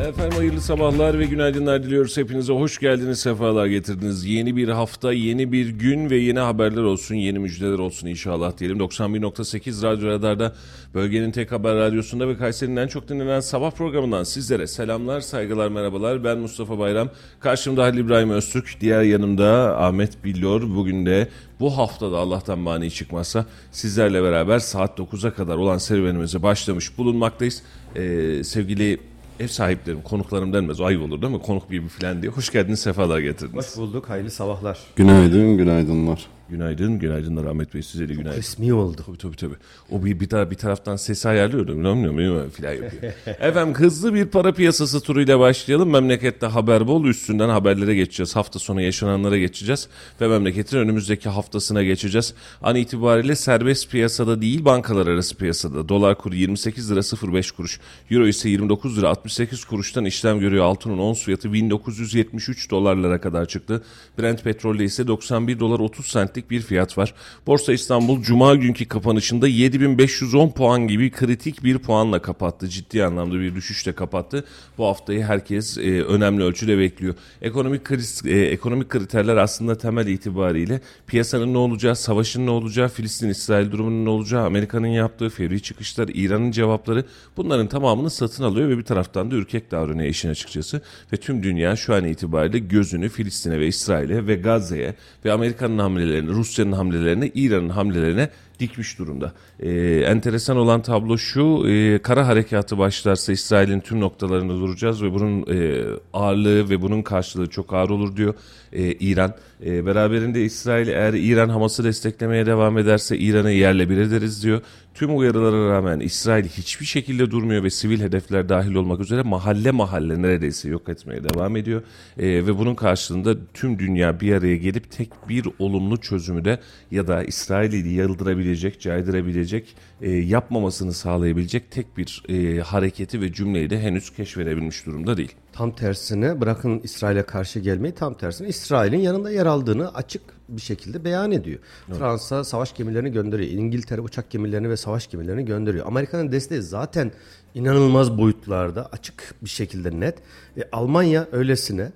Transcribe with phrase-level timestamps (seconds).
[0.00, 2.16] Efendim hayırlı sabahlar ve günaydınlar diliyoruz.
[2.16, 4.24] Hepinize hoş geldiniz, sefalar getirdiniz.
[4.24, 8.78] Yeni bir hafta, yeni bir gün ve yeni haberler olsun, yeni müjdeler olsun inşallah diyelim.
[8.78, 10.54] 91.8 Radyo Radar'da
[10.94, 16.24] bölgenin tek haber radyosunda ve Kayseri'nin en çok dinlenen sabah programından sizlere selamlar, saygılar, merhabalar.
[16.24, 17.08] Ben Mustafa Bayram.
[17.40, 20.62] Karşımda Halil İbrahim Öztürk, diğer yanımda Ahmet Billor.
[20.62, 21.28] Bugün de
[21.60, 27.62] bu haftada Allah'tan mani çıkmazsa sizlerle beraber saat 9'a kadar olan serüvenimize başlamış bulunmaktayız.
[27.96, 28.98] Ee, sevgili
[29.40, 30.80] ev sahiplerim, konuklarım denmez.
[30.80, 31.42] O ayıp olur değil mi?
[31.42, 32.32] Konuk gibi falan diye.
[32.32, 33.66] Hoş geldiniz, sefalar getirdiniz.
[33.66, 34.78] Hoş bulduk, hayırlı sabahlar.
[34.96, 36.26] Günaydın, günaydınlar.
[36.50, 37.82] Günaydın, günaydınlar Ahmet Bey.
[37.82, 38.38] Size de günaydın.
[38.38, 39.02] Resmi oldu.
[39.06, 39.54] Tabii tabii tabii.
[39.90, 41.68] O bir, bir, tar bir taraftan sesi ayarlıyor.
[41.68, 43.12] Bilmiyorum filan yapıyor.
[43.26, 45.90] Efendim hızlı bir para piyasası turuyla başlayalım.
[45.90, 47.04] Memlekette haber bol.
[47.04, 48.36] Üstünden haberlere geçeceğiz.
[48.36, 49.88] Hafta sonu yaşananlara geçeceğiz.
[50.20, 52.34] Ve memleketin önümüzdeki haftasına geçeceğiz.
[52.62, 55.88] An itibariyle serbest piyasada değil bankalar arası piyasada.
[55.88, 57.80] Dolar kuru 28 lira 05 kuruş.
[58.10, 60.64] Euro ise 29 lira 68 kuruştan işlem görüyor.
[60.64, 63.82] Altının ons fiyatı 1973 dolarlara kadar çıktı.
[64.18, 66.06] Brent petrolde ise 91 dolar 30
[66.36, 67.14] sentlik bir fiyat var.
[67.46, 72.68] Borsa İstanbul Cuma günkü kapanışında 7510 puan gibi kritik bir puanla kapattı.
[72.68, 74.44] Ciddi anlamda bir düşüşle kapattı.
[74.78, 77.14] Bu haftayı herkes e, önemli ölçüde bekliyor.
[77.42, 83.70] Ekonomik kriz, e, ekonomik kriterler aslında temel itibariyle piyasanın ne olacağı, savaşın ne olacağı, Filistin-İsrail
[83.70, 87.04] durumunun ne olacağı, Amerika'nın yaptığı fevri çıkışlar, İran'ın cevapları
[87.36, 90.82] bunların tamamını satın alıyor ve bir taraftan da ürkek davranıyor işin açıkçası.
[91.12, 94.94] Ve tüm dünya şu an itibariyle gözünü Filistin'e ve İsrail'e ve Gazze'ye
[95.24, 99.32] ve Amerika'nın hamlelerine, Rusya'nın hamlelerine, İran'ın hamlelerine dikmiş durumda.
[99.60, 99.70] Ee,
[100.00, 105.84] enteresan olan tablo şu, e, kara harekatı başlarsa İsrail'in tüm noktalarında duracağız ve bunun e,
[106.12, 108.34] ağırlığı ve bunun karşılığı çok ağır olur diyor
[108.72, 109.34] e, İran.
[109.64, 114.60] E, beraberinde İsrail eğer İran Hamas'ı desteklemeye devam ederse İran'ı yerle bir ederiz diyor.
[114.94, 120.22] Tüm uyarılara rağmen İsrail hiçbir şekilde durmuyor ve sivil hedefler dahil olmak üzere mahalle mahalle
[120.22, 121.82] neredeyse yok etmeye devam ediyor.
[122.18, 126.58] E, ve bunun karşılığında tüm dünya bir araya gelip tek bir olumlu çözümü de
[126.90, 133.80] ya da İsrail'i yıldırabilecek, caydırabilecek, e, yapmamasını sağlayabilecek tek bir e, hareketi ve cümleyi de
[133.80, 135.34] henüz keşfedebilmiş durumda değil.
[135.56, 141.04] Tam tersine bırakın İsrail'e karşı gelmeyi tam tersine İsrail'in yanında yer aldığını açık bir şekilde
[141.04, 141.58] beyan ediyor.
[141.88, 141.98] Evet.
[141.98, 143.50] Fransa savaş gemilerini gönderiyor.
[143.50, 145.86] İngiltere uçak gemilerini ve savaş gemilerini gönderiyor.
[145.86, 147.12] Amerika'nın desteği zaten
[147.54, 150.18] inanılmaz boyutlarda açık bir şekilde net.
[150.56, 151.92] E, Almanya öylesine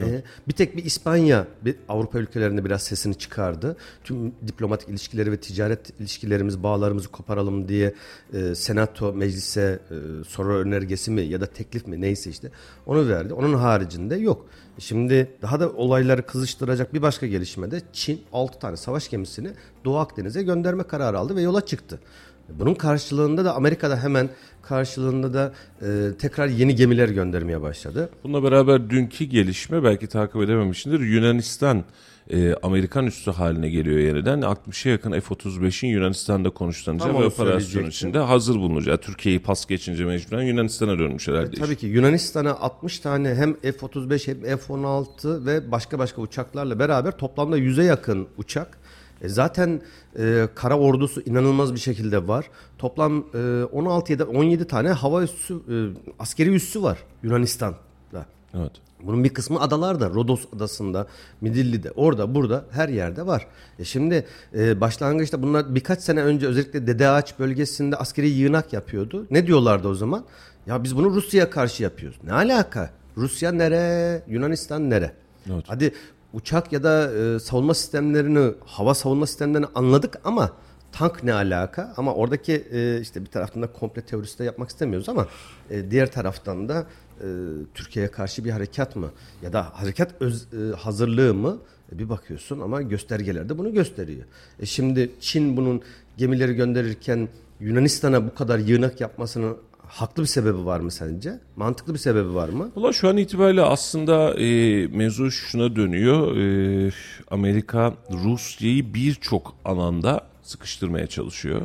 [0.00, 3.76] ee, bir tek bir İspanya bir Avrupa ülkelerinde biraz sesini çıkardı.
[4.04, 7.94] Tüm diplomatik ilişkileri ve ticaret ilişkilerimiz, bağlarımızı koparalım diye
[8.32, 12.50] e, senato meclise e, soru önergesi mi ya da teklif mi neyse işte
[12.86, 13.34] onu verdi.
[13.34, 14.46] Onun haricinde yok.
[14.78, 19.50] Şimdi daha da olayları kızıştıracak bir başka gelişmede Çin 6 tane savaş gemisini
[19.84, 22.00] Doğu Akdeniz'e gönderme kararı aldı ve yola çıktı.
[22.48, 24.28] Bunun karşılığında da Amerika'da hemen
[24.62, 28.10] karşılığında da e, tekrar yeni gemiler göndermeye başladı.
[28.24, 31.00] Bununla beraber dünkü gelişme belki takip edememişsindir.
[31.00, 31.84] Yunanistan
[32.30, 34.40] e, Amerikan üssü haline geliyor yeniden.
[34.40, 38.98] 60'a yakın F-35'in Yunanistan'da konuşlanacağı ve operasyon içinde hazır bulunacağı.
[38.98, 41.56] Türkiye'yi pas geçince mecburen Yunanistan'a dönmüş herhalde.
[41.56, 47.18] E, tabii ki Yunanistan'a 60 tane hem F-35 hem F-16 ve başka başka uçaklarla beraber
[47.18, 48.78] toplamda 100'e yakın uçak
[49.24, 49.80] e zaten
[50.18, 52.50] e, kara ordusu inanılmaz bir şekilde var.
[52.78, 55.74] Toplam e, 16 ya da 17 tane hava üssü, e,
[56.18, 58.26] askeri üssü var Yunanistan'da.
[58.54, 58.72] Evet.
[59.02, 61.06] Bunun bir kısmı adalarda, Rodos adasında,
[61.40, 63.46] Midilli'de, orada, burada, her yerde var.
[63.78, 69.26] E şimdi e, başlangıçta bunlar birkaç sene önce özellikle Dede Ağaç bölgesinde askeri yığınak yapıyordu.
[69.30, 70.24] Ne diyorlardı o zaman?
[70.66, 72.18] Ya biz bunu Rusya'ya karşı yapıyoruz.
[72.24, 72.90] Ne alaka?
[73.16, 74.22] Rusya nere?
[74.28, 75.12] Yunanistan nere?
[75.52, 75.64] Evet.
[75.66, 75.92] Hadi
[76.34, 80.52] uçak ya da e, savunma sistemlerini, hava savunma sistemlerini anladık ama
[80.92, 81.94] tank ne alaka?
[81.96, 85.28] Ama oradaki e, işte bir taraftan da komple teorisi de yapmak istemiyoruz ama
[85.70, 86.86] e, diğer taraftan da
[87.20, 87.26] e,
[87.74, 89.10] Türkiye'ye karşı bir harekat mı
[89.42, 91.58] ya da harekat öz, e, hazırlığı mı?
[91.92, 94.24] E, bir bakıyorsun ama göstergelerde bunu gösteriyor.
[94.60, 95.82] E şimdi Çin bunun
[96.16, 97.28] gemileri gönderirken
[97.60, 99.56] Yunanistan'a bu kadar yığınak yapmasının
[99.94, 101.40] haklı bir sebebi var mı sence?
[101.56, 102.70] Mantıklı bir sebebi var mı?
[102.76, 106.36] Valla şu an itibariyle aslında e, mevzu şuna dönüyor.
[106.36, 106.92] E,
[107.30, 107.94] Amerika
[108.24, 111.62] Rusya'yı birçok alanda sıkıştırmaya çalışıyor.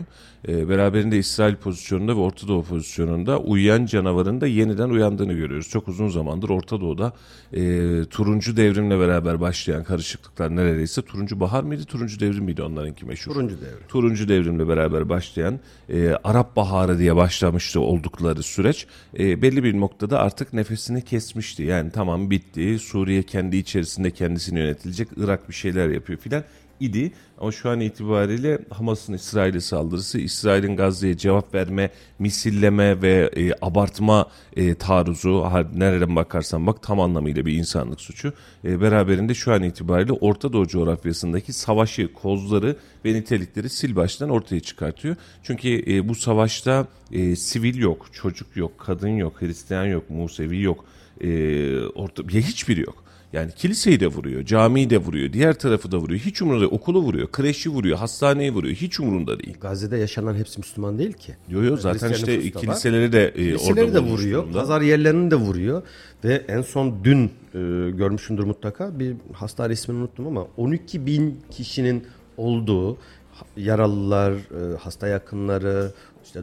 [0.48, 5.70] E, beraberinde İsrail pozisyonunda ve Orta Doğu pozisyonunda uyuyan canavarın da yeniden uyandığını görüyoruz.
[5.70, 7.14] Çok uzun zamandır Orta Doğu'da
[7.54, 7.62] e,
[8.06, 13.34] turuncu devrimle beraber başlayan karışıklıklar neredeyse turuncu bahar mıydı, turuncu devrim miydi onlarınki meşhur?
[13.34, 13.88] Turuncu devrim.
[13.88, 15.60] Turuncu devrimle beraber başlayan
[15.90, 18.88] e, Arap Baharı diye başlamıştı oldukları süreç
[19.20, 21.64] e, belli bir noktada artık nefesini kesmişti.
[21.64, 26.44] Yani tamam bitti Suriye kendi içerisinde kendisini yönetilecek Irak bir şeyler yapıyor filan
[26.80, 27.12] idi.
[27.40, 31.90] Ama şu an itibariyle Hamas'ın İsrail'e saldırısı, İsrail'in Gazze'ye cevap verme,
[32.20, 38.34] misilleme ve e, abartma e, taarruzu, nereden bakarsan bak tam anlamıyla bir insanlık suçu.
[38.66, 44.60] E, beraberinde şu an itibariyle Orta Doğu coğrafyasındaki savaşı, kozları ve nitelikleri sil baştan ortaya
[44.60, 45.16] çıkartıyor.
[45.44, 50.86] Çünkü e, bu savaşta e, sivil yok, çocuk yok, kadın yok, Hristiyan yok, Musevi yok,
[51.22, 53.09] e, orta, ya hiçbiri yok.
[53.34, 56.20] Yani kiliseyi de vuruyor, camiyi de vuruyor, diğer tarafı da vuruyor.
[56.20, 56.72] Hiç umurunda değil.
[56.74, 58.76] Okulu vuruyor, kreşi vuruyor, hastaneyi vuruyor.
[58.76, 59.58] Hiç umurunda değil.
[59.62, 61.36] Gazze'de yaşanan hepsi Müslüman değil ki.
[61.50, 64.60] Yo yo zaten işte kiliseleri de e, Kiliseleri orada de vuruyor, durumda.
[64.60, 65.84] pazar yerlerini de vuruyor
[66.24, 67.30] ve en son dün e,
[67.92, 72.04] görmüşsündür mutlaka bir hastane ismini unuttum ama 12 bin kişinin
[72.38, 72.98] olduğu
[73.58, 75.92] yaralılar, e, hasta yakınları,
[76.24, 76.40] işte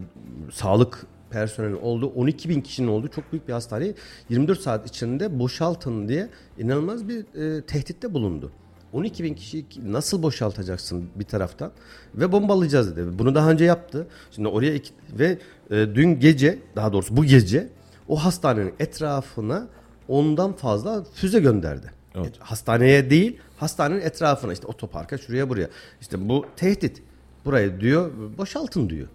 [0.53, 1.07] sağlık
[1.37, 3.95] personeli olduğu 12 bin kişinin olduğu çok büyük bir hastaneyi
[4.29, 6.29] 24 saat içinde boşaltın diye
[6.59, 8.53] inanılmaz bir e, tehditte bulundu.
[8.93, 11.73] 12 bin kişiyi nasıl boşaltacaksın bir taraftan
[12.15, 13.19] ve bombalayacağız dedi.
[13.19, 14.07] Bunu daha önce yaptı.
[14.31, 15.39] Şimdi oraya iki, ve
[15.71, 17.69] e, dün gece daha doğrusu bu gece
[18.09, 19.69] o hastanenin etrafına
[20.09, 21.91] ondan fazla füze gönderdi.
[22.15, 22.37] Evet.
[22.37, 25.69] E, Hastaneye değil hastanenin etrafına işte otoparka şuraya buraya.
[26.01, 27.03] İşte bu tehdit.
[27.45, 29.09] Burayı diyor boşaltın diyor.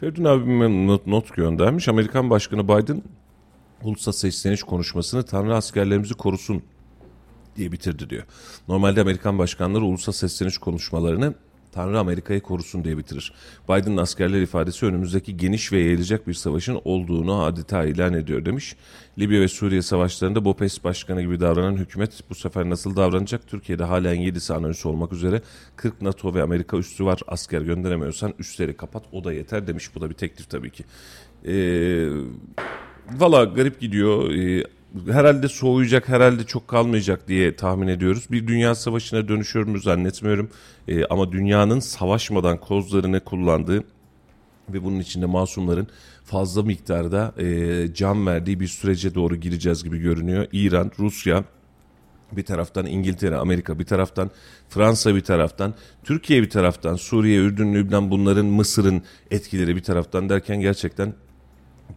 [0.00, 1.88] Feridun abime not, not göndermiş.
[1.88, 3.02] Amerikan Başkanı Biden
[3.82, 6.62] ulusa sesleniş konuşmasını Tanrı askerlerimizi korusun
[7.56, 8.24] diye bitirdi diyor.
[8.68, 11.34] Normalde Amerikan başkanları ulusa sesleniş konuşmalarını
[11.76, 13.32] Tanrı Amerika'yı korusun diye bitirir.
[13.68, 18.76] Biden'ın askerler ifadesi önümüzdeki geniş ve yayılacak bir savaşın olduğunu adeta ilan ediyor demiş.
[19.18, 23.48] Libya ve Suriye savaşlarında BOPES başkanı gibi davranan hükümet bu sefer nasıl davranacak?
[23.48, 25.42] Türkiye'de halen 7 sahne üssü olmak üzere
[25.76, 27.20] 40 NATO ve Amerika üssü var.
[27.26, 29.94] Asker gönderemiyorsan üsleri kapat o da yeter demiş.
[29.94, 30.84] Bu da bir teklif tabii ki.
[31.44, 32.08] Eee
[33.10, 34.30] Valla garip gidiyor.
[34.30, 34.64] Ee,
[35.06, 38.24] herhalde soğuyacak, herhalde çok kalmayacak diye tahmin ediyoruz.
[38.30, 40.50] Bir dünya savaşına dönüşür mü zannetmiyorum.
[40.88, 43.84] Ee, ama dünyanın savaşmadan kozlarını kullandığı
[44.68, 45.88] ve bunun içinde masumların
[46.24, 50.46] fazla miktarda e, can verdiği bir sürece doğru gireceğiz gibi görünüyor.
[50.52, 51.44] İran, Rusya,
[52.32, 54.30] bir taraftan İngiltere, Amerika bir taraftan
[54.68, 60.60] Fransa bir taraftan Türkiye bir taraftan Suriye, Ürdün, Lübnan bunların Mısır'ın etkileri bir taraftan derken
[60.60, 61.14] gerçekten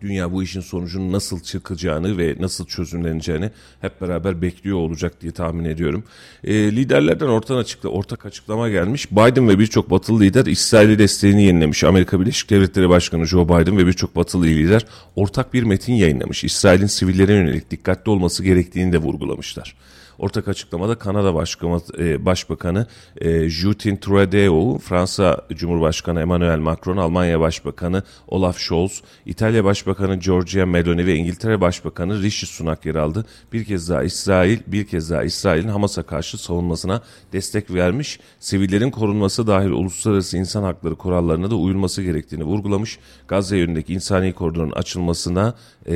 [0.02, 3.52] dünya bu işin sonucunun nasıl çıkacağını ve nasıl çözümleneceğini
[3.82, 6.04] hep beraber bekliyor olacak diye tahmin ediyorum.
[6.44, 9.12] E, liderlerden ortak, açıkla, ortak açıklama gelmiş.
[9.12, 11.84] Biden ve birçok batılı lider İsrail'e desteğini yenilemiş.
[11.84, 16.44] Amerika Birleşik Devletleri Başkanı Joe Biden ve birçok batılı lider ortak bir metin yayınlamış.
[16.44, 19.76] İsrail'in sivillere yönelik dikkatli olması gerektiğini de vurgulamışlar.
[20.20, 22.88] Ortak açıklamada Kanada Başkanı, e, Başbakanı
[23.18, 31.06] e, Justin Trudeau, Fransa Cumhurbaşkanı Emmanuel Macron, Almanya Başbakanı Olaf Scholz, İtalya Başbakanı Giorgia Meloni
[31.06, 33.26] ve İngiltere Başbakanı Rishi Sunak yer aldı.
[33.54, 37.02] Bir kez daha İsrail, bir kez daha İsrail'in Hamas'a karşı savunmasına
[37.34, 38.20] destek vermiş.
[38.40, 43.00] Sivillerin korunması dahil uluslararası insan hakları kurallarına da uyulması gerektiğini vurgulamış.
[43.28, 45.54] Gazze yönündeki insani koridorun açılmasına
[45.90, 45.96] e,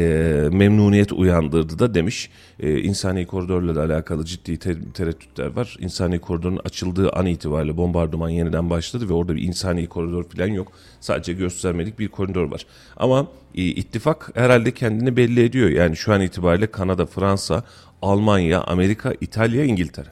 [0.52, 2.30] memnuniyet uyandırdı da demiş.
[2.60, 5.78] E, insani koridorla da alakalı ciddi te- tereddütler var.
[5.80, 10.72] İnsani koridorun açıldığı an itibariyle bombardıman yeniden başladı ve orada bir insani koridor falan yok.
[11.00, 12.66] Sadece göstermelik bir koridor var.
[12.98, 15.70] Ama e, ittifak herhalde kendini belli ediyor.
[15.70, 17.64] Yani şu an itibariyle Kanada, Fransa,
[18.02, 20.10] Almanya, Amerika, İtalya, İngiltere.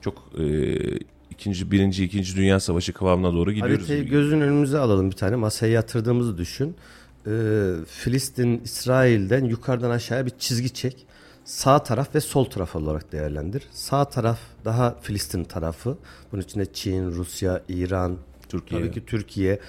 [0.00, 0.44] Çok e,
[1.30, 3.78] ikinci, birinci, ikinci Dünya Savaşı kıvamına doğru gidiyoruz.
[3.78, 5.36] Haritayı gözün önümüze alalım bir tane.
[5.36, 6.76] Masaya yatırdığımızı düşün.
[7.26, 11.06] Ee, Filistin, İsrail'den yukarıdan aşağıya bir çizgi çek.
[11.46, 13.68] Sağ taraf ve sol taraf olarak değerlendir.
[13.72, 15.98] Sağ taraf daha Filistin tarafı.
[16.32, 18.16] Bunun içinde Çin, Rusya, İran,
[18.48, 18.80] Türkiye.
[18.80, 19.60] tabii ki Türkiye.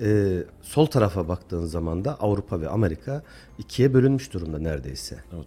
[0.00, 3.22] Ee, sol tarafa baktığın zaman da Avrupa ve Amerika
[3.58, 5.16] ikiye bölünmüş durumda neredeyse.
[5.34, 5.46] Evet.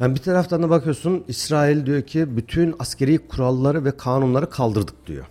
[0.00, 5.24] Yani bir taraftan da bakıyorsun İsrail diyor ki bütün askeri kuralları ve kanunları kaldırdık diyor.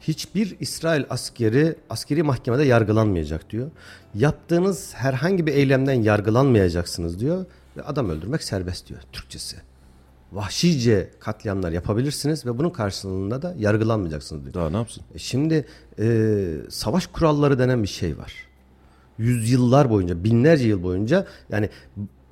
[0.00, 3.70] Hiçbir İsrail askeri askeri mahkemede yargılanmayacak diyor.
[4.14, 9.56] Yaptığınız herhangi bir eylemden yargılanmayacaksınız diyor ve adam öldürmek serbest diyor Türkçesi.
[10.32, 14.54] vahşice katliamlar yapabilirsiniz ve bunun karşılığında da yargılanmayacaksınız diyor.
[14.54, 15.04] Daha ne yapsın?
[15.14, 15.66] E Şimdi
[15.98, 18.32] e, savaş kuralları denen bir şey var.
[19.18, 21.68] Yüzyıllar boyunca, binlerce yıl boyunca yani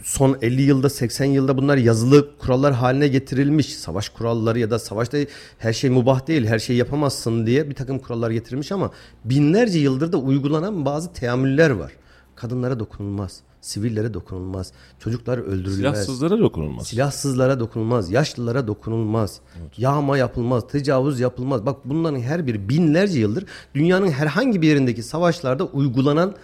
[0.02, 3.76] son 50 yılda 80 yılda bunlar yazılı kurallar haline getirilmiş.
[3.76, 5.18] Savaş kuralları ya da savaşta
[5.58, 8.90] her şey mubah değil, her şeyi yapamazsın diye bir takım kurallar getirilmiş ama
[9.24, 11.92] binlerce yıldır da uygulanan bazı teamüller var.
[12.36, 15.76] Kadınlara dokunulmaz, sivillere dokunulmaz, çocuklar öldürülmez.
[15.76, 16.86] Silahsızlara dokunulmaz.
[16.86, 19.40] Silahsızlara dokunulmaz, yaşlılara dokunulmaz,
[19.76, 21.66] yağma yapılmaz, tecavüz yapılmaz.
[21.66, 26.34] Bak bunların her biri binlerce yıldır dünyanın herhangi bir yerindeki savaşlarda uygulanan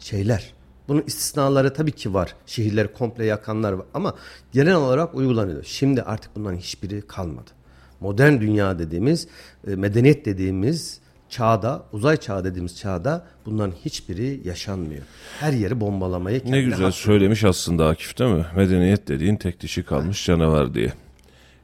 [0.00, 0.52] şeyler.
[0.88, 2.34] Bunun istisnaları tabii ki var.
[2.46, 4.14] Şehirleri komple yakanlar var ama
[4.52, 5.64] genel olarak uygulanıyor.
[5.64, 7.50] Şimdi artık bunların hiçbiri kalmadı.
[8.00, 9.28] Modern dünya dediğimiz,
[9.66, 15.02] e, medeniyet dediğimiz çağda, uzay çağı dediğimiz çağda bunların hiçbiri yaşanmıyor.
[15.40, 18.46] Her yeri bombalamaya Ne güzel söylemiş aslında Akif değil mi?
[18.56, 20.92] Medeniyet dediğin tek dişi kalmış canavar diye.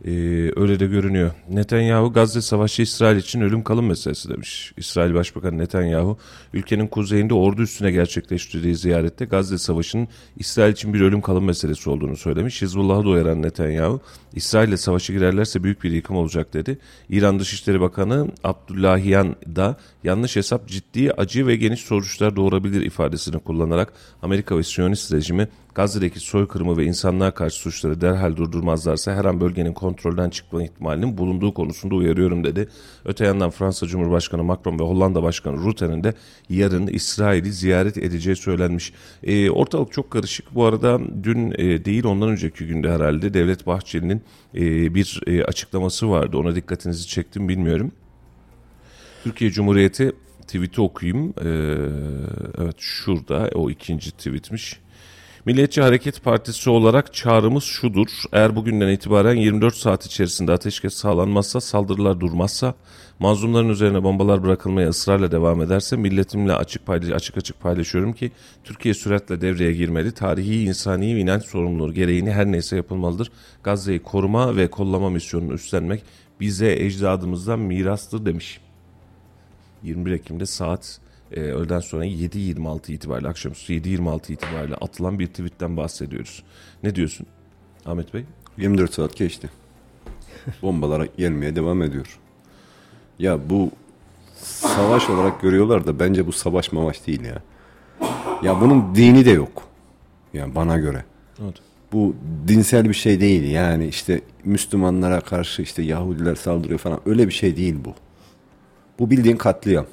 [0.04, 0.10] Ee,
[0.56, 1.30] öyle de görünüyor.
[1.50, 4.72] Netanyahu Gazze Savaşı İsrail için ölüm kalım meselesi demiş.
[4.76, 6.18] İsrail Başbakanı Netanyahu
[6.52, 12.16] ülkenin kuzeyinde ordu üstüne gerçekleştirdiği ziyarette Gazze Savaşı'nın İsrail için bir ölüm kalım meselesi olduğunu
[12.16, 12.62] söylemiş.
[12.62, 14.00] Hizbullah'ı da uyaran Netanyahu
[14.34, 16.78] İsrail ile savaşa girerlerse büyük bir yıkım olacak dedi.
[17.08, 23.92] İran Dışişleri Bakanı Abdullahian da yanlış hesap ciddi acı ve geniş sonuçlar doğurabilir ifadesini kullanarak
[24.22, 29.72] Amerika ve Siyonist rejimi Gazze'deki soykırımı ve insanlığa karşı suçları derhal durdurmazlarsa her an bölgenin
[29.72, 32.68] kontrolden çıkma ihtimalinin bulunduğu konusunda uyarıyorum dedi.
[33.04, 36.14] Öte yandan Fransa Cumhurbaşkanı Macron ve Hollanda Başkanı Rutte'nin de
[36.48, 38.92] yarın İsrail'i ziyaret edeceği söylenmiş.
[39.22, 40.54] E, ortalık çok karışık.
[40.54, 44.22] Bu arada dün e, değil ondan önceki günde herhalde Devlet Bahçeli'nin
[44.54, 46.36] e, bir e, açıklaması vardı.
[46.36, 47.92] Ona dikkatinizi çektim bilmiyorum.
[49.24, 50.12] Türkiye Cumhuriyeti
[50.42, 51.34] tweet'i okuyayım.
[51.44, 51.48] Ee,
[52.58, 54.81] evet şurada o ikinci tweetmiş.
[55.46, 58.08] Milliyetçi Hareket Partisi olarak çağrımız şudur.
[58.32, 62.74] Eğer bugünden itibaren 24 saat içerisinde ateşkes sağlanmazsa, saldırılar durmazsa,
[63.18, 68.32] mazlumların üzerine bombalar bırakılmaya ısrarla devam ederse milletimle açık paylaş açık açık paylaşıyorum ki
[68.64, 70.12] Türkiye süratle devreye girmeli.
[70.12, 73.32] Tarihi insani inanç sorumluluğu gereğini her neyse yapılmalıdır.
[73.62, 76.02] Gazze'yi koruma ve kollama misyonunu üstlenmek
[76.40, 78.60] bize ecdadımızdan mirastır demiş.
[79.82, 81.00] 21 Ekim'de saat
[81.36, 86.42] e, öğleden sonra 7.26 itibariyle akşamüstü 7.26 itibariyle atılan bir tweetten bahsediyoruz.
[86.82, 87.26] Ne diyorsun
[87.86, 88.24] Ahmet Bey?
[88.56, 89.50] 24 saat geçti.
[90.62, 92.18] Bombalar gelmeye devam ediyor.
[93.18, 93.70] Ya bu
[94.34, 97.42] savaş olarak görüyorlar da bence bu savaş mavaş değil ya.
[98.42, 99.62] Ya bunun dini de yok.
[100.34, 101.04] Yani bana göre.
[101.42, 101.54] Evet.
[101.92, 102.16] Bu
[102.48, 107.56] dinsel bir şey değil yani işte Müslümanlara karşı işte Yahudiler saldırıyor falan öyle bir şey
[107.56, 107.94] değil bu.
[108.98, 109.86] Bu bildiğin katliam.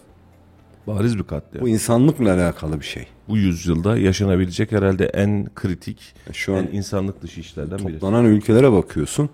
[0.89, 1.65] Bariz bir katliam.
[1.65, 3.08] Bu insanlıkla alakalı bir şey.
[3.29, 7.93] Bu yüzyılda yaşanabilecek herhalde en kritik, Şu an en insanlık dışı işlerden biri.
[7.93, 9.29] toplanan ülkelere bakıyorsun.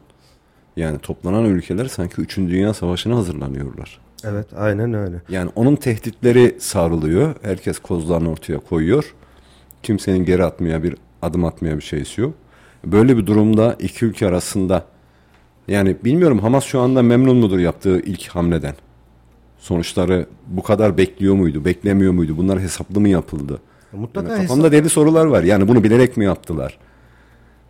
[0.77, 2.37] Yani toplanan ülkeler sanki 3.
[2.37, 3.99] Dünya Savaşı'na hazırlanıyorlar.
[4.23, 5.21] Evet aynen öyle.
[5.29, 7.35] Yani onun tehditleri sarılıyor.
[7.41, 9.13] Herkes kozlarını ortaya koyuyor.
[9.83, 12.33] Kimsenin geri atmaya bir adım atmaya bir şeysi yok.
[12.85, 14.85] Böyle bir durumda iki ülke arasında
[15.67, 18.75] yani bilmiyorum Hamas şu anda memnun mudur yaptığı ilk hamleden?
[19.59, 22.37] Sonuçları bu kadar bekliyor muydu, beklemiyor muydu?
[22.37, 23.59] Bunlar hesaplı mı yapıldı?
[23.93, 25.43] Mutlaka Yani hesap- kafamda deli sorular var.
[25.43, 26.77] Yani bunu bilerek mi yaptılar?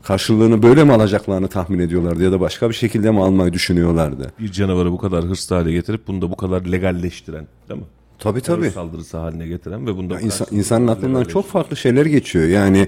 [0.03, 4.31] Karşılığını böyle mi alacaklarını tahmin ediyorlardı ya da başka bir şekilde mi almayı düşünüyorlardı?
[4.39, 7.85] Bir canavarı bu kadar hırslı hale getirip bunu da bu kadar legalleştiren değil mi?
[8.19, 8.61] Tabii tabii.
[8.61, 12.47] Terör saldırısı haline getiren ve bunda insan, insanın aklından çok farklı şeyler geçiyor.
[12.47, 12.87] Yani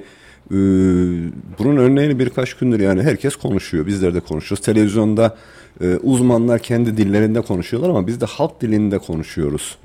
[0.51, 0.55] e,
[1.59, 3.87] bunun örneğini birkaç gündür yani herkes konuşuyor.
[3.87, 4.65] Bizler de konuşuyoruz.
[4.65, 5.37] Televizyonda
[5.81, 9.77] e, uzmanlar kendi dillerinde konuşuyorlar ama biz de halk dilinde konuşuyoruz.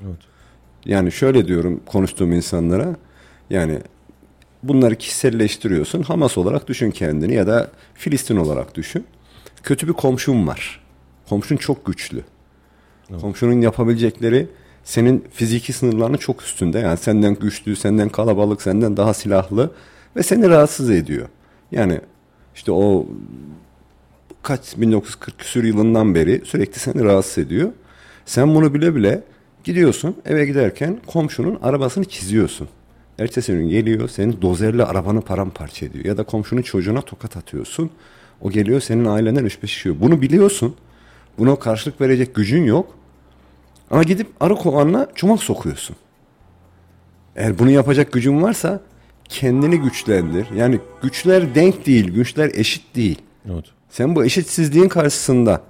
[0.85, 2.95] Yani şöyle diyorum konuştuğum insanlara
[3.49, 3.79] yani
[4.63, 6.03] bunları kişiselleştiriyorsun.
[6.03, 9.05] Hamas olarak düşün kendini ya da Filistin olarak düşün.
[9.63, 10.83] Kötü bir komşun var.
[11.29, 12.23] Komşun çok güçlü.
[13.21, 14.47] Komşunun yapabilecekleri
[14.83, 16.79] senin fiziki sınırlarının çok üstünde.
[16.79, 19.71] Yani senden güçlü, senden kalabalık, senden daha silahlı
[20.15, 21.27] ve seni rahatsız ediyor.
[21.71, 22.01] Yani
[22.55, 23.07] işte o
[24.43, 27.71] kaç 1940 küsur yılından beri sürekli seni rahatsız ediyor.
[28.25, 29.23] Sen bunu bile bile
[29.63, 32.67] gidiyorsun eve giderken komşunun arabasını çiziyorsun.
[33.19, 36.05] Ertesi gün geliyor senin dozerle arabanı paramparça ediyor.
[36.05, 37.89] Ya da komşunun çocuğuna tokat atıyorsun.
[38.41, 39.97] O geliyor senin ailenden üç beş yiyor.
[40.01, 40.75] Bunu biliyorsun.
[41.37, 42.95] Buna karşılık verecek gücün yok.
[43.91, 45.95] Ama gidip arı kovanla çomak sokuyorsun.
[47.35, 48.81] Eğer bunu yapacak gücün varsa
[49.29, 50.47] kendini güçlendir.
[50.55, 53.21] Yani güçler denk değil, güçler eşit değil.
[53.51, 53.65] Evet.
[53.89, 55.61] Sen bu eşitsizliğin karşısında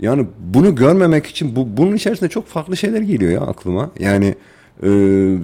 [0.00, 3.90] yani bunu görmemek için bu bunun içerisinde çok farklı şeyler geliyor ya aklıma.
[3.98, 4.34] Yani
[4.82, 4.88] e,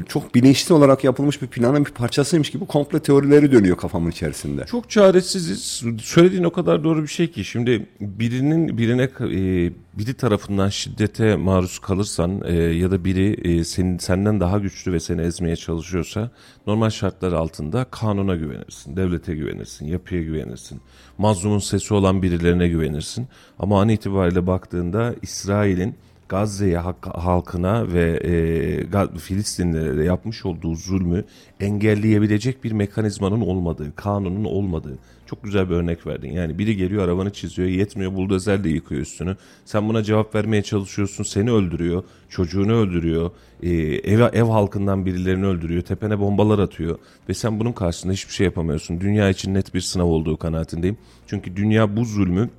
[0.09, 4.64] çok bilinçli olarak yapılmış bir planın bir parçasıymış gibi komple teorileri dönüyor kafamın içerisinde.
[4.64, 5.83] Çok çaresiziz.
[6.02, 7.45] Söylediğin o kadar doğru bir şey ki.
[7.45, 13.99] Şimdi birinin birine e, biri tarafından şiddete maruz kalırsan e, ya da biri e, senin
[13.99, 16.31] senden daha güçlü ve seni ezmeye çalışıyorsa
[16.66, 20.81] normal şartlar altında kanuna güvenirsin, devlete güvenirsin, yapıya güvenirsin.
[21.19, 23.28] Mazlumun sesi olan birilerine güvenirsin.
[23.59, 25.95] Ama an itibariyle baktığında İsrail'in
[26.28, 31.25] Gazze'ye halkına ve e, Filistinlilere yapmış olduğu zulmü
[31.61, 36.33] engelleyebilecek bir mekanizmanın olmadığı, kanunun olmadığı çok güzel bir örnek verdin.
[36.33, 39.37] Yani biri geliyor arabanı çiziyor, yetmiyor buldozerle yıkıyor üstünü.
[39.64, 43.30] Sen buna cevap vermeye çalışıyorsun, seni öldürüyor, çocuğunu öldürüyor,
[43.62, 48.45] e, ev, ev halkından birilerini öldürüyor, tepene bombalar atıyor ve sen bunun karşısında hiçbir şey
[48.45, 49.00] yapamıyorsun.
[49.00, 50.99] Dünya için net bir sınav olduğu kanaatindeyim.
[51.26, 52.50] Çünkü dünya bu zulmü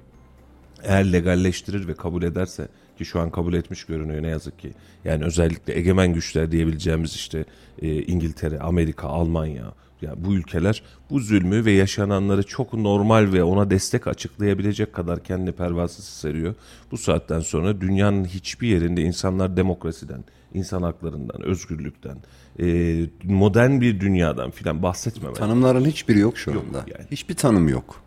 [0.84, 2.68] eğer legalleştirir ve kabul ederse
[2.98, 4.72] ki şu an kabul etmiş görünüyor ne yazık ki.
[5.06, 7.46] Yani özellikle egemen güçler diyebileceğimiz işte
[7.82, 13.70] e, İngiltere, Amerika, Almanya yani bu ülkeler bu zulmü ve yaşananları çok normal ve ona
[13.70, 16.56] destek açıklayabilecek kadar kendi pervasız seriyor.
[16.92, 20.24] Bu saatten sonra dünyanın hiçbir yerinde insanlar demokrasiden,
[20.54, 22.18] insan haklarından, özgürlükten,
[22.60, 25.38] e, modern bir dünyadan filan bahsetmemeli.
[25.38, 26.78] Tanımların hiçbiri yok şu Yok anda.
[26.78, 27.06] yani.
[27.12, 28.07] Hiçbir tanım yok.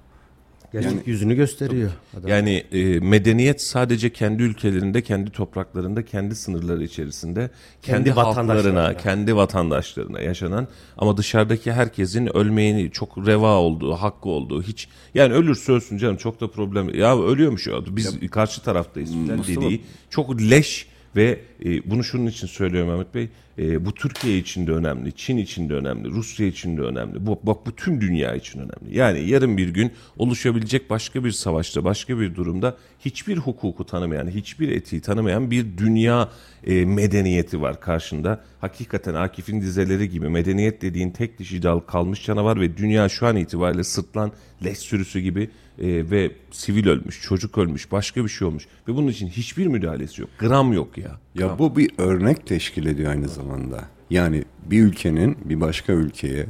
[0.72, 1.90] Gerçek yüzünü gösteriyor.
[2.18, 2.30] Adam.
[2.30, 7.50] Yani e, medeniyet sadece kendi ülkelerinde, kendi topraklarında, kendi sınırları içerisinde,
[7.82, 8.96] kendi, Kendi halklarına, vatandaşlarına.
[8.96, 15.72] kendi vatandaşlarına yaşanan ama dışarıdaki herkesin ölmeyeni çok reva olduğu, hakkı olduğu hiç yani ölürse
[15.72, 16.94] ölsün canım çok da problem.
[16.94, 20.86] Ya ölüyormuş ya biz karşı taraftayız falan dediği çok leş
[21.16, 23.28] ve e, bunu şunun için söylüyorum Ahmet Bey.
[23.58, 27.26] e, bu Türkiye için de önemli, Çin için de önemli, Rusya için de önemli.
[27.26, 28.98] Bu bak bu tüm dünya için önemli.
[28.98, 34.68] Yani yarın bir gün oluşabilecek başka bir savaşta, başka bir durumda hiçbir hukuku tanımayan, hiçbir
[34.68, 36.28] etiği tanımayan bir dünya
[36.66, 38.44] e, medeniyeti var karşında.
[38.60, 43.36] Hakikaten Akif'in dizeleri gibi medeniyet dediğin tek dişi dal kalmış canavar ve dünya şu an
[43.36, 44.32] itibariyle sırtlan
[44.64, 45.50] leş sürüsü gibi
[45.80, 50.20] e, ve sivil ölmüş, çocuk ölmüş, başka bir şey olmuş ve bunun için hiçbir müdahalesi
[50.20, 50.30] yok.
[50.38, 51.10] Gram yok ya.
[51.34, 53.84] Ya bu bir örnek teşkil ediyor aynı zamanda.
[54.10, 56.46] Yani bir ülkenin bir başka ülkeye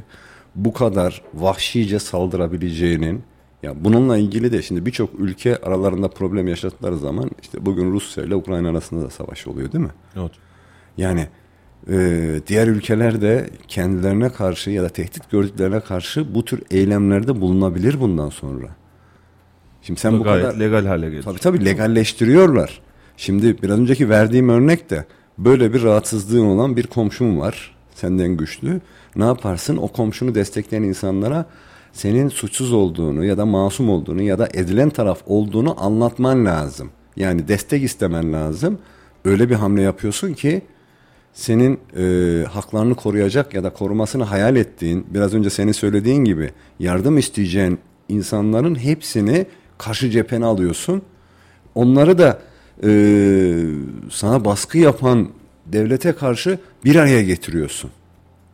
[0.55, 3.23] bu kadar vahşice saldırabileceğinin
[3.63, 8.35] ya bununla ilgili de şimdi birçok ülke aralarında problem yaşadıkları zaman işte bugün Rusya ile
[8.35, 9.91] Ukrayna arasında da savaş oluyor değil mi?
[10.15, 10.31] Evet.
[10.97, 11.27] Yani
[11.89, 17.99] e, diğer ülkeler de kendilerine karşı ya da tehdit gördüklerine karşı bu tür eylemlerde bulunabilir
[17.99, 18.67] bundan sonra.
[19.81, 21.23] Şimdi sen bu Gayet kadar legal hale getir.
[21.23, 22.81] Tabii tabii legalleştiriyorlar.
[23.17, 25.05] Şimdi biraz önceki verdiğim örnek de
[25.37, 27.75] böyle bir rahatsızlığın olan bir komşum var.
[27.95, 28.81] Senden güçlü.
[29.15, 29.77] Ne yaparsın?
[29.77, 31.45] O komşunu destekleyen insanlara
[31.93, 36.89] senin suçsuz olduğunu ya da masum olduğunu ya da edilen taraf olduğunu anlatman lazım.
[37.15, 38.79] Yani destek istemen lazım.
[39.25, 40.61] Öyle bir hamle yapıyorsun ki
[41.33, 47.17] senin e, haklarını koruyacak ya da korumasını hayal ettiğin, biraz önce senin söylediğin gibi yardım
[47.17, 49.45] isteyeceğin insanların hepsini
[49.81, 51.01] karşı cephene alıyorsun.
[51.75, 52.39] Onları da
[52.83, 52.91] e,
[54.11, 55.29] sana baskı yapan
[55.65, 57.91] devlete karşı bir araya getiriyorsun.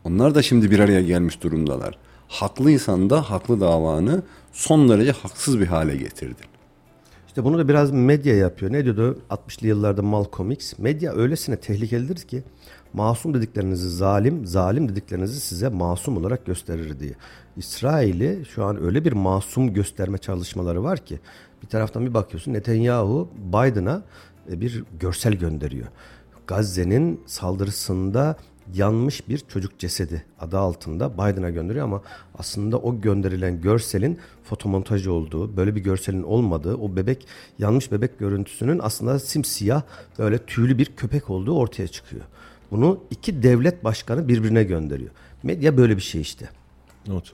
[0.04, 1.98] Onlar da şimdi bir araya gelmiş durumdalar.
[2.28, 6.46] Haklıysan da haklı davanı son derece haksız bir hale getirdin.
[7.26, 8.72] İşte bunu da biraz medya yapıyor.
[8.72, 10.78] Ne diyordu 60'lı yıllarda Malcolm X?
[10.78, 12.42] Medya öylesine tehlikelidir ki
[12.92, 17.14] masum dediklerinizi zalim, zalim dediklerinizi size masum olarak gösterir diye.
[17.56, 21.20] İsrail'i şu an öyle bir masum gösterme çalışmaları var ki
[21.62, 24.02] bir taraftan bir bakıyorsun Netanyahu Biden'a
[24.50, 25.86] e, bir görsel gönderiyor.
[26.46, 28.36] Gazze'nin saldırısında
[28.74, 32.02] yanmış bir çocuk cesedi adı altında Biden'a gönderiyor ama
[32.38, 37.26] aslında o gönderilen görselin fotomontaj olduğu, böyle bir görselin olmadığı, o bebek
[37.58, 39.82] yanmış bebek görüntüsünün aslında simsiyah
[40.18, 42.24] böyle tüylü bir köpek olduğu ortaya çıkıyor.
[42.70, 45.10] Bunu iki devlet başkanı birbirine gönderiyor.
[45.42, 46.48] Medya böyle bir şey işte.
[47.10, 47.32] Evet.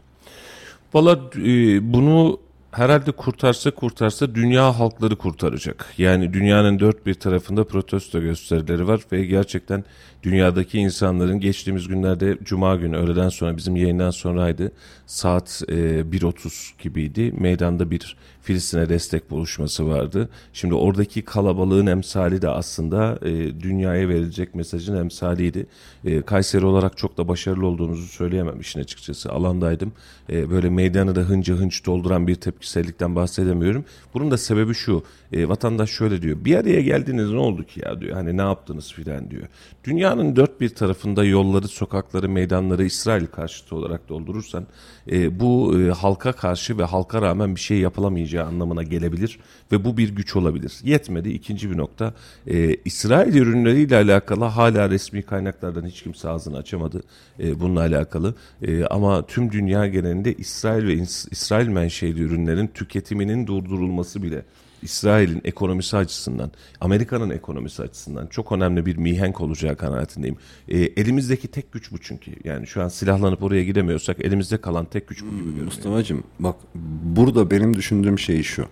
[0.95, 5.87] Valla e, bunu herhalde kurtarsa kurtarsa dünya halkları kurtaracak.
[5.99, 9.85] Yani dünyanın dört bir tarafında protesto gösterileri var ve gerçekten
[10.25, 14.73] dünyadaki insanların geçtiğimiz günlerde Cuma günü öğleden sonra bizim yayından sonraydı.
[15.07, 17.35] Saat e, 1.30 gibiydi.
[17.39, 20.29] Meydanda bir Filistin'e destek buluşması vardı.
[20.53, 25.67] Şimdi oradaki kalabalığın emsali de aslında e, dünyaya verilecek mesajın emsaliydi.
[26.05, 29.33] E, Kayseri olarak çok da başarılı olduğumuzu söyleyemem işin açıkçası.
[29.33, 29.93] Alandaydım.
[30.31, 33.85] E, böyle meydanı da hınca hınç dolduran bir tepkisellikten bahsedemiyorum.
[34.15, 35.05] Bunun da sebebi şu.
[35.35, 36.37] E, vatandaş şöyle diyor.
[36.45, 38.13] Bir araya geldiniz ne oldu ki ya diyor.
[38.15, 39.47] Hani ne yaptınız filan diyor.
[39.85, 44.67] Dünyanın dört bir tarafında yolları, sokakları, meydanları İsrail karşıtı olarak doldurursan
[45.11, 49.39] e, bu e, halka karşı ve halka rağmen bir şey yapılamayacak geçmeyeceği anlamına gelebilir
[49.73, 50.73] ve bu bir güç olabilir.
[50.83, 52.15] Yetmedi ikinci bir nokta
[52.47, 57.03] e, İsrail ürünleriyle alakalı hala resmi kaynaklardan hiç kimse ağzını açamadı
[57.39, 60.95] e, bununla alakalı e, ama tüm dünya genelinde İsrail ve
[61.31, 64.43] İsrail menşeli ürünlerin tüketiminin durdurulması bile
[64.85, 70.37] İsrail'in ekonomisi açısından, Amerika'nın ekonomisi açısından çok önemli bir mihenk olacağı kanaatindeyim.
[70.69, 72.33] E, elimizdeki tek güç bu çünkü.
[72.45, 75.65] Yani şu an silahlanıp oraya gidemiyorsak elimizde kalan tek güç bu gibi görünüyor.
[75.65, 76.57] Mustafa'cığım bak
[77.05, 78.67] burada benim düşündüğüm şey şu.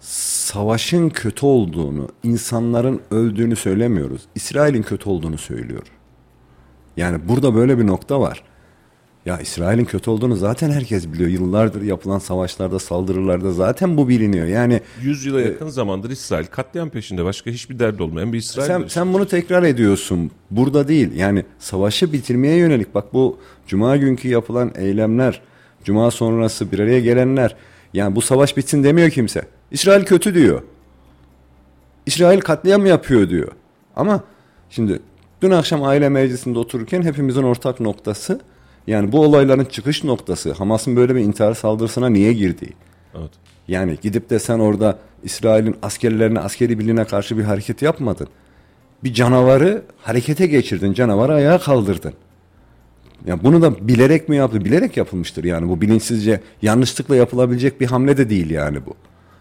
[0.00, 4.22] Savaşın kötü olduğunu, insanların öldüğünü söylemiyoruz.
[4.34, 5.86] İsrail'in kötü olduğunu söylüyor.
[6.96, 8.42] Yani burada böyle bir nokta var.
[9.26, 11.30] Ya İsrail'in kötü olduğunu zaten herkes biliyor.
[11.30, 14.46] Yıllardır yapılan savaşlarda, saldırılarda zaten bu biliniyor.
[14.46, 17.24] Yani 100 yıla yakın zamandır İsrail katliam peşinde.
[17.24, 18.66] Başka hiçbir derdi olmayan bir İsrail.
[18.66, 20.30] sen, sen bunu tekrar ediyorsun.
[20.50, 21.12] Burada değil.
[21.16, 22.94] Yani savaşı bitirmeye yönelik.
[22.94, 25.40] Bak bu cuma günkü yapılan eylemler,
[25.84, 27.56] cuma sonrası bir araya gelenler.
[27.94, 29.42] Yani bu savaş bitsin demiyor kimse.
[29.70, 30.62] İsrail kötü diyor.
[32.06, 33.52] İsrail katliam yapıyor diyor.
[33.96, 34.24] Ama
[34.70, 35.00] şimdi
[35.42, 38.40] dün akşam aile meclisinde otururken hepimizin ortak noktası
[38.86, 42.72] yani bu olayların çıkış noktası Hamas'ın böyle bir intihar saldırısına niye girdiği.
[43.14, 43.30] Evet.
[43.68, 48.28] Yani gidip de sen orada İsrail'in askerlerine, askeri birliğine karşı bir hareket yapmadın.
[49.04, 52.12] Bir canavarı harekete geçirdin, canavarı ayağa kaldırdın.
[53.26, 54.64] Yani bunu da bilerek mi yaptı?
[54.64, 58.94] Bilerek yapılmıştır yani bu bilinçsizce yanlışlıkla yapılabilecek bir hamle de değil yani bu.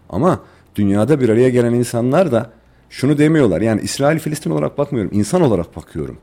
[0.10, 0.40] Ama
[0.76, 2.52] dünyada bir araya gelen insanlar da
[2.90, 3.62] şunu demiyorlar.
[3.62, 6.18] Yani İsrail Filistin olarak bakmıyorum, insan olarak bakıyorum.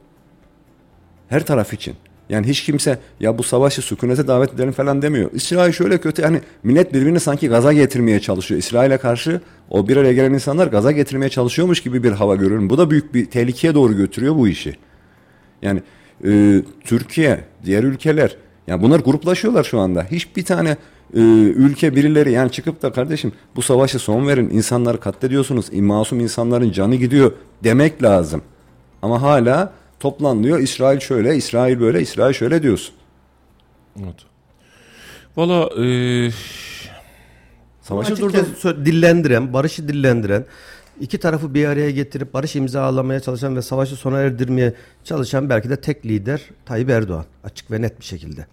[1.29, 1.95] Her taraf için.
[2.29, 5.31] Yani hiç kimse ya bu savaşı sükunete davet edelim falan demiyor.
[5.33, 8.59] İsrail şöyle kötü yani millet birbirini sanki gaza getirmeye çalışıyor.
[8.59, 12.71] İsrail'e karşı o bir araya gelen insanlar gaza getirmeye çalışıyormuş gibi bir hava görüyorum.
[12.71, 14.77] Bu da büyük bir tehlikeye doğru götürüyor bu işi.
[15.63, 15.83] Yani
[16.27, 20.05] e, Türkiye, diğer ülkeler yani bunlar gruplaşıyorlar şu anda.
[20.11, 20.71] Hiçbir tane
[21.15, 21.21] e,
[21.57, 26.95] ülke birileri yani çıkıp da kardeşim bu savaşı son verin insanları katlediyorsunuz masum insanların canı
[26.95, 27.33] gidiyor
[27.65, 28.43] demek lazım.
[29.03, 30.59] Ama hala toplanıyor.
[30.59, 32.95] İsrail şöyle, İsrail böyle, İsrail şöyle diyorsun.
[34.03, 34.17] Evet.
[35.37, 36.31] Valla e...
[37.83, 40.45] Savaşı durdur dillendiren, barışı dillendiren,
[41.03, 45.77] iki tarafı bir araya getirip barış imzalamaya çalışan ve savaşı sona erdirmeye çalışan belki de
[45.77, 48.47] tek lider Tayyip Erdoğan açık ve net bir şekilde.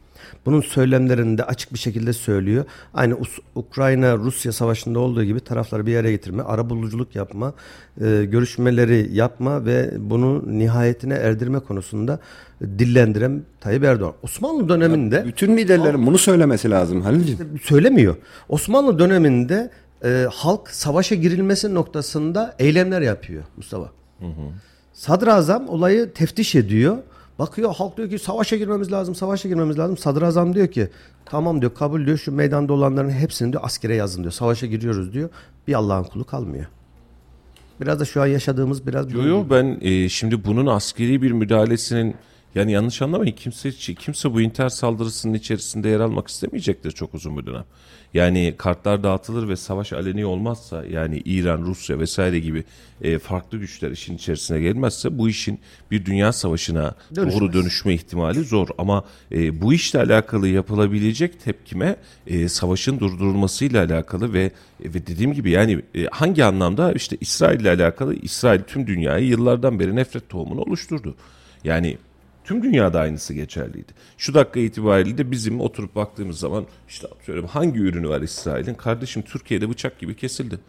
[0.46, 2.66] Bunun söylemlerinde açık bir şekilde söylüyor.
[2.94, 3.18] Aynı
[3.56, 7.54] Ukrayna-Rusya savaşında olduğu gibi tarafları bir araya getirme, arabuluculuk yapma,
[8.02, 12.20] e, görüşmeleri yapma ve bunu nihayetine erdirme konusunda
[12.62, 14.14] dillendiren Tayyip Erdoğan.
[14.24, 15.16] Osmanlı döneminde...
[15.16, 17.56] Ya bütün liderlerin bunu söylemesi lazım Halil'ciğim.
[17.56, 18.16] Işte söylemiyor.
[18.50, 19.70] Osmanlı döneminde
[20.04, 23.86] e, halk savaşa girilmesi noktasında eylemler yapıyor Mustafa.
[24.20, 24.52] Hı hı.
[24.94, 26.98] Sadrazam olayı teftiş ediyor.
[27.40, 29.98] Bakıyor halk diyor ki savaşa girmemiz lazım, savaşa girmemiz lazım.
[29.98, 30.90] Sadrazam diyor ki
[31.26, 34.32] tamam diyor kabul diyor şu meydanda olanların hepsini diyor askere yazın diyor.
[34.32, 35.30] Savaşa giriyoruz diyor.
[35.68, 36.66] Bir Allah'ın kulu kalmıyor.
[37.82, 39.14] Biraz da şu an yaşadığımız biraz...
[39.14, 42.16] Yok yok ben e, şimdi bunun askeri bir müdahalesinin
[42.56, 47.46] yani yanlış anlamayın kimse kimse bu intihar saldırısının içerisinde yer almak istemeyecektir çok uzun bir
[47.46, 47.66] dönem.
[48.14, 52.64] Yani kartlar dağıtılır ve savaş aleni olmazsa yani İran, Rusya vesaire gibi
[53.02, 55.60] e, farklı güçler işin içerisine gelmezse bu işin
[55.92, 57.36] bir dünya savaşına Dönüşmez.
[57.42, 58.68] doğru dönüşme ihtimali zor.
[58.78, 61.96] Ama e, bu işle alakalı yapılabilecek tepkime
[62.28, 67.60] e, savaşın durdurulmasıyla alakalı ve e, ve dediğim gibi yani e, hangi anlamda işte İsrail
[67.60, 71.16] ile alakalı İsrail tüm dünyayı yıllardan beri nefret tohumunu oluşturdu.
[71.64, 71.98] Yani
[72.50, 73.94] Tüm dünyada aynısı geçerliydi.
[74.18, 78.74] Şu dakika itibariyle de bizim oturup baktığımız zaman işte atıyorum hangi ürünü var İsrail'in?
[78.74, 80.60] Kardeşim Türkiye'de bıçak gibi kesildi.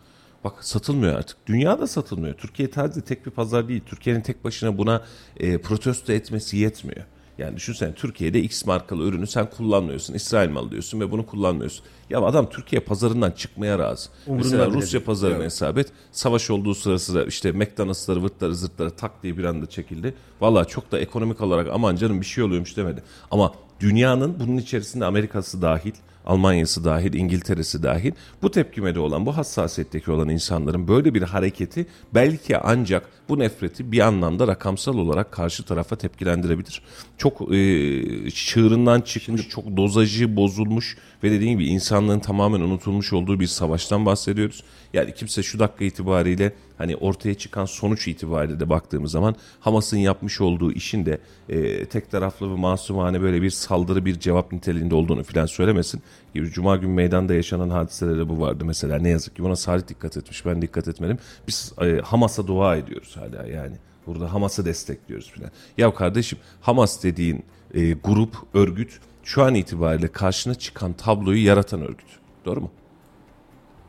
[0.45, 1.37] Bak satılmıyor artık.
[1.47, 2.35] Dünyada satılmıyor.
[2.35, 3.81] Türkiye sadece tek bir pazar değil.
[3.87, 5.05] Türkiye'nin tek başına buna
[5.37, 7.05] e, protesto etmesi yetmiyor.
[7.41, 10.15] Yani düşünsene Türkiye'de X markalı ürünü sen kullanmıyorsun.
[10.15, 11.85] İsrail malı diyorsun ve bunu kullanmıyorsun.
[12.11, 14.11] Ya adam Türkiye pazarından çıkmaya razı.
[14.27, 15.45] Umurunda Mesela Rusya pazarına evet.
[15.45, 15.93] hesap et.
[16.13, 20.15] Savaş olduğu sırasında işte McDonald'sları, vırtları, zırtları tak diye bir anda çekildi.
[20.41, 23.03] Valla çok da ekonomik olarak aman canım bir şey oluyormuş demedi.
[23.31, 25.93] Ama dünyanın bunun içerisinde Amerika'sı dahil
[26.31, 28.13] Almanya'sı dahil, İngiltere'si dahil
[28.43, 34.01] bu tepkimede olan, bu hassasiyetteki olan insanların böyle bir hareketi belki ancak bu nefreti bir
[34.01, 36.83] anlamda rakamsal olarak karşı tarafa tepkilendirebilir.
[37.19, 43.47] Çok e, çığırından çıkmış, çok dozajı bozulmuş ve dediğim gibi insanlığın tamamen unutulmuş olduğu bir
[43.47, 44.65] savaştan bahsediyoruz.
[44.93, 50.41] Yani kimse şu dakika itibariyle hani ortaya çıkan sonuç itibariyle de baktığımız zaman Hamas'ın yapmış
[50.41, 55.23] olduğu işin de e, tek taraflı ve masumane böyle bir saldırı bir cevap niteliğinde olduğunu
[55.23, 56.03] filan söylemesin.
[56.35, 60.47] Cuma gün meydanda yaşanan hadiselerde bu vardı mesela ne yazık ki buna Salih dikkat etmiş
[60.47, 61.19] ben dikkat etmedim.
[61.49, 63.77] Biz e, Hamas'a dua ediyoruz hala yani.
[64.07, 65.51] Burada Hamas'ı destekliyoruz filan.
[65.79, 72.09] Ya kardeşim Hamas dediğin e, grup, örgüt şu an itibariyle karşına çıkan tabloyu yaratan örgüt.
[72.45, 72.71] Doğru mu?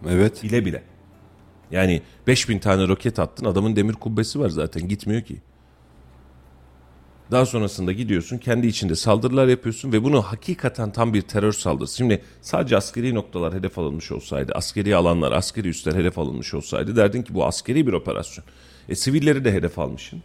[0.09, 0.43] Evet.
[0.43, 0.83] Bile bile.
[1.71, 5.41] Yani 5000 tane roket attın adamın demir kubbesi var zaten gitmiyor ki.
[7.31, 11.97] Daha sonrasında gidiyorsun kendi içinde saldırılar yapıyorsun ve bunu hakikaten tam bir terör saldırısı.
[11.97, 17.21] Şimdi sadece askeri noktalar hedef alınmış olsaydı, askeri alanlar, askeri üsler hedef alınmış olsaydı derdin
[17.21, 18.45] ki bu askeri bir operasyon.
[18.89, 20.21] E sivilleri de hedef almışsın.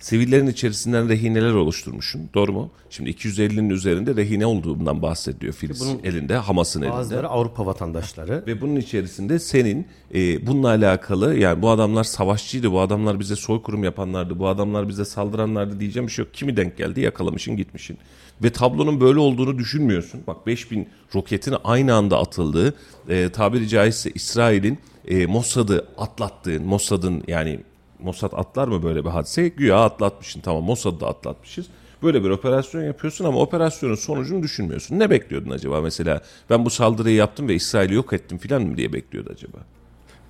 [0.00, 2.30] Sivillerin içerisinden rehineler oluşturmuşsun.
[2.34, 2.70] Doğru mu?
[2.90, 6.94] Şimdi 250'nin üzerinde rehine olduğundan bahsediyor Filiz bunun elinde, Hamas'ın elinde.
[6.94, 8.44] Bazıları Avrupa vatandaşları.
[8.46, 13.84] Ve bunun içerisinde senin e, bununla alakalı yani bu adamlar savaşçıydı, bu adamlar bize soykırım
[13.84, 16.34] yapanlardı, bu adamlar bize saldıranlardı diyeceğim bir şey yok.
[16.34, 17.98] Kimi denk geldi yakalamışın gitmişin.
[18.42, 20.20] Ve tablonun böyle olduğunu düşünmüyorsun.
[20.26, 22.74] Bak 5000 roketin aynı anda atıldığı
[23.08, 27.60] e, tabiri caizse İsrail'in e, Mossad'ı atlattığın, Mossad'ın yani
[28.02, 29.48] Mossad atlar mı böyle bir hadise?
[29.48, 31.66] Güya atlatmışsın tamam Mossad'ı da atlatmışız.
[32.02, 34.98] Böyle bir operasyon yapıyorsun ama operasyonun sonucunu düşünmüyorsun.
[34.98, 36.20] Ne bekliyordun acaba mesela?
[36.50, 39.58] Ben bu saldırıyı yaptım ve İsrail'i yok ettim falan mı diye bekliyordu acaba?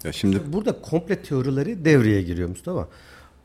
[0.05, 2.89] Ya şimdi Burada komple teorileri devreye giriyor Mustafa.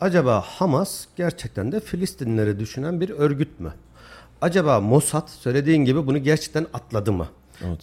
[0.01, 3.73] Acaba Hamas gerçekten de Filistinleri düşünen bir örgüt mü?
[4.41, 7.27] Acaba Mossad söylediğin gibi bunu gerçekten atladı mı?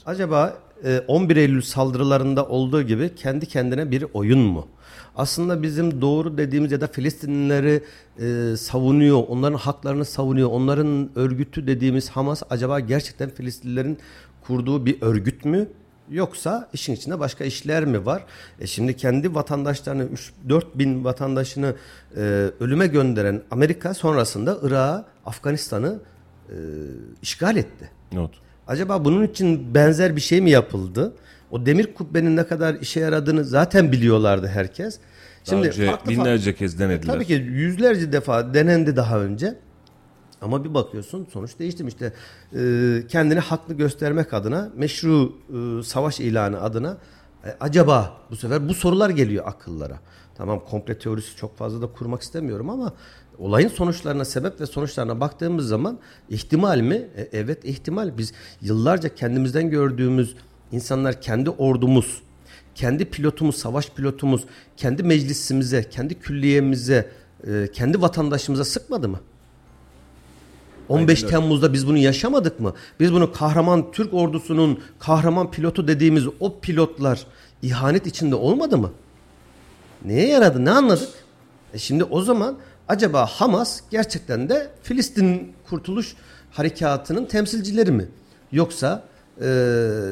[0.06, 4.68] Acaba e, 11 Eylül saldırılarında olduğu gibi kendi kendine bir oyun mu?
[5.16, 7.82] Aslında bizim doğru dediğimiz ya da Filistinlileri
[8.18, 13.98] e, savunuyor, onların haklarını savunuyor, onların örgütü dediğimiz Hamas acaba gerçekten Filistinlilerin
[14.46, 15.68] kurduğu bir örgüt mü?
[16.10, 18.24] Yoksa işin içinde başka işler mi var?
[18.60, 20.08] E şimdi kendi vatandaşlarını
[20.48, 21.74] 3-4 bin vatandaşını
[22.16, 22.20] e,
[22.60, 25.98] ölüme gönderen Amerika sonrasında Irak'ı, Afganistan'ı
[26.48, 26.56] e,
[27.22, 27.90] işgal etti.
[28.12, 28.30] Not.
[28.66, 31.12] Acaba bunun için benzer bir şey mi yapıldı?
[31.52, 34.98] O demir kubbenin ne kadar işe yaradığını zaten biliyorlardı herkes.
[35.44, 37.14] Şimdi önce farklı binlerce kez denediler.
[37.14, 39.58] Tabii ki yüzlerce defa denendi daha önce.
[40.40, 42.12] Ama bir bakıyorsun sonuç değişti işte
[42.54, 46.96] e, kendini haklı göstermek adına meşru e, savaş ilanı adına
[47.44, 49.98] e, acaba bu sefer bu sorular geliyor akıllara.
[50.34, 52.92] Tamam komple teorisi çok fazla da kurmak istemiyorum ama
[53.38, 57.08] olayın sonuçlarına sebep ve sonuçlarına baktığımız zaman ihtimal mi?
[57.16, 58.18] E, evet ihtimal.
[58.18, 60.36] Biz yıllarca kendimizden gördüğümüz
[60.72, 62.22] insanlar kendi ordumuz,
[62.74, 64.44] kendi pilotumuz, savaş pilotumuz,
[64.76, 67.10] kendi meclisimize, kendi külliyemize,
[67.46, 69.20] e, kendi vatandaşımıza sıkmadı mı?
[70.88, 72.74] 15 Temmuz'da biz bunu yaşamadık mı?
[73.00, 77.26] Biz bunu kahraman Türk ordusunun kahraman pilotu dediğimiz o pilotlar
[77.62, 78.90] ihanet içinde olmadı mı?
[80.04, 80.64] Neye yaradı?
[80.64, 81.08] Ne anladık?
[81.74, 82.58] E şimdi o zaman
[82.88, 86.14] acaba Hamas gerçekten de Filistin Kurtuluş
[86.50, 88.08] Harekatı'nın temsilcileri mi?
[88.52, 89.04] Yoksa
[89.40, 89.48] e,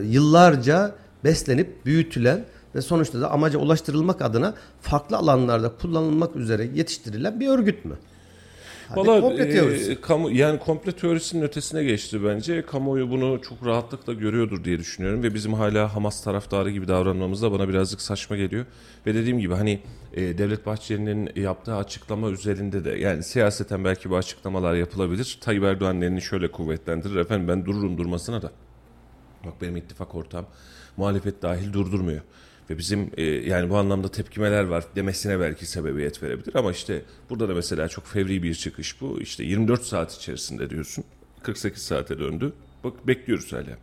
[0.04, 7.48] yıllarca beslenip büyütülen ve sonuçta da amaca ulaştırılmak adına farklı alanlarda kullanılmak üzere yetiştirilen bir
[7.48, 7.96] örgüt mü?
[8.94, 10.00] Hadi komple e, teorisi.
[10.00, 12.62] kamu, yani komple teorisinin ötesine geçti bence.
[12.66, 17.52] Kamuoyu bunu çok rahatlıkla görüyordur diye düşünüyorum ve bizim hala Hamas taraftarı gibi davranmamız da
[17.52, 18.66] bana birazcık saçma geliyor.
[19.06, 19.80] Ve dediğim gibi hani
[20.14, 25.38] e, Devlet Bahçeli'nin yaptığı açıklama üzerinde de yani siyaseten belki bu açıklamalar yapılabilir.
[25.40, 27.16] Tayyip Erdoğan elini şöyle kuvvetlendirir.
[27.16, 28.50] Efendim ben dururum durmasına da.
[29.44, 30.46] Bak benim ittifak ortağım
[30.96, 32.20] muhalefet dahil durdurmuyor.
[32.70, 36.54] Ve bizim e, yani bu anlamda tepkimeler var demesine belki sebebiyet verebilir.
[36.54, 39.20] Ama işte burada da mesela çok fevri bir çıkış bu.
[39.20, 41.04] İşte 24 saat içerisinde diyorsun.
[41.42, 42.52] 48 saate döndü.
[42.84, 43.78] Bak bekliyoruz hala.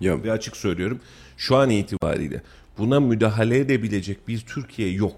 [0.00, 1.00] ya Ve açık söylüyorum
[1.36, 2.42] şu an itibariyle
[2.78, 5.16] buna müdahale edebilecek bir Türkiye yok.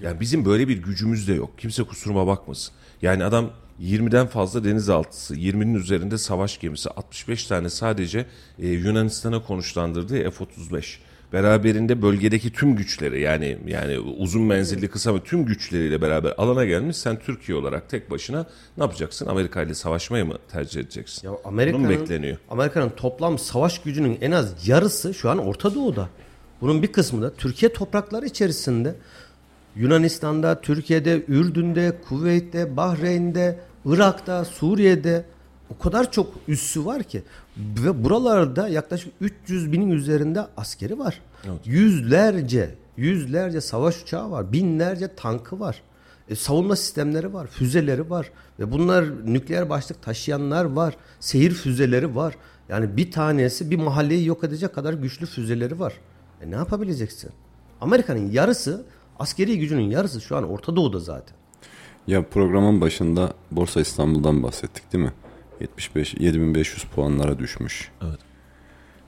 [0.00, 1.58] Yani bizim böyle bir gücümüz de yok.
[1.58, 2.74] Kimse kusuruma bakmasın.
[3.02, 8.26] Yani adam 20'den fazla denizaltısı, 20'nin üzerinde savaş gemisi, 65 tane sadece
[8.58, 10.96] e, Yunanistan'a konuşlandırdığı F-35.
[11.32, 16.96] Beraberinde bölgedeki tüm güçleri yani yani uzun menzilli kısa ve tüm güçleriyle beraber alana gelmiş.
[16.96, 19.26] Sen Türkiye olarak tek başına ne yapacaksın?
[19.26, 21.28] Amerika ile savaşmayı mı tercih edeceksin?
[21.28, 22.36] Ya Amerika'nın bekleniyor.
[22.50, 26.08] Amerika'nın toplam savaş gücünün en az yarısı şu an Orta Doğu'da.
[26.60, 28.94] Bunun bir kısmı da Türkiye toprakları içerisinde.
[29.76, 35.24] Yunanistan'da, Türkiye'de, Ürdün'de, Kuveyt'te, Bahreyn'de, Irak'ta, Suriye'de
[35.70, 37.22] o kadar çok üssü var ki
[37.56, 41.20] ve buralarda yaklaşık 300 binin üzerinde askeri var.
[41.64, 45.82] Yüzlerce, yüzlerce savaş uçağı var, binlerce tankı var.
[46.28, 52.34] E, savunma sistemleri var, füzeleri var ve bunlar nükleer başlık taşıyanlar var, seyir füzeleri var.
[52.68, 55.94] Yani bir tanesi bir mahalleyi yok edecek kadar güçlü füzeleri var.
[56.42, 57.30] E ne yapabileceksin?
[57.80, 58.84] Amerika'nın yarısı,
[59.22, 61.36] askeri gücünün yarısı şu an Orta Doğu'da zaten.
[62.06, 65.12] Ya programın başında Borsa İstanbul'dan bahsettik değil mi?
[65.60, 67.90] 75 7500 puanlara düşmüş.
[68.02, 68.18] Evet.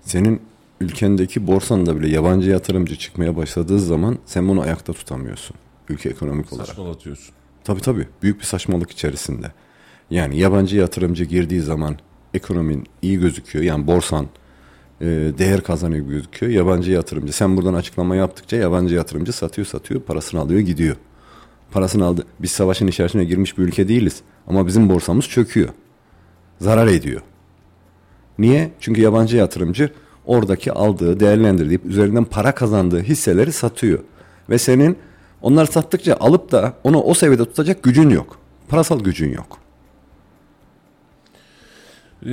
[0.01, 0.43] Senin
[0.81, 5.57] ülkendeki borsanda bile yabancı yatırımcı çıkmaya başladığı zaman sen bunu ayakta tutamıyorsun
[5.89, 6.69] ülke ekonomik olarak.
[6.69, 7.35] Saçmalatıyorsun.
[7.65, 9.53] Tabii tabii büyük bir saçmalık içerisinde.
[10.11, 11.99] Yani yabancı yatırımcı girdiği zaman
[12.35, 13.65] ekonomin iyi gözüküyor.
[13.65, 14.29] Yani borsan
[15.01, 15.07] e,
[15.39, 16.53] değer kazanıyor gözüküyor.
[16.53, 17.33] Yabancı yatırımcı.
[17.33, 20.97] Sen buradan açıklama yaptıkça yabancı yatırımcı satıyor satıyor parasını alıyor gidiyor.
[21.73, 22.25] Parasını aldı.
[22.41, 24.21] Biz savaşın içerisine girmiş bir ülke değiliz.
[24.47, 25.69] Ama bizim borsamız çöküyor.
[26.61, 27.21] Zarar ediyor.
[28.39, 28.71] Niye?
[28.81, 29.91] Çünkü yabancı yatırımcı
[30.27, 33.99] oradaki aldığı, değerlendirdiği, üzerinden para kazandığı hisseleri satıyor.
[34.51, 34.97] Ve senin
[35.43, 38.39] onlar sattıkça alıp da onu o seviyede tutacak gücün yok.
[38.69, 39.64] Parasal gücün yok.
[42.27, 42.31] Ee,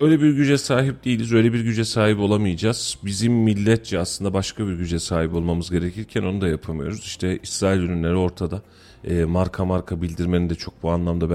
[0.00, 2.98] öyle bir güce sahip değiliz, öyle bir güce sahip olamayacağız.
[3.04, 7.00] Bizim milletçe aslında başka bir güce sahip olmamız gerekirken onu da yapamıyoruz.
[7.00, 8.62] İşte İsrail ürünleri ortada.
[9.04, 11.34] Ee, marka marka bildirmenin de çok bu anlamda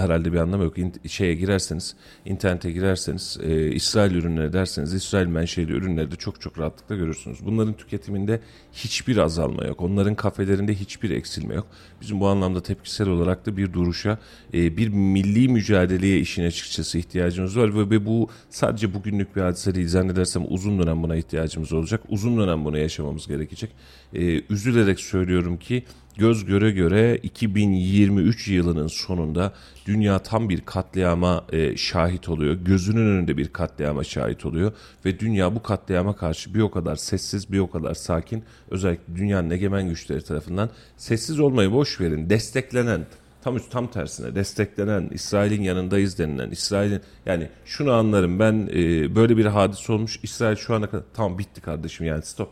[0.00, 0.78] herhalde bir anlamı yok.
[0.78, 6.58] İn- şeye girerseniz, internete girerseniz, e, İsrail ürünleri derseniz, İsrail menşeli ürünleri de çok çok
[6.58, 7.38] rahatlıkla görürsünüz.
[7.44, 8.40] Bunların tüketiminde
[8.72, 9.80] hiçbir azalma yok.
[9.80, 11.66] Onların kafelerinde hiçbir eksilme yok.
[12.00, 14.18] Bizim bu anlamda tepkisel olarak da bir duruşa,
[14.54, 19.88] e, bir milli mücadeleye işin açıkçası ihtiyacımız var ve bu sadece bugünlük bir hadise değil.
[19.88, 22.00] Zannedersem uzun dönem buna ihtiyacımız olacak.
[22.08, 23.70] Uzun dönem bunu yaşamamız gerekecek.
[24.14, 25.84] E, üzülerek söylüyorum ki
[26.18, 29.52] göz göre göre 2023 yılının sonunda
[29.86, 32.54] dünya tam bir katliama e, şahit oluyor.
[32.54, 34.72] Gözünün önünde bir katliama şahit oluyor
[35.04, 38.44] ve dünya bu katliama karşı bir o kadar sessiz, bir o kadar sakin.
[38.70, 43.06] Özellikle dünyanın egemen güçleri tarafından sessiz olmayı boş verin, desteklenen
[43.42, 49.36] tam üst tam tersine desteklenen İsrail'in yanındayız denilen İsrail'in yani şunu anlarım ben e, böyle
[49.36, 52.50] bir hadise olmuş İsrail şu ana kadar tamam bitti kardeşim yani stop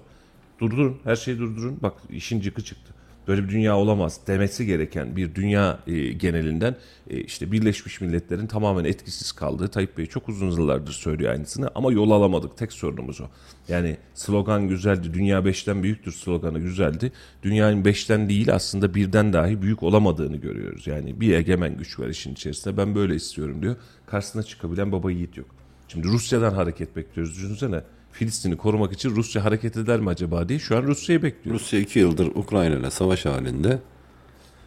[0.61, 2.95] durdurun her şeyi durdurun bak işin cıkı çıktı
[3.29, 6.77] böyle bir dünya olamaz demesi gereken bir dünya e, genelinden
[7.11, 11.93] e, işte Birleşmiş Milletler'in tamamen etkisiz kaldığı Tayyip Bey çok uzun yıllardır söylüyor aynısını ama
[11.93, 13.25] yol alamadık tek sorunumuz o.
[13.69, 17.12] Yani slogan güzeldi dünya beşten büyüktür sloganı güzeldi.
[17.43, 20.87] Dünyanın beşten değil aslında birden dahi büyük olamadığını görüyoruz.
[20.87, 23.77] Yani bir egemen güç var işin içerisinde ben böyle istiyorum diyor.
[24.07, 25.47] Karşısına çıkabilen baba yiğit yok.
[25.89, 27.83] Şimdi Rusya'dan hareket bekliyoruz düşünsene.
[28.16, 31.62] Filistin'i korumak için Rusya hareket eder mi acaba diye şu an Rusya'yı bekliyoruz.
[31.62, 33.79] Rusya iki yıldır Ukrayna ile savaş halinde.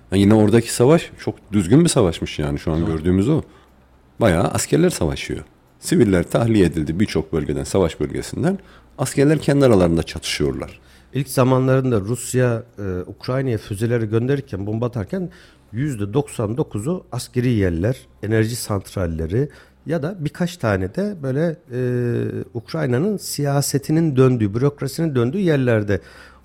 [0.09, 3.41] Ha yine oradaki savaş çok düzgün bir savaşmış yani şu an gördüğümüz o.
[4.21, 5.43] Bayağı askerler savaşıyor.
[5.79, 8.59] Siviller tahliye edildi birçok bölgeden, savaş bölgesinden.
[8.97, 10.79] Askerler kendi aralarında çatışıyorlar.
[11.13, 15.29] İlk zamanlarında Rusya e, Ukrayna'ya füzeleri gönderirken, bomba atarken
[15.73, 19.49] %99'u askeri yerler, enerji santralleri
[19.85, 21.79] ya da birkaç tane de böyle e,
[22.53, 26.01] Ukrayna'nın siyasetinin döndüğü, bürokrasinin döndüğü yerlerde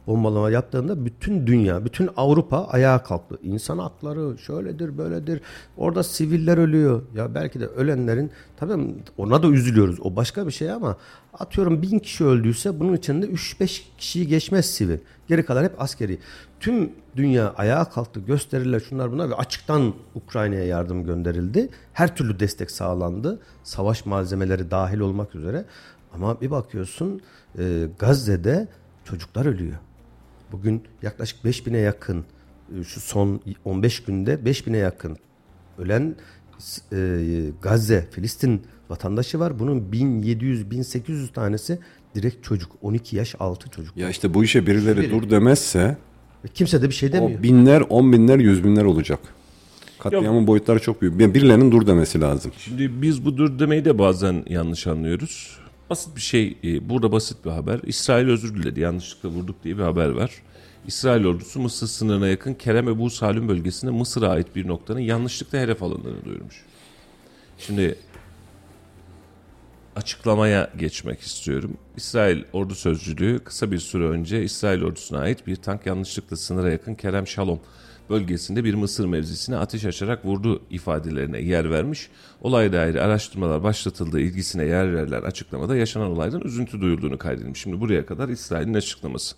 [0.06, 3.38] bombalama yaptığında bütün dünya, bütün Avrupa ayağa kalktı.
[3.42, 5.40] İnsan hakları şöyledir, böyledir.
[5.76, 7.02] Orada siviller ölüyor.
[7.14, 10.00] Ya belki de ölenlerin tabii ona da üzülüyoruz.
[10.00, 10.96] O başka bir şey ama
[11.38, 14.98] atıyorum bin kişi öldüyse bunun içinde 3-5 kişiyi geçmez sivil.
[15.28, 16.18] Geri kalan hep askeri.
[16.64, 18.20] Tüm dünya ayağa kalktı.
[18.20, 21.68] Gösteriler şunlar bunlar ve açıktan Ukrayna'ya yardım gönderildi.
[21.92, 23.40] Her türlü destek sağlandı.
[23.62, 25.64] Savaş malzemeleri dahil olmak üzere.
[26.12, 27.20] Ama bir bakıyorsun
[27.58, 28.68] e, Gazze'de
[29.04, 29.76] çocuklar ölüyor.
[30.52, 32.24] Bugün yaklaşık 5000'e yakın
[32.80, 35.16] e, şu son 15 günde 5000'e yakın
[35.78, 36.16] ölen
[36.92, 39.58] e, Gazze, Filistin vatandaşı var.
[39.58, 41.78] Bunun 1700-1800 tanesi
[42.14, 42.72] direkt çocuk.
[42.82, 43.96] 12 yaş altı çocuk.
[43.96, 45.96] Ya işte bu işe birileri dur demezse
[46.54, 47.40] Kimse de bir şey demiyor.
[47.40, 49.20] o binler, on binler, yüz binler olacak.
[49.98, 51.18] Katliamın boyutları çok büyük.
[51.18, 52.52] Birilerinin dur demesi lazım.
[52.58, 55.58] Şimdi biz bu dur demeyi de bazen yanlış anlıyoruz.
[55.90, 57.80] Basit bir şey, e, burada basit bir haber.
[57.86, 60.30] İsrail özür diledi, yanlışlıkla vurduk diye bir haber var.
[60.86, 65.82] İsrail ordusu Mısır sınırına yakın Kerem Ebu Salim bölgesinde Mısır'a ait bir noktanın yanlışlıkla hedef
[65.82, 66.62] alındığını duyurmuş.
[67.58, 67.96] Şimdi
[69.96, 71.76] açıklamaya geçmek istiyorum.
[71.96, 76.94] İsrail ordu sözcülüğü kısa bir süre önce İsrail ordusuna ait bir tank yanlışlıkla sınıra yakın
[76.94, 77.60] Kerem Shalom
[78.10, 82.08] bölgesinde bir Mısır mevzisine ateş açarak vurdu ifadelerine yer vermiş.
[82.40, 87.60] Olay dair araştırmalar başlatıldığı ilgisine yer verilen açıklamada yaşanan olaydan üzüntü duyulduğunu kaydedilmiş.
[87.60, 89.36] Şimdi buraya kadar İsrail'in açıklaması.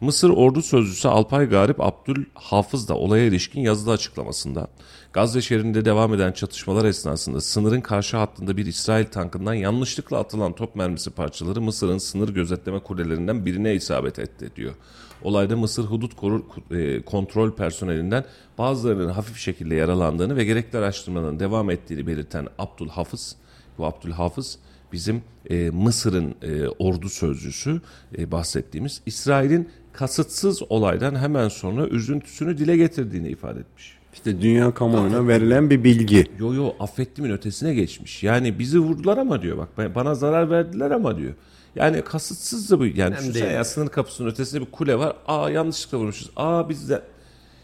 [0.00, 4.68] Mısır ordu sözcüsü Alpay Garip Abdül Hafız da olaya ilişkin yazılı açıklamasında
[5.14, 10.76] Gazze şehrinde devam eden çatışmalar esnasında sınırın karşı hattında bir İsrail tankından yanlışlıkla atılan top
[10.76, 14.74] mermisi parçaları Mısır'ın sınır gözetleme kulelerinden birine isabet etti diyor.
[15.22, 18.24] Olayda Mısır hudut koru- e, kontrol personelinden
[18.58, 23.36] bazılarının hafif şekilde yaralandığını ve gerekli araştırmaların devam ettiğini belirten Abdül Hafız,
[23.78, 24.58] bu Abdül Hafız
[24.92, 27.80] bizim e, Mısır'ın e, ordu sözcüsü
[28.18, 34.03] e, bahsettiğimiz İsrail'in kasıtsız olaydan hemen sonra üzüntüsünü dile getirdiğini ifade etmiş.
[34.14, 36.26] İşte dünya kamuoyuna verilen bir bilgi.
[36.38, 38.22] Yo yo affettimin ötesine geçmiş.
[38.22, 41.34] Yani bizi vurdular ama diyor bak bana zarar verdiler ama diyor.
[41.76, 42.86] Yani kasıtsız da bu.
[42.86, 43.54] Yani düşünsene değil.
[43.54, 45.16] ya sınır kapısının ötesinde bir kule var.
[45.26, 46.30] Aa yanlışlıkla vurmuşuz.
[46.36, 47.02] Aa biz de.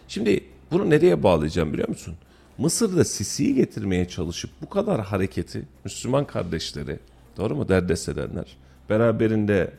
[0.09, 2.15] Şimdi bunu nereye bağlayacağım biliyor musun?
[2.59, 6.99] Mısır'da Sisi'yi getirmeye çalışıp bu kadar hareketi Müslüman kardeşleri
[7.37, 7.69] Doğru mu?
[7.69, 8.57] Derdest edenler.
[8.91, 9.71] Beraberinde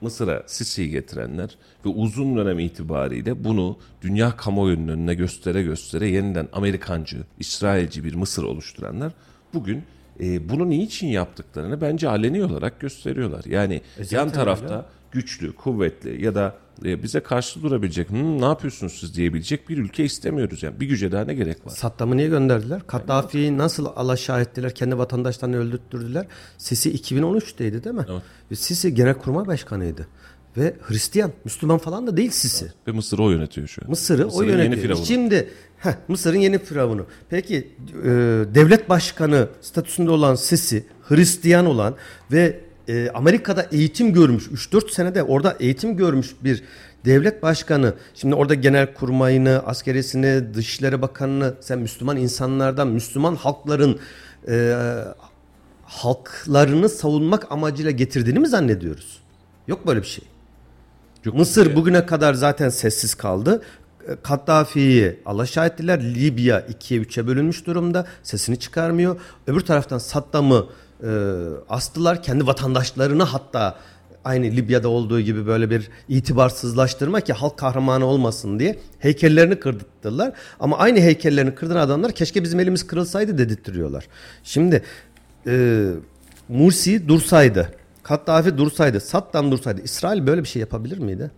[0.00, 7.18] Mısır'a Sisi'yi getirenler ve uzun dönem itibariyle bunu dünya kamuoyunun önüne göstere göstere yeniden Amerikancı,
[7.38, 9.12] İsrailci bir Mısır oluşturanlar
[9.54, 9.82] bugün
[10.20, 13.44] e, bunu niçin yaptıklarını bence aleni olarak gösteriyorlar.
[13.44, 13.80] Yani
[14.10, 19.68] yan tarafta güçlü, kuvvetli ya da e, bize karşı durabilecek, "Hmm, ne yapıyorsunuz siz diyebilecek
[19.68, 20.62] bir ülke istemiyoruz.
[20.62, 21.70] Yani bir güce daha ne gerek var?
[21.70, 22.86] Saddam'ı niye gönderdiler?
[22.86, 24.74] Kaddafi'yi nasıl alaşağı ettiler?
[24.74, 26.26] Kendi vatandaşlarını öldürttürdüler.
[26.58, 28.06] Sisi 2013'teydi değil mi?
[28.10, 28.22] Evet.
[28.50, 30.06] Ve Sisi Genelkurmay Başkanıydı.
[30.56, 32.72] Ve Hristiyan, Müslüman falan da değil Sisi.
[32.86, 33.90] Ve Mısır'ı o yönetiyor şu an.
[33.90, 34.96] Mısır'ı o Mısır'ın yönetiyor.
[34.96, 35.06] yeni.
[35.06, 35.48] Şimdi
[35.78, 37.06] heh, Mısır'ın yeni firavunu.
[37.30, 37.56] Peki
[38.04, 38.08] e,
[38.54, 41.94] devlet başkanı statüsünde olan Sisi, Hristiyan olan
[42.32, 46.62] ve e, Amerika'da eğitim görmüş, 3-4 senede orada eğitim görmüş bir
[47.04, 47.94] devlet başkanı.
[48.14, 53.98] Şimdi orada genel kurmayını, askerisini, dışişleri bakanını sen Müslüman insanlardan, Müslüman halkların
[54.48, 54.74] e,
[55.82, 59.18] halklarını savunmak amacıyla getirdiğini mi zannediyoruz?
[59.66, 60.24] Yok böyle bir şey.
[61.24, 61.76] Yok, Mısır yani.
[61.76, 63.62] bugüne kadar zaten sessiz kaldı.
[64.08, 66.14] E, Kaddafi'yi alaşağı ettiler.
[66.14, 68.06] Libya ikiye üçe bölünmüş durumda.
[68.22, 69.20] Sesini çıkarmıyor.
[69.46, 70.66] Öbür taraftan Saddam'ı
[71.02, 71.10] e,
[71.68, 72.22] astılar.
[72.22, 73.78] Kendi vatandaşlarını hatta
[74.24, 80.32] aynı Libya'da olduğu gibi böyle bir itibarsızlaştırma ki halk kahramanı olmasın diye heykellerini kırdırttılar.
[80.60, 84.08] Ama aynı heykellerini kırdıran adamlar keşke bizim elimiz kırılsaydı dedirtiyorlar.
[84.44, 84.82] Şimdi
[85.46, 85.86] e,
[86.48, 87.68] Mursi dursaydı,
[88.02, 91.30] Kaddafi dursaydı, Saddam dursaydı İsrail böyle bir şey yapabilir miydi?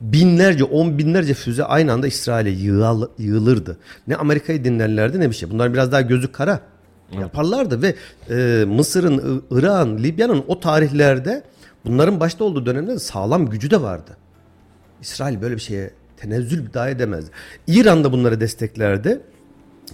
[0.00, 2.50] binlerce, on binlerce füze aynı anda İsrail'e
[3.18, 3.78] yığılırdı.
[4.06, 5.50] Ne Amerika'yı dinlerlerdi ne bir şey.
[5.50, 6.60] Bunlar biraz daha gözü kara.
[7.12, 7.94] Yaparlardı ve
[8.30, 11.42] e, Mısır'ın, Irak'ın, Libya'nın o tarihlerde
[11.84, 14.16] bunların başta olduğu dönemde de sağlam gücü de vardı.
[15.00, 17.30] İsrail böyle bir şeye tenezzül dahi edemezdi.
[17.66, 19.20] İran da bunları desteklerdi.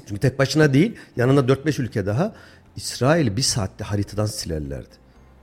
[0.09, 2.33] Çünkü tek başına değil yanında 4-5 ülke daha
[2.77, 4.95] İsrail'i bir saatte haritadan silerlerdi.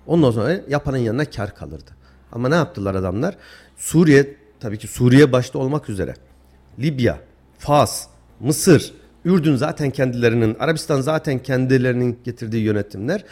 [0.08, 1.92] Ondan sonra yapanın yanına kar kalırdı.
[2.32, 3.38] Ama ne yaptılar adamlar?
[3.78, 6.14] Suriye tabii ki Suriye başta olmak üzere.
[6.80, 7.20] Libya,
[7.60, 8.08] Fas,
[8.40, 8.94] Mısır,
[9.26, 13.24] Ürdün zaten kendilerinin, Arabistan zaten kendilerinin getirdiği yönetimler.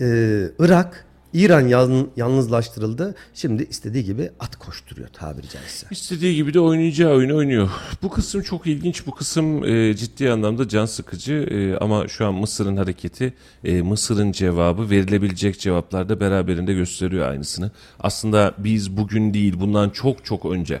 [0.00, 1.68] Ee, Irak, İran
[2.16, 3.14] yalnızlaştırıldı.
[3.34, 5.86] Şimdi istediği gibi at koşturuyor tabiri caizse.
[5.90, 7.70] İstediği gibi de oynayacağı oyunu oynuyor.
[8.02, 9.06] Bu kısım çok ilginç.
[9.06, 11.32] Bu kısım e, ciddi anlamda can sıkıcı.
[11.32, 13.34] E, ama şu an Mısır'ın hareketi,
[13.64, 17.70] e, Mısır'ın cevabı, verilebilecek cevaplar da beraberinde gösteriyor aynısını.
[18.00, 20.80] Aslında biz bugün değil, bundan çok çok önce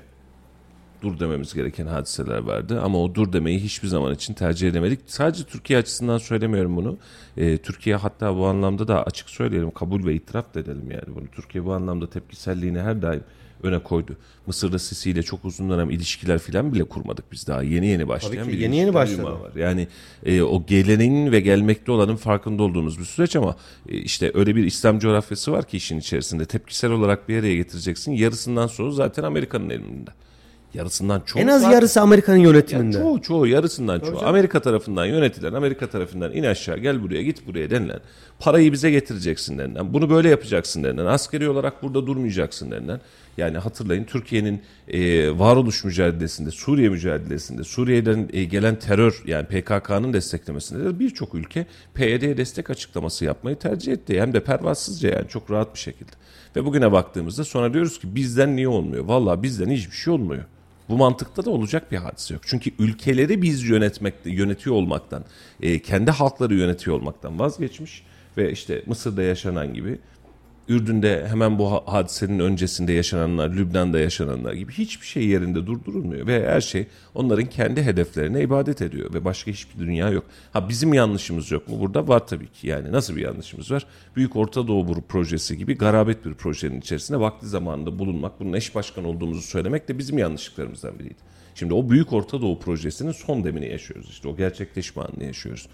[1.02, 2.80] dur dememiz gereken hadiseler vardı.
[2.84, 5.00] Ama o dur demeyi hiçbir zaman için tercih edemedik.
[5.06, 6.98] Sadece Türkiye açısından söylemiyorum bunu.
[7.36, 11.26] Ee, Türkiye hatta bu anlamda da açık söyleyelim, kabul ve itiraf da edelim yani bunu.
[11.26, 13.24] Türkiye bu anlamda tepkiselliğini her daim
[13.62, 14.16] öne koydu.
[14.46, 17.62] Mısır'da Sisi ile çok uzun dönem ilişkiler falan bile kurmadık biz daha.
[17.62, 19.24] Yeni yeni başlayan Tabii ki, bir yeni yeni başladı.
[19.24, 19.56] var.
[19.56, 19.88] Yani
[20.26, 23.56] e, o geleneğin ve gelmekte olanın farkında olduğumuz bir süreç ama
[23.88, 26.44] e, işte öyle bir İslam coğrafyası var ki işin içerisinde.
[26.44, 28.12] Tepkisel olarak bir araya getireceksin.
[28.12, 30.10] Yarısından sonra zaten Amerika'nın elinde.
[30.74, 32.98] Yarısından çok En az zaten- yarısı Amerika'nın yani yönetiminde.
[32.98, 34.24] çoğu çoğu yarısından çoğu.
[34.24, 38.00] Amerika tarafından yönetilen, Amerika tarafından in aşağı gel buraya git buraya denilen,
[38.38, 43.00] parayı bize getireceksin denilen, bunu böyle yapacaksın denilen, askeri olarak burada durmayacaksın denilen.
[43.36, 50.84] Yani hatırlayın Türkiye'nin e, varoluş mücadelesinde, Suriye mücadelesinde, Suriye'den e, gelen terör yani PKK'nın desteklemesinde
[50.84, 54.20] de birçok ülke PYD'ye destek açıklaması yapmayı tercih etti.
[54.20, 56.10] Hem de pervasızca yani çok rahat bir şekilde.
[56.56, 59.04] Ve bugüne baktığımızda sonra diyoruz ki bizden niye olmuyor?
[59.04, 60.44] Vallahi bizden hiçbir şey olmuyor.
[60.88, 62.42] Bu mantıkta da olacak bir hadise yok.
[62.46, 65.24] Çünkü ülkeleri biz yönetmekte, yönetiyor olmaktan,
[65.60, 68.02] e, kendi halkları yönetiyor olmaktan vazgeçmiş
[68.36, 69.98] ve işte Mısır'da yaşanan gibi,
[70.68, 76.48] Ürdün'de hemen bu ha- hadisenin öncesinde yaşananlar, Lübnan'da yaşananlar gibi hiçbir şey yerinde durdurulmuyor ve
[76.48, 80.24] her şey onların kendi hedeflerine ibadet ediyor ve başka hiçbir dünya yok.
[80.52, 81.80] Ha bizim yanlışımız yok mu?
[81.80, 82.66] Burada var tabii ki.
[82.66, 83.86] Yani nasıl bir yanlışımız var?
[84.16, 89.04] Büyük Orta Doğu projesi gibi garabet bir projenin içerisinde vakti zamanında bulunmak, bunun eş başkan
[89.04, 91.32] olduğumuzu söylemek de bizim yanlışlıklarımızdan biriydi.
[91.54, 94.28] Şimdi o Büyük Orta Doğu projesinin son demini yaşıyoruz işte.
[94.28, 95.68] O gerçekleşme anını yaşıyoruz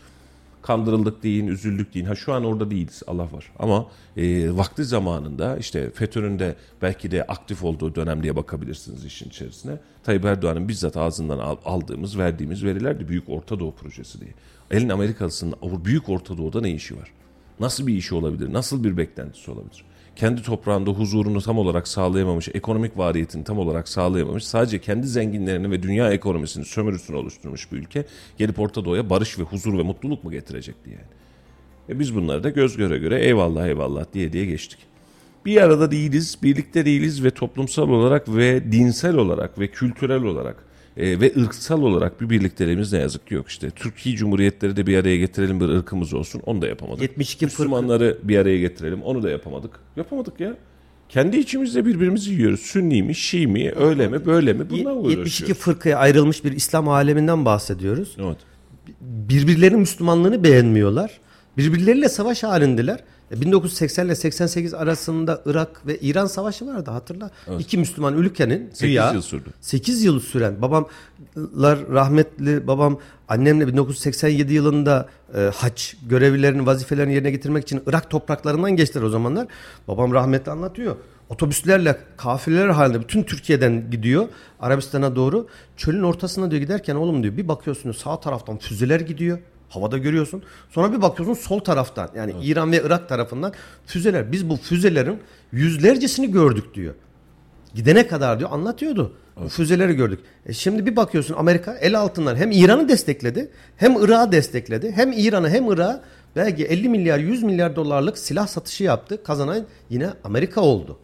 [0.63, 2.07] kandırıldık deyin, üzüldük deyin.
[2.07, 3.53] Ha şu an orada değiliz Allah var.
[3.59, 3.87] Ama
[4.17, 9.73] e, vakti zamanında işte FETÖ'nün de belki de aktif olduğu dönem diye bakabilirsiniz işin içerisine.
[10.05, 14.31] Tayyip Erdoğan'ın bizzat ağzından al- aldığımız, verdiğimiz veriler de Büyük Orta Doğu Projesi diye.
[14.71, 15.55] Elin Amerikalısının
[15.85, 17.13] Büyük Orta Doğu'da ne işi var?
[17.61, 18.53] Nasıl bir işi olabilir?
[18.53, 19.85] Nasıl bir beklentisi olabilir?
[20.19, 25.83] Kendi toprağında huzurunu tam olarak sağlayamamış, ekonomik variyetini tam olarak sağlayamamış, sadece kendi zenginlerini ve
[25.83, 28.05] dünya ekonomisini sömürüsünü oluşturmuş bir ülke
[28.39, 31.07] gelip Orta Doğu'ya barış ve huzur ve mutluluk mu getirecekti yani?
[31.89, 34.79] E biz bunları da göz göre göre eyvallah eyvallah diye diye geçtik.
[35.47, 40.65] Bir arada değiliz, birlikte değiliz ve toplumsal olarak ve dinsel olarak ve kültürel olarak
[40.97, 43.71] E, ve ırksal olarak bir birlikteliğimiz ne yazık ki yok işte.
[43.71, 47.03] Türkiye Cumhuriyetleri de bir araya getirelim bir ırkımız olsun onu da yapamadık.
[47.03, 49.71] 72 fırka- Müslümanları bir araya getirelim onu da yapamadık.
[49.97, 50.57] Yapamadık ya.
[51.09, 52.61] Kendi içimizde birbirimizi yiyoruz.
[52.61, 54.71] Sünni mi, Şii mi, öyle mi, böyle mi?
[54.71, 55.57] Bundan mı 72 uğraşıyoruz?
[55.63, 58.17] fırkaya ayrılmış bir İslam aleminden bahsediyoruz.
[58.21, 58.37] Evet.
[59.01, 61.21] birbirlerinin Müslümanlığını beğenmiyorlar.
[61.57, 63.01] Birbirleriyle savaş halindeler.
[63.31, 67.31] E, 1980 ile 88 arasında Irak ve İran savaşı vardı hatırla.
[67.59, 69.51] İki Müslüman ülkenin 8 güya yıl sürdü.
[69.61, 72.99] 8 yıl süren babamlar rahmetli babam
[73.29, 79.47] annemle 1987 yılında e, haç görevlilerini vazifelerini yerine getirmek için Irak topraklarından geçtiler o zamanlar.
[79.89, 80.97] Babam rahmetli anlatıyor.
[81.29, 84.29] Otobüslerle kafileler halinde bütün Türkiye'den gidiyor
[84.61, 85.47] Arabistan'a doğru.
[85.77, 89.39] Çölün ortasına diyor giderken oğlum diyor bir bakıyorsunuz sağ taraftan füzeler gidiyor.
[89.69, 90.43] Havada görüyorsun.
[90.71, 93.53] Sonra bir bakıyorsun sol taraftan yani İran ve Irak tarafından
[93.87, 94.33] füzeler.
[94.33, 95.21] Biz bu füzelerin
[95.53, 96.95] yüzlercesini gördük diyor.
[97.75, 99.13] Gidene kadar diyor anlatıyordu.
[99.45, 100.21] Bu füzeleri gördük.
[100.47, 104.93] E şimdi bir bakıyorsun Amerika el altından hem İran'ı destekledi hem Irak'ı destekledi.
[104.93, 106.01] Hem İran'ı hem Irak'ı
[106.37, 109.23] belki 50 milyar 100 milyar dolarlık silah satışı yaptı.
[109.23, 110.99] Kazanan yine Amerika oldu.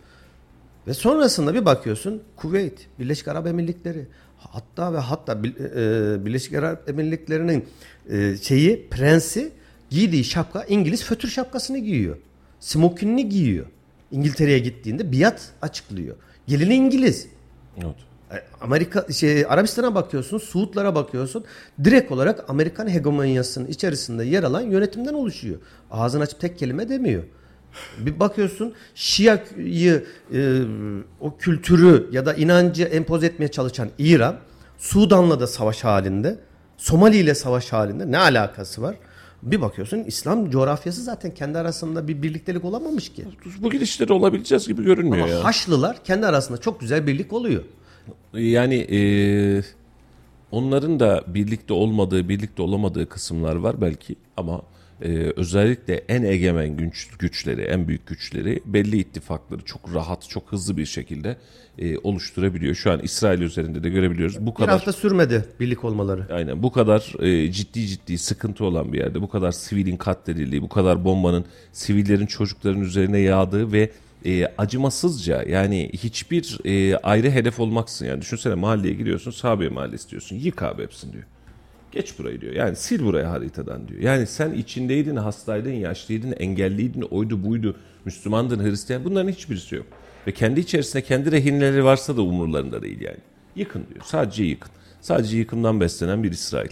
[0.87, 4.07] Ve sonrasında bir bakıyorsun Kuveyt, Birleşik Arap Emirlikleri
[4.51, 7.65] hatta ve hatta Bil- e, Birleşik Arap Emirlikleri'nin
[8.11, 9.53] e, şeyi prensi
[9.91, 12.17] giydiği şapka İngiliz fötür şapkasını giyiyor.
[12.61, 13.67] Smokinini giyiyor.
[14.11, 16.17] İngiltere'ye gittiğinde biat açıklıyor.
[16.47, 17.27] Gelini İngiliz.
[17.77, 17.95] Evet.
[18.33, 21.45] E, Amerika şey Arabistan'a bakıyorsun, Suudlara bakıyorsun.
[21.85, 25.59] Direkt olarak Amerikan hegemonyasının içerisinde yer alan yönetimden oluşuyor.
[25.91, 27.25] Ağzını açıp tek kelime demiyor.
[27.99, 30.05] Bir bakıyorsun Şia'yı
[30.35, 30.61] e,
[31.21, 34.37] o kültürü ya da inancı empoze etmeye çalışan İran,
[34.79, 36.39] Sudan'la da savaş halinde,
[36.77, 38.97] Somali ile savaş halinde ne alakası var?
[39.43, 43.25] Bir bakıyorsun İslam coğrafyası zaten kendi arasında bir birliktelik olamamış ki.
[43.59, 45.45] Bu gidişleri olabileceğiz gibi görünmüyor Ama ya.
[45.45, 47.63] Haçlılar kendi arasında çok güzel birlik oluyor.
[48.35, 49.01] Yani e,
[50.51, 54.63] onların da birlikte olmadığı, birlikte olamadığı kısımlar var belki ama
[55.03, 60.77] e, özellikle en egemen güç, güçleri, en büyük güçleri belli ittifakları çok rahat, çok hızlı
[60.77, 61.37] bir şekilde
[61.79, 62.75] e, oluşturabiliyor.
[62.75, 64.41] Şu an İsrail üzerinde de görebiliyoruz.
[64.41, 66.27] Bu Bir kadar hafta sürmedi birlik olmaları.
[66.35, 70.69] Aynen bu kadar e, ciddi ciddi sıkıntı olan bir yerde bu kadar sivilin katledildiği, bu
[70.69, 73.91] kadar bombanın sivillerin çocukların üzerine yağdığı ve
[74.25, 80.37] e, acımasızca yani hiçbir e, ayrı hedef olmaksın yani düşünsene mahalleye giriyorsun Sabiye mahallesi diyorsun
[80.37, 81.25] yık abi hepsini diyor.
[81.95, 82.53] Geç burayı diyor.
[82.53, 84.01] Yani sil burayı haritadan diyor.
[84.01, 89.05] Yani sen içindeydin, hastaydın, yaşlıydın, engelliydin, oydu buydu, Müslümandın, Hristiyan.
[89.05, 89.87] Bunların hiçbirisi yok.
[90.27, 93.17] Ve kendi içerisinde kendi rehinleri varsa da umurlarında değil yani.
[93.57, 94.05] Yıkın diyor.
[94.05, 94.71] Sadece yıkın.
[95.01, 96.71] Sadece yıkımdan beslenen bir İsrail.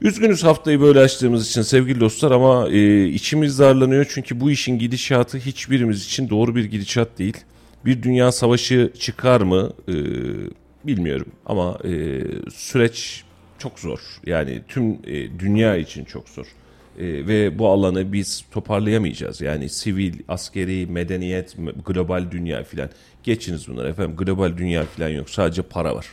[0.00, 5.38] Üzgünüz haftayı böyle açtığımız için sevgili dostlar ama e, içimiz darlanıyor çünkü bu işin gidişatı
[5.38, 7.36] hiçbirimiz için doğru bir gidişat değil.
[7.84, 9.94] Bir dünya savaşı çıkar mı E,
[10.84, 13.24] bilmiyorum ama e, süreç
[13.60, 14.00] çok zor.
[14.26, 16.46] Yani tüm e, dünya için çok zor.
[16.98, 19.40] E, ve bu alanı biz toparlayamayacağız.
[19.40, 21.56] Yani sivil, askeri, medeniyet,
[21.86, 22.90] global dünya filan.
[23.22, 24.16] Geçiniz bunları efendim.
[24.16, 25.30] Global dünya filan yok.
[25.30, 26.06] Sadece para var.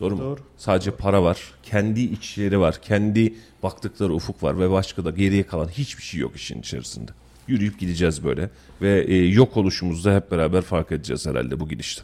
[0.00, 0.36] Doğru mu?
[0.56, 1.38] Sadece para var.
[1.62, 2.82] Kendi içleri var.
[2.82, 7.10] Kendi baktıkları ufuk var ve başka da geriye kalan hiçbir şey yok işin içerisinde.
[7.48, 8.50] Yürüyüp gideceğiz böyle
[8.82, 12.02] ve e, yok oluşumuzda hep beraber fark edeceğiz herhalde bu gidişte.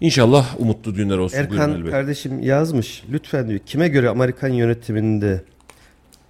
[0.00, 1.38] İnşallah umutlu günler olsun.
[1.50, 1.90] Buyurun Erkan Bey.
[1.90, 3.02] kardeşim yazmış.
[3.12, 3.60] Lütfen diyor.
[3.66, 5.42] Kime göre Amerikan yönetiminde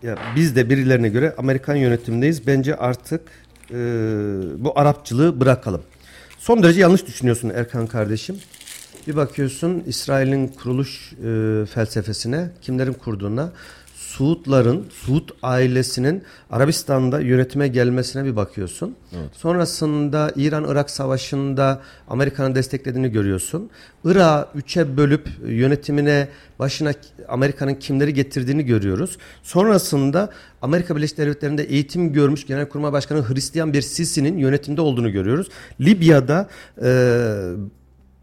[0.02, 2.46] ya biz de birilerine göre Amerikan yönetimindeyiz.
[2.46, 3.20] Bence artık
[3.70, 3.74] e,
[4.58, 5.82] bu Arapçılığı bırakalım.
[6.38, 8.36] Son derece yanlış düşünüyorsun Erkan kardeşim.
[9.06, 13.52] Bir bakıyorsun İsrail'in kuruluş e, felsefesine, kimlerin kurduğuna,
[14.18, 18.96] Suudların, Suud ailesinin Arabistan'da yönetime gelmesine bir bakıyorsun.
[19.32, 23.70] Sonrasında İran-Irak savaşında Amerika'nın desteklediğini görüyorsun.
[24.04, 26.92] Irak'ı üçe bölüp yönetimine başına
[27.28, 29.18] Amerika'nın kimleri getirdiğini görüyoruz.
[29.42, 30.30] Sonrasında
[30.62, 35.48] Amerika Birleşik Devletleri'nde eğitim görmüş Genelkurmay Başkanı Hristiyan bir Sisi'nin yönetimde olduğunu görüyoruz.
[35.80, 36.48] Libya'da
[36.82, 36.90] e,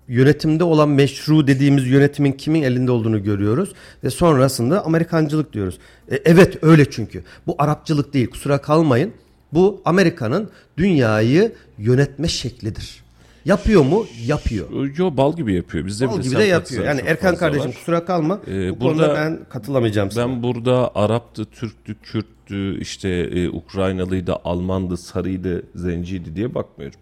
[0.08, 5.78] yönetimde olan meşru dediğimiz yönetimin kimin elinde olduğunu görüyoruz ve sonrasında Amerikancılık diyoruz.
[6.12, 7.24] E, evet öyle çünkü.
[7.48, 9.12] Bu Arapçılık değil kusura kalmayın.
[9.54, 13.06] Bu Amerika'nın dünyayı yönetme şeklidir.
[13.46, 14.06] Yapıyor mu?
[14.26, 14.68] Yapıyor.
[14.98, 15.86] Yo bal gibi yapıyor.
[15.86, 16.86] Bizde Bal gibi de yapıyor.
[16.86, 17.76] Yani Erkan kardeşim var.
[17.76, 18.40] kusura kalma.
[18.48, 20.28] Ee, Bu konuda burada- ben katılamayacağım sana.
[20.28, 27.00] Ben burada Arap'tı, Türk'tü, Kürt'tü, işte e, Ukraynalıydı, Almandı, Sarıydı, Zenciydi diye bakmıyorum.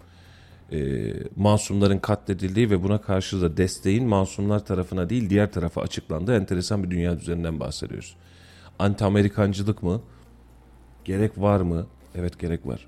[0.73, 6.83] E, masumların katledildiği ve buna karşı da desteğin masumlar tarafına değil diğer tarafa açıklandığı enteresan
[6.83, 8.15] bir dünya düzeninden bahsediyoruz.
[8.79, 10.01] Anti-Amerikancılık mı?
[11.05, 11.87] Gerek var mı?
[12.15, 12.87] Evet gerek var.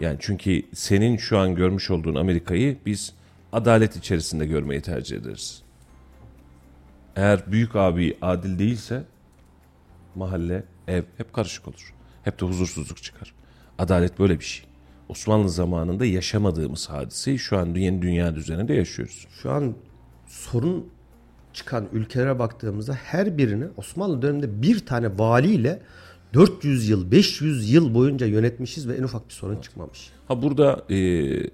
[0.00, 3.14] Yani çünkü senin şu an görmüş olduğun Amerika'yı biz
[3.52, 5.62] adalet içerisinde görmeyi tercih ederiz.
[7.16, 9.04] eğer büyük abi adil değilse
[10.14, 11.94] mahalle, ev hep karışık olur.
[12.22, 13.34] Hep de huzursuzluk çıkar.
[13.78, 14.65] Adalet böyle bir şey.
[15.08, 19.26] Osmanlı zamanında yaşamadığımız hadiseyi şu an yeni dünya düzeninde yaşıyoruz.
[19.42, 19.74] Şu an
[20.26, 20.86] sorun
[21.52, 25.82] çıkan ülkelere baktığımızda her birini Osmanlı döneminde bir tane valiyle
[26.34, 30.10] 400 yıl, 500 yıl boyunca yönetmişiz ve en ufak bir sorun çıkmamış.
[30.28, 30.96] Ha burada e,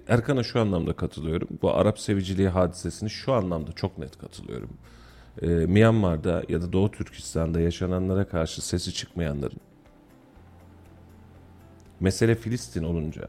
[0.07, 1.47] Erkan'a şu anlamda katılıyorum.
[1.61, 4.69] Bu Arap seviciliği hadisesini şu anlamda çok net katılıyorum.
[5.41, 9.59] E, Myanmar'da ya da Doğu Türkistan'da yaşananlara karşı sesi çıkmayanların
[11.99, 13.27] mesele Filistin olunca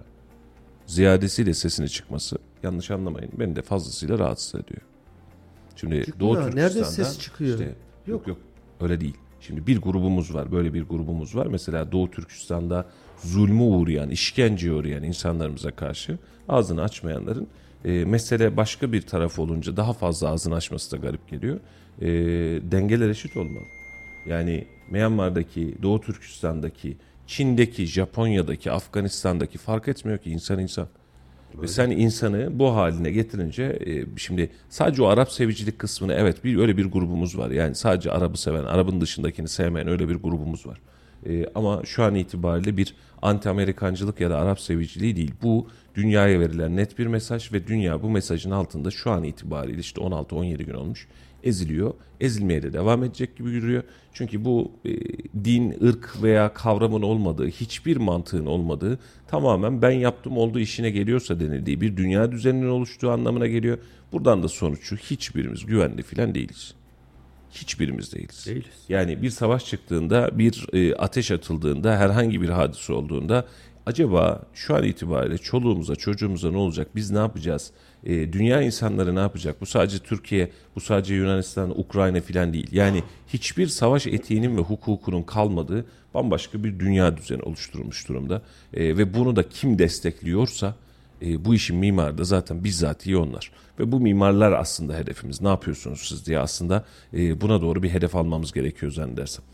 [0.86, 4.80] ziyadesiyle sesini çıkması yanlış anlamayın beni de fazlasıyla rahatsız ediyor.
[5.76, 7.58] Şimdi Doğu Nerede Türkistan'da ses çıkıyor?
[7.58, 7.74] işte-
[8.06, 8.38] yok yok
[8.80, 9.16] öyle değil.
[9.40, 11.46] Şimdi bir grubumuz var böyle bir grubumuz var.
[11.46, 12.86] Mesela Doğu Türkistan'da
[13.24, 16.18] zulmü uğrayan, işkenceye uğrayan insanlarımıza karşı
[16.48, 17.46] ağzını açmayanların
[17.84, 21.60] e, mesele başka bir taraf olunca daha fazla ağzını açması da garip geliyor.
[22.00, 22.06] E,
[22.72, 23.64] dengeler eşit olmalı.
[24.26, 30.88] Yani Myanmar'daki, Doğu Türkistan'daki, Çin'deki, Japonya'daki, Afganistan'daki fark etmiyor ki insan insan.
[31.62, 36.58] Ve sen insanı bu haline getirince e, şimdi sadece o Arap sevicilik kısmını evet bir
[36.58, 37.50] öyle bir grubumuz var.
[37.50, 40.80] Yani sadece Arap'ı seven, Arap'ın dışındakini sevmeyen öyle bir grubumuz var.
[41.26, 45.32] E, ama şu an itibariyle bir anti Amerikancılık ya da Arap seviciliği değil.
[45.42, 50.00] Bu dünyaya verilen net bir mesaj ve dünya bu mesajın altında şu an itibariyle işte
[50.00, 51.08] 16-17 gün olmuş
[51.44, 51.94] eziliyor.
[52.20, 53.82] Ezilmeye de devam edecek gibi duruyor.
[54.12, 54.90] Çünkü bu e,
[55.44, 61.80] din, ırk veya kavramın olmadığı, hiçbir mantığın olmadığı, tamamen ben yaptım olduğu işine geliyorsa denildiği
[61.80, 63.78] bir dünya düzeninin oluştuğu anlamına geliyor.
[64.12, 66.74] Buradan da sonuç şu, hiçbirimiz güvenli filan değiliz.
[67.50, 68.46] Hiçbirimiz değiliz.
[68.46, 68.84] Değiliz.
[68.88, 73.46] Yani bir savaş çıktığında, bir e, ateş atıldığında, herhangi bir hadise olduğunda
[73.86, 76.88] acaba şu an itibariyle çoluğumuza, çocuğumuza ne olacak?
[76.94, 77.70] Biz ne yapacağız?
[78.04, 79.60] E, dünya insanları ne yapacak?
[79.60, 82.68] Bu sadece Türkiye, bu sadece Yunanistan, Ukrayna filan değil.
[82.72, 88.42] Yani hiçbir savaş etiğinin ve hukukunun kalmadığı bambaşka bir dünya düzeni oluşturulmuş durumda.
[88.74, 90.74] E, ve bunu da kim destekliyorsa
[91.22, 93.50] e, bu işin mimarı da zaten bizzatihi onlar.
[93.78, 95.40] Ve bu mimarlar aslında hedefimiz.
[95.40, 99.44] Ne yapıyorsunuz siz diye aslında e, buna doğru bir hedef almamız gerekiyor zannedersem.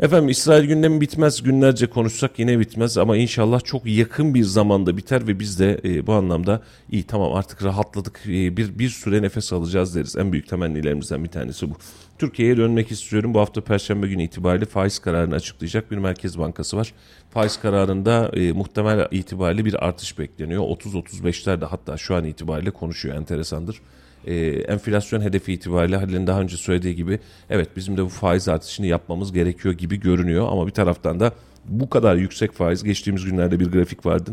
[0.00, 1.42] Efendim İsrail gündemi bitmez.
[1.42, 6.06] Günlerce konuşsak yine bitmez ama inşallah çok yakın bir zamanda biter ve biz de e,
[6.06, 10.16] bu anlamda iyi tamam artık rahatladık e, bir bir süre nefes alacağız deriz.
[10.16, 11.74] En büyük temennilerimizden bir tanesi bu.
[12.18, 13.34] Türkiye'ye dönmek istiyorum.
[13.34, 16.92] Bu hafta Perşembe günü itibariyle faiz kararını açıklayacak bir Merkez Bankası var.
[17.30, 20.62] Faiz kararında e, muhtemel itibariyle bir artış bekleniyor.
[20.62, 23.16] 30-35'lerde hatta şu an itibariyle konuşuyor.
[23.16, 23.80] Enteresandır.
[24.26, 28.86] E, enflasyon hedefi itibariyle Halil'in daha önce söylediği gibi evet bizim de bu faiz artışını
[28.86, 30.48] yapmamız gerekiyor gibi görünüyor.
[30.50, 31.32] Ama bir taraftan da
[31.64, 34.32] bu kadar yüksek faiz geçtiğimiz günlerde bir grafik vardı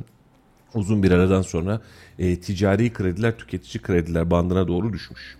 [0.75, 1.81] uzun bir aradan sonra
[2.19, 5.38] e, ticari krediler tüketici krediler bandına doğru düşmüş.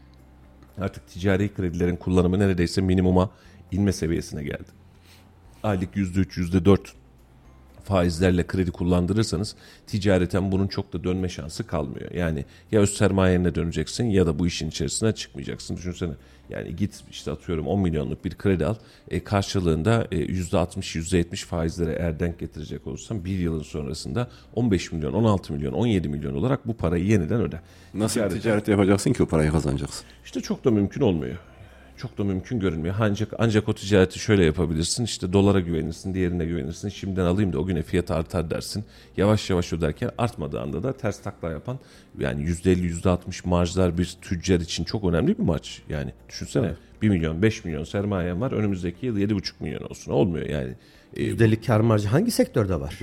[0.78, 3.30] Artık ticari kredilerin kullanımı neredeyse minimuma
[3.72, 4.68] inme seviyesine geldi.
[5.64, 6.80] Aylık %3, %4
[7.86, 9.56] faizlerle kredi kullandırırsanız
[9.88, 12.12] ticareten bunun çok da dönme şansı kalmıyor.
[12.12, 15.78] Yani ya öz sermayene döneceksin ya da bu işin içerisine çıkmayacaksın.
[15.78, 16.14] Düşünsene
[16.50, 18.76] yani git işte atıyorum 10 milyonluk bir kredi al
[19.12, 25.14] e, karşılığında e, %60 %70 faizlere eğer denk getirecek olursan bir yılın sonrasında 15 milyon
[25.14, 27.60] 16 milyon 17 milyon olarak bu parayı yeniden öde.
[27.94, 30.06] Nasıl Ticaret- ticaret yapacaksın ki o parayı kazanacaksın?
[30.26, 31.38] işte çok da mümkün olmuyor.
[31.98, 32.96] Çok da mümkün görünmüyor.
[33.00, 35.04] Ancak ancak o ticareti şöyle yapabilirsin.
[35.04, 36.90] İşte dolara güvenirsin, diğerine güvenirsin.
[36.90, 38.86] Şimdiden alayım da o güne fiyat artar dersin.
[39.18, 41.80] Yavaş yavaş öderken artmadığı anda da ters takla yapan
[42.20, 45.82] yani %50 %60 marjlar bir tüccar için çok önemli bir maç.
[45.90, 48.52] Yani düşünsene 1 milyon 5 milyon sermayen var.
[48.52, 50.12] Önümüzdeki yıl 7,5 milyon olsun.
[50.12, 50.74] Olmuyor yani.
[51.16, 53.00] E, Yüzdelik kar marjı hangi sektörde var?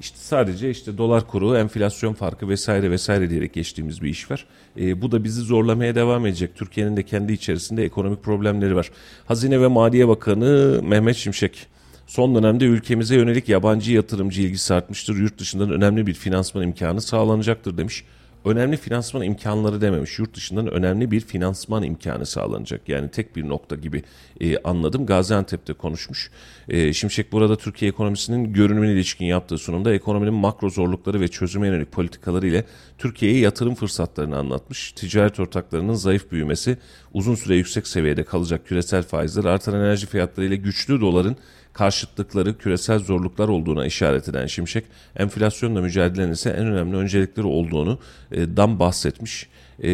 [0.00, 4.46] İşte sadece işte dolar kuru, enflasyon farkı vesaire vesaire diyerek geçtiğimiz bir iş var.
[4.78, 6.54] E, bu da bizi zorlamaya devam edecek.
[6.54, 8.90] Türkiye'nin de kendi içerisinde ekonomik problemleri var.
[9.26, 11.66] Hazine ve Maliye Bakanı Mehmet Şimşek
[12.06, 15.16] son dönemde ülkemize yönelik yabancı yatırımcı ilgisi artmıştır.
[15.16, 18.04] Yurt dışından önemli bir finansman imkanı sağlanacaktır demiş.
[18.46, 20.18] Önemli finansman imkanları dememiş.
[20.18, 22.88] Yurt dışından önemli bir finansman imkanı sağlanacak.
[22.88, 24.02] Yani tek bir nokta gibi
[24.40, 25.06] e, anladım.
[25.06, 26.30] Gaziantep'te konuşmuş.
[26.68, 31.92] E, Şimşek burada Türkiye ekonomisinin görünümüne ilişkin yaptığı sunumda ekonominin makro zorlukları ve çözüme yönelik
[31.92, 32.64] politikaları ile
[32.98, 34.92] Türkiye'ye yatırım fırsatlarını anlatmış.
[34.92, 36.78] Ticaret ortaklarının zayıf büyümesi,
[37.12, 41.36] uzun süre yüksek seviyede kalacak küresel faizler, artan enerji fiyatları ile güçlü doların
[41.72, 44.84] karşıtlıkları, küresel zorluklar olduğuna işaret eden Şimşek,
[45.16, 47.98] enflasyonla mücadelenin ise en önemli öncelikleri olduğunu
[48.32, 49.48] e, dan bahsetmiş.
[49.82, 49.90] E,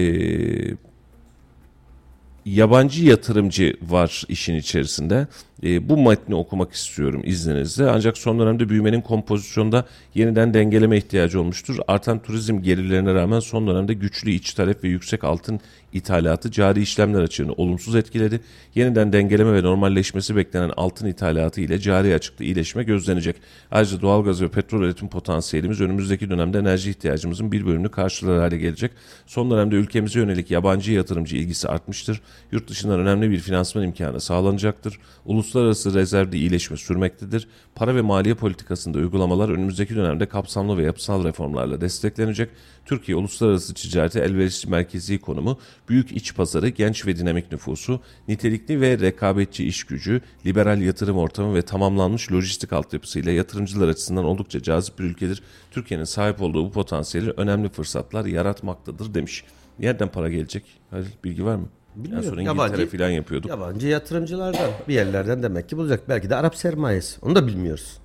[2.47, 5.27] yabancı yatırımcı var işin içerisinde.
[5.63, 7.91] E, bu metni okumak istiyorum izninizle.
[7.91, 11.77] Ancak son dönemde büyümenin kompozisyonda yeniden dengeleme ihtiyacı olmuştur.
[11.89, 15.61] Artan turizm gelirlerine rağmen son dönemde güçlü iç talep ve yüksek altın
[15.93, 18.41] ithalatı cari işlemler açığını olumsuz etkiledi.
[18.75, 23.37] Yeniden dengeleme ve normalleşmesi beklenen altın ithalatı ile cari açıkta iyileşme gözlenecek.
[23.71, 28.91] Ayrıca doğalgaz ve petrol üretim potansiyelimiz önümüzdeki dönemde enerji ihtiyacımızın bir bölümünü karşılar hale gelecek.
[29.27, 32.21] Son dönemde ülkemize yönelik yabancı yatırımcı ilgisi artmıştır.
[32.53, 34.99] Yurt dışından önemli bir finansman imkanı sağlanacaktır.
[35.25, 37.49] Uluslararası rezervde iyileşme sürmektedir.
[37.75, 42.51] Para ve maliye politikasında uygulamalar önümüzdeki dönemde kapsamlı ve yapısal reformlarla desteklenecek.
[42.85, 45.59] Türkiye uluslararası ticareti elverişli merkezi konumu,
[45.89, 51.55] büyük iç pazarı, genç ve dinamik nüfusu, nitelikli ve rekabetçi iş gücü, liberal yatırım ortamı
[51.55, 55.43] ve tamamlanmış lojistik altyapısıyla yatırımcılar açısından oldukça cazip bir ülkedir.
[55.71, 59.45] Türkiye'nin sahip olduğu bu potansiyeli önemli fırsatlar yaratmaktadır demiş.
[59.79, 60.65] Nereden para gelecek?
[60.91, 61.69] Halil bilgi var mı?
[61.97, 62.25] Bilmiyorum.
[62.27, 63.51] En son İngiltere Yabancı- falan yapıyorduk.
[63.51, 66.09] Yabancı yatırımcılardan bir yerlerden demek ki bulacak.
[66.09, 67.21] Belki de Arap sermayesi.
[67.23, 67.99] Onu da bilmiyoruz.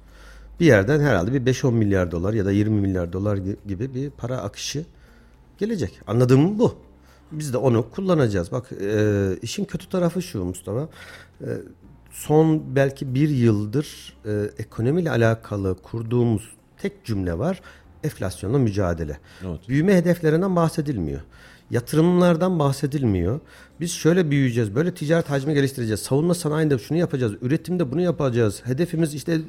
[0.60, 4.10] Bir yerden herhalde bir 5-10 milyar dolar ya da 20 milyar dolar gi- gibi bir
[4.10, 4.86] para akışı
[5.58, 5.99] gelecek.
[6.08, 6.76] Anladığım bu.
[7.32, 8.51] Biz de onu kullanacağız.
[8.51, 10.89] Bak e, işin kötü tarafı şu Mustafa.
[11.41, 11.47] E,
[12.12, 17.62] son belki bir yıldır e, ekonomiyle alakalı kurduğumuz tek cümle var.
[18.03, 19.18] Enflasyonla mücadele.
[19.47, 19.60] Evet.
[19.70, 21.22] Büyüme hedeflerinden bahsedilmiyor.
[21.72, 23.39] Yatırımlardan bahsedilmiyor.
[23.80, 25.99] Biz şöyle büyüyeceğiz, böyle ticaret hacmi geliştireceğiz.
[25.99, 28.61] Savunma sanayinde şunu yapacağız, üretimde bunu yapacağız.
[28.65, 29.39] Hedefimiz işte e,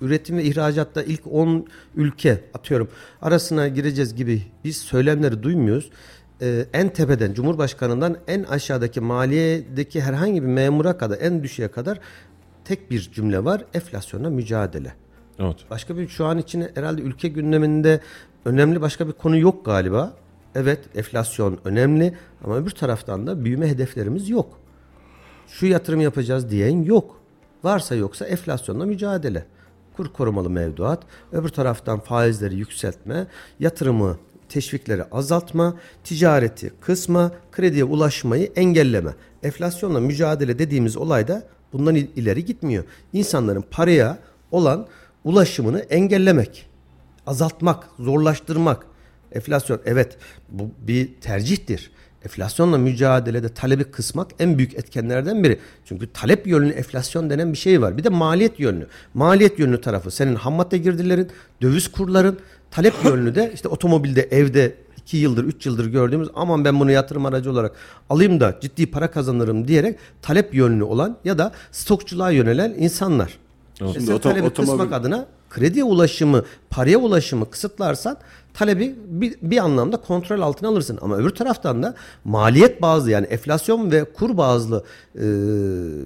[0.00, 2.88] üretim ve ihracatta ilk 10 ülke atıyorum
[3.22, 5.90] arasına gireceğiz gibi biz söylemleri duymuyoruz.
[6.42, 12.00] Ee, en tepeden Cumhurbaşkanından en aşağıdaki maliyedeki herhangi bir memura kadar en düşüğe kadar
[12.64, 13.64] tek bir cümle var.
[13.74, 14.92] Enflasyonla mücadele.
[15.38, 15.56] Evet.
[15.70, 18.00] Başka bir şu an için herhalde ülke gündeminde
[18.44, 20.12] önemli başka bir konu yok galiba.
[20.54, 22.14] Evet enflasyon önemli
[22.46, 24.60] ama öbür taraftan da büyüme hedeflerimiz yok.
[25.48, 27.20] Şu yatırım yapacağız diyen yok.
[27.64, 29.46] Varsa yoksa enflasyonla mücadele.
[29.96, 33.26] Kur korumalı mevduat, öbür taraftan faizleri yükseltme,
[33.60, 34.18] yatırımı
[34.48, 39.10] teşvikleri azaltma, ticareti kısma, krediye ulaşmayı engelleme.
[39.42, 41.42] Enflasyonla mücadele dediğimiz olay da
[41.72, 42.84] bundan il- ileri gitmiyor.
[43.12, 44.18] İnsanların paraya
[44.50, 44.86] olan
[45.24, 46.70] ulaşımını engellemek,
[47.26, 48.86] azaltmak, zorlaştırmak.
[49.32, 50.18] Enflasyon evet
[50.48, 51.90] bu bir tercihtir.
[52.30, 55.58] Enflasyonla mücadelede talebi kısmak en büyük etkenlerden biri.
[55.84, 57.96] Çünkü talep yönlü enflasyon denen bir şey var.
[57.98, 58.86] Bir de maliyet yönlü.
[59.14, 61.28] Maliyet yönlü tarafı senin ham madde girdilerin,
[61.62, 62.38] döviz kurların,
[62.70, 67.26] talep yönlü de işte otomobilde, evde 2 yıldır, 3 yıldır gördüğümüz aman ben bunu yatırım
[67.26, 67.72] aracı olarak
[68.10, 73.38] alayım da ciddi para kazanırım diyerek talep yönlü olan ya da stokçuluğa yönelen insanlar.
[73.80, 78.16] E Şimdi sen oto- talebi otomobil- kısmak adına krediye ulaşımı, paraya ulaşımı kısıtlarsan
[78.54, 80.98] talebi bir, bir anlamda kontrol altına alırsın.
[81.02, 81.94] Ama öbür taraftan da
[82.24, 84.84] maliyet bazlı yani enflasyon ve kur bazlı
[85.14, 85.24] e,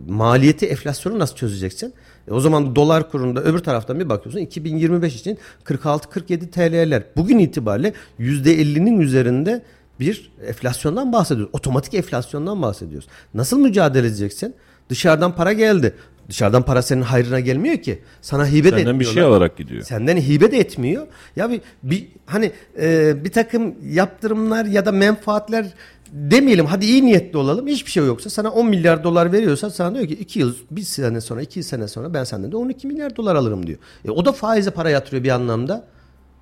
[0.08, 1.94] maliyeti enflasyonu nasıl çözeceksin?
[2.28, 7.02] E, o zaman dolar kurunda öbür taraftan bir bakıyorsun 2025 için 46-47 TL'ler.
[7.16, 9.62] Bugün itibariyle %50'nin üzerinde
[10.00, 11.54] bir enflasyondan bahsediyoruz.
[11.54, 13.08] Otomatik enflasyondan bahsediyoruz.
[13.34, 14.54] Nasıl mücadele edeceksin?
[14.88, 15.94] Dışarıdan para geldi.
[16.30, 17.98] Dışarıdan para senin hayrına gelmiyor ki.
[18.22, 19.12] Sana hibe de Senden bir etmiyorlar.
[19.12, 19.82] şey alarak gidiyor.
[19.82, 21.06] Senden hibe de etmiyor.
[21.36, 25.66] Ya bir, bir hani e, bir takım yaptırımlar ya da menfaatler
[26.12, 27.66] demeyelim hadi iyi niyetli olalım.
[27.66, 31.20] Hiçbir şey yoksa sana 10 milyar dolar veriyorsa sana diyor ki 2 yıl bir sene
[31.20, 33.78] sonra 2 sene sonra ben senden de 12 milyar dolar alırım diyor.
[34.04, 35.84] E, o da faize para yatırıyor bir anlamda.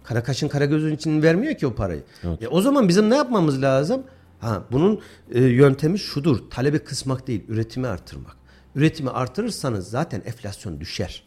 [0.04, 2.02] Kara kaşın kara gözün için vermiyor ki o parayı.
[2.40, 4.02] E, o zaman bizim ne yapmamız lazım?
[4.40, 5.00] Ha, bunun
[5.32, 6.38] e, yöntemi şudur.
[6.50, 8.37] Talebi kısmak değil, üretimi artırmak.
[8.78, 11.22] Üretimi artırırsanız zaten enflasyon düşer.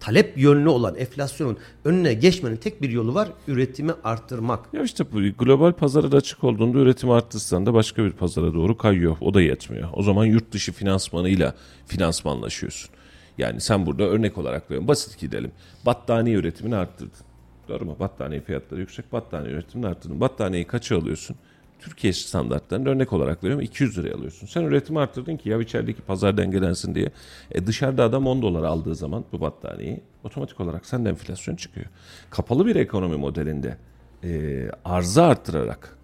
[0.00, 3.32] Talep yönlü olan enflasyonun önüne geçmenin tek bir yolu var.
[3.48, 4.74] Üretimi arttırmak.
[4.74, 8.76] Ya işte bu global pazara da açık olduğunda üretim arttırsan da başka bir pazara doğru
[8.76, 9.16] kayıyor.
[9.20, 9.88] O da yetmiyor.
[9.92, 11.54] O zaman yurt dışı finansmanıyla
[11.86, 12.90] finansmanlaşıyorsun.
[13.38, 14.88] Yani sen burada örnek olarak veriyorum.
[14.88, 15.52] Basit gidelim.
[15.86, 17.20] Battaniye üretimini arttırdın.
[17.68, 17.96] Doğru mu?
[18.00, 19.12] Battaniye fiyatları yüksek.
[19.12, 20.20] Battaniye üretimini arttırdın.
[20.20, 21.36] Battaniyeyi kaça alıyorsun?
[21.80, 24.46] Türkiye standartlarında örnek olarak veriyorum 200 liraya alıyorsun.
[24.46, 27.10] Sen üretimi arttırdın ki ya içerideki pazar dengelensin diye.
[27.52, 31.86] E dışarıda adam 10 dolar aldığı zaman bu battaniyeyi otomatik olarak sende enflasyon çıkıyor.
[32.30, 33.76] Kapalı bir ekonomi modelinde
[34.24, 35.98] e, arzı arttırarak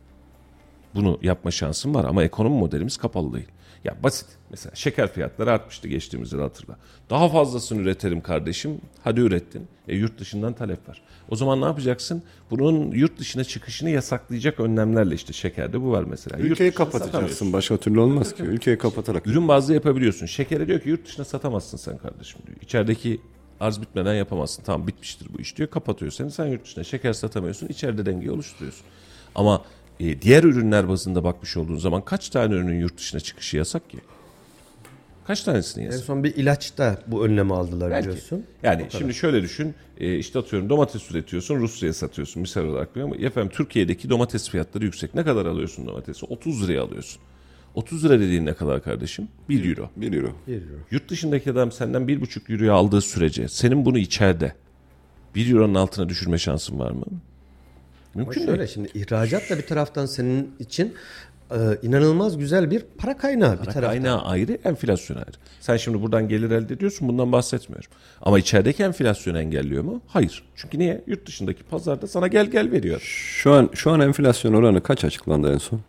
[0.94, 3.48] bunu yapma şansım var ama ekonomi modelimiz kapalı değil.
[3.84, 4.28] Ya basit.
[4.56, 6.76] Mesela şeker fiyatları artmıştı geçtiğimiz yıl hatırla.
[7.10, 8.80] Daha fazlasını üretelim kardeşim.
[9.04, 9.68] Hadi ürettin.
[9.88, 11.02] E yurt dışından talep var.
[11.28, 12.22] O zaman ne yapacaksın?
[12.50, 16.38] Bunun yurt dışına çıkışını yasaklayacak önlemlerle işte şekerde bu var mesela.
[16.38, 17.52] Ülkeyi kapatacaksın.
[17.52, 18.42] Başka türlü olmaz ki.
[18.42, 19.26] Ülkeyi kapatarak.
[19.26, 20.26] Ürün bazlı yapabiliyorsun.
[20.26, 22.58] Şekere diyor ki yurt dışına satamazsın sen kardeşim diyor.
[22.62, 23.20] İçerideki
[23.60, 24.62] arz bitmeden yapamazsın.
[24.62, 25.70] Tamam bitmiştir bu iş diyor.
[25.70, 26.30] Kapatıyor seni.
[26.30, 27.68] Sen yurt dışına şeker satamıyorsun.
[27.68, 28.86] İçeride dengeyi oluşturuyorsun.
[29.34, 29.64] Ama
[30.00, 33.98] e, diğer ürünler bazında bakmış olduğun zaman kaç tane ürünün yurt dışına çıkışı yasak ki?
[35.26, 36.04] Kaç tanesini En yasak?
[36.04, 38.08] son bir ilaçta bu önlemi aldılar Belki.
[38.08, 38.44] biliyorsun.
[38.62, 39.74] Yani şimdi şöyle düşün.
[40.00, 43.22] e, işte atıyorum domates üretiyorsun Rusya'ya satıyorsun misal olarak biliyor musun?
[43.22, 45.14] Efendim Türkiye'deki domates fiyatları yüksek.
[45.14, 46.26] Ne kadar alıyorsun domatesi?
[46.26, 47.22] 30 liraya alıyorsun.
[47.74, 49.28] 30 lira dediğin ne kadar kardeşim?
[49.48, 49.90] 1 euro.
[49.96, 50.32] 1 euro.
[50.46, 50.78] Bir euro.
[50.90, 54.52] Yurt dışındaki adam senden 1,5 euroya aldığı sürece senin bunu içeride
[55.34, 57.04] 1 euronun altına düşürme şansın var mı?
[57.06, 58.70] Ama Mümkün şöyle değil.
[58.74, 60.94] şimdi ihracat da bir taraftan senin için
[61.50, 63.82] e, inanılmaz güzel bir para kaynağı bir taraftan.
[63.82, 65.36] Kaynağı ayrı, enflasyon ayrı.
[65.60, 67.90] Sen şimdi buradan gelir elde ediyorsun, bundan bahsetmiyorum.
[68.22, 70.00] Ama içerideki enflasyonu engelliyor mu?
[70.06, 70.42] Hayır.
[70.56, 71.04] Çünkü niye?
[71.06, 73.00] Yurt dışındaki pazarda sana gel gel veriyor.
[73.04, 75.80] Şu an şu an enflasyon oranı kaç açıklandı en son?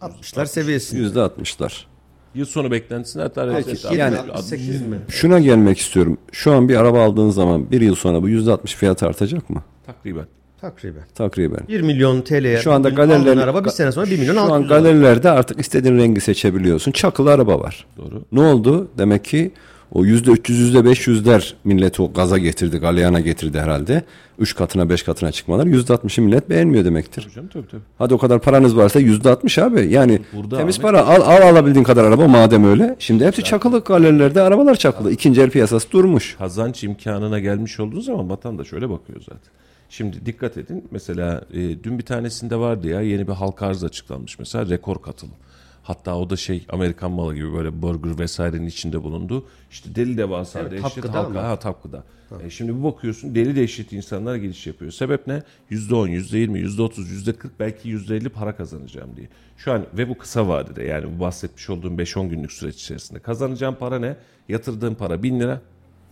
[0.00, 1.00] 60'lar seviyesinde.
[1.00, 1.86] Yüzde altmışlar.
[2.34, 4.98] Yıl sonu beklentisini hatta Peki, yani- 68 mi?
[5.08, 6.18] Şuna gelmek istiyorum.
[6.32, 9.62] Şu an bir araba aldığın zaman bir yıl sonra bu yüzde altmış fiyat artacak mı?
[9.86, 10.26] takriben.
[10.64, 11.02] Takriben.
[11.14, 11.60] Takriben.
[11.68, 14.68] 1 milyon TL'ye Şu anda galeriler araba bir sene sonra 1 milyon Şu 600 an
[14.68, 16.92] galerilerde artık istediğin rengi seçebiliyorsun.
[16.92, 17.86] Çakılı araba var.
[17.96, 18.22] Doğru.
[18.32, 18.88] Ne oldu?
[18.98, 19.50] Demek ki
[19.92, 24.02] o yüzde 300 yüzde 500'ler milleti o gaza getirdi, galyana getirdi herhalde.
[24.38, 25.66] 3 katına 5 katına çıkmalar.
[25.66, 27.26] Yüzde 60'ı millet beğenmiyor demektir.
[27.26, 27.82] Hocam tabii tabii.
[27.98, 29.86] Hadi o kadar paranız varsa yüzde 60 abi.
[29.90, 32.96] Yani Burada temiz Ahmet- para al, al alabildiğin kadar araba madem öyle.
[32.98, 35.12] Şimdi hepsi çakılı galerilerde arabalar çakılı.
[35.12, 36.36] İkinci el piyasası durmuş.
[36.38, 39.52] Kazanç imkanına gelmiş olduğun zaman vatandaş öyle bakıyor zaten.
[39.96, 44.38] Şimdi dikkat edin mesela e, dün bir tanesinde vardı ya yeni bir halka arz açıklanmış
[44.38, 45.34] mesela rekor katılım.
[45.82, 49.46] Hatta o da şey Amerikan malı gibi böyle burger vesairenin içinde bulundu.
[49.70, 51.48] İşte deli devasa Evet, dehşet halka.
[51.48, 52.04] Ha Tapgıda.
[52.44, 54.90] E, şimdi bir bakıyorsun deli dehşet insanlar giriş yapıyor.
[54.90, 55.42] Sebep ne?
[55.70, 59.28] %10, %20, %30, %40 belki %50 para kazanacağım diye.
[59.56, 63.18] Şu an ve bu kısa vadede yani bu bahsetmiş olduğum 5-10 günlük süreç içerisinde.
[63.18, 64.16] Kazanacağım para ne?
[64.48, 65.60] Yatırdığım para 1000 lira.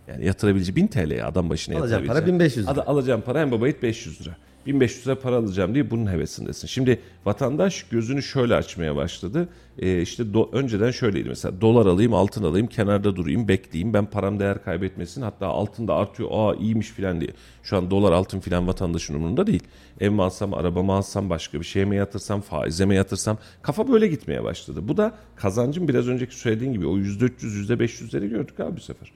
[0.09, 2.34] Yani yatırabileceği 1000 TL'ye adam başına Alacağım para yatırabileceği.
[2.40, 2.86] 1500 lira.
[2.86, 4.36] Alacağım para en baba it 500 lira.
[4.66, 6.68] 1500 lira para alacağım diye bunun hevesindesin.
[6.68, 9.48] Şimdi vatandaş gözünü şöyle açmaya başladı.
[9.78, 14.40] Ee, işte do- önceden şöyleydi mesela dolar alayım altın alayım kenarda durayım bekleyeyim ben param
[14.40, 17.30] değer kaybetmesin hatta altın da artıyor aa iyiymiş filan diye.
[17.62, 19.62] Şu an dolar altın filan vatandaşın umurunda değil.
[20.00, 24.09] Ev mi alsam arabamı alsam başka bir şeye mi yatırsam faize mi yatırsam kafa böyle
[24.09, 24.80] gitmeye başladı.
[24.88, 29.12] Bu da kazancın biraz önceki söylediğin gibi o %300 %500'leri gördük abi bu sefer.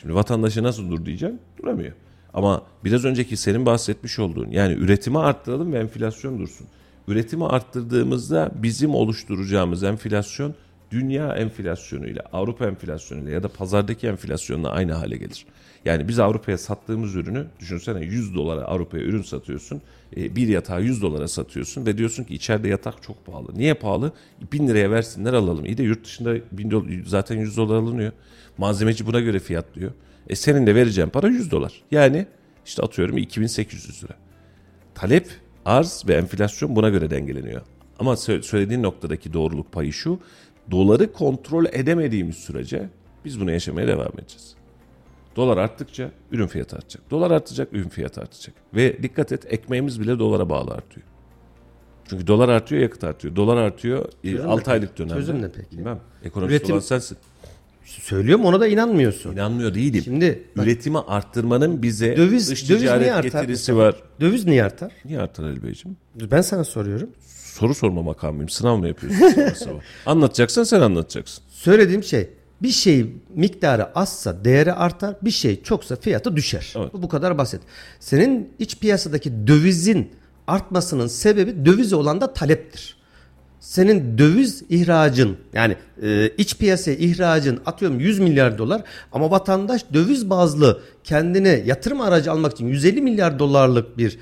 [0.00, 1.92] Şimdi vatandaşa nasıl dur diyeceğim duramıyor.
[2.34, 6.66] Ama biraz önceki senin bahsetmiş olduğun yani üretimi arttıralım ve enflasyon dursun.
[7.08, 10.54] Üretimi arttırdığımızda bizim oluşturacağımız enflasyon
[10.90, 15.46] dünya enflasyonuyla, Avrupa enflasyonuyla ya da pazardaki enflasyonla aynı hale gelir.
[15.84, 19.82] Yani biz Avrupa'ya sattığımız ürünü düşünsene 100 dolara Avrupa'ya ürün satıyorsun.
[20.16, 23.48] e, Bir yatağı 100 dolara satıyorsun ve diyorsun ki içeride yatak çok pahalı.
[23.54, 24.12] Niye pahalı?
[24.52, 25.64] 1000 liraya versinler alalım.
[25.64, 28.12] İyi de yurt dışında 1000 dolar, zaten 100 dolar alınıyor.
[28.58, 29.92] Malzemeci buna göre fiyatlıyor.
[30.28, 31.82] E senin de vereceğin para 100 dolar.
[31.90, 32.26] Yani
[32.66, 34.12] işte atıyorum 2800 lira.
[34.94, 35.28] Talep,
[35.64, 37.62] arz ve enflasyon buna göre dengeleniyor.
[37.98, 40.20] Ama sö- söylediğin noktadaki doğruluk payı şu.
[40.70, 42.88] Doları kontrol edemediğimiz sürece
[43.24, 44.54] biz bunu yaşamaya devam edeceğiz.
[45.36, 47.10] Dolar arttıkça ürün fiyatı artacak.
[47.10, 48.54] Dolar artacak, ürün fiyatı artacak.
[48.74, 51.06] Ve dikkat et ekmeğimiz bile dolara bağlı artıyor.
[52.10, 53.36] Çünkü dolar artıyor, yakıt artıyor.
[53.36, 54.70] Dolar artıyor, Çözüm ne 6 peki?
[54.70, 55.14] aylık dönemde.
[55.14, 55.78] Çözüm ne peki?
[55.78, 56.00] Bilmem.
[56.24, 57.18] Ekonomist Üretim- olan sensin.
[57.86, 59.32] Söylüyorum ona da inanmıyorsun.
[59.32, 60.02] İnanmıyor değilim.
[60.04, 63.78] Şimdi Üretimi arttırmanın bize Döviz- dış döviz niye ticaret artar getirisi mesela?
[63.88, 63.94] var.
[64.20, 64.92] döviz niye artar?
[65.04, 65.96] Niye artar Ali Beyciğim?
[66.30, 67.10] Ben sana soruyorum.
[67.54, 68.48] Soru sorma makamıyım.
[68.48, 69.80] Sınav mı yapıyorsun sabah sabah?
[70.06, 71.44] Anlatacaksan sen anlatacaksın.
[71.48, 72.28] Söylediğim şey
[72.62, 76.74] bir şey miktarı azsa değeri artar, bir şey çoksa fiyatı düşer.
[76.76, 76.92] Evet.
[76.92, 77.60] Bu bu kadar basit.
[78.00, 80.10] Senin iç piyasadaki dövizin
[80.46, 82.95] artmasının sebebi dövize olan da taleptir.
[83.66, 90.30] Senin döviz ihracın yani e, iç piyasaya ihracın atıyorum 100 milyar dolar ama vatandaş döviz
[90.30, 94.18] bazlı kendine yatırım aracı almak için 150 milyar dolarlık bir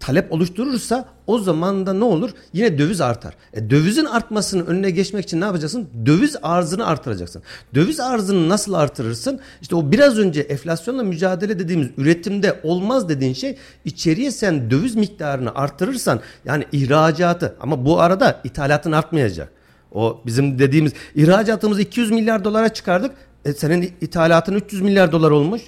[0.00, 2.30] talep oluşturursa o zaman da ne olur?
[2.52, 3.34] Yine döviz artar.
[3.52, 5.88] E, dövizin artmasının önüne geçmek için ne yapacaksın?
[6.06, 7.42] Döviz arzını artıracaksın.
[7.74, 9.40] Döviz arzını nasıl artırırsın?
[9.62, 15.54] İşte o biraz önce enflasyonla mücadele dediğimiz üretimde olmaz dediğin şey içeriye sen döviz miktarını
[15.54, 19.52] artırırsan yani ihracatı ama bu arada ithalatın artmayacak.
[19.92, 23.10] O bizim dediğimiz ihracatımızı 200 milyar dolara çıkardık.
[23.44, 25.62] E, senin ithalatın 300 milyar dolar olmuş.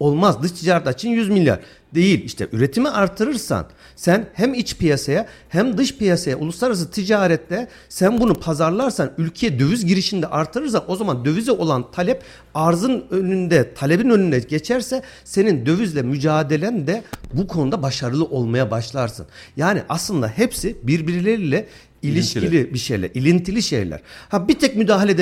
[0.00, 0.42] Olmaz.
[0.42, 1.60] Dış ticaret açın 100 milyar.
[1.94, 2.24] Değil.
[2.24, 3.66] İşte üretimi artırırsan
[3.96, 10.26] sen hem iç piyasaya hem dış piyasaya uluslararası ticarette sen bunu pazarlarsan ülkeye döviz girişinde
[10.26, 12.22] artırırsan o zaman dövize olan talep
[12.54, 19.26] arzın önünde talebin önüne geçerse senin dövizle mücadelen de bu konuda başarılı olmaya başlarsın.
[19.56, 21.66] Yani aslında hepsi birbirleriyle
[22.02, 24.00] ilişkili bir şeyler, ilintili şeyler.
[24.28, 25.12] Ha bir tek müdahale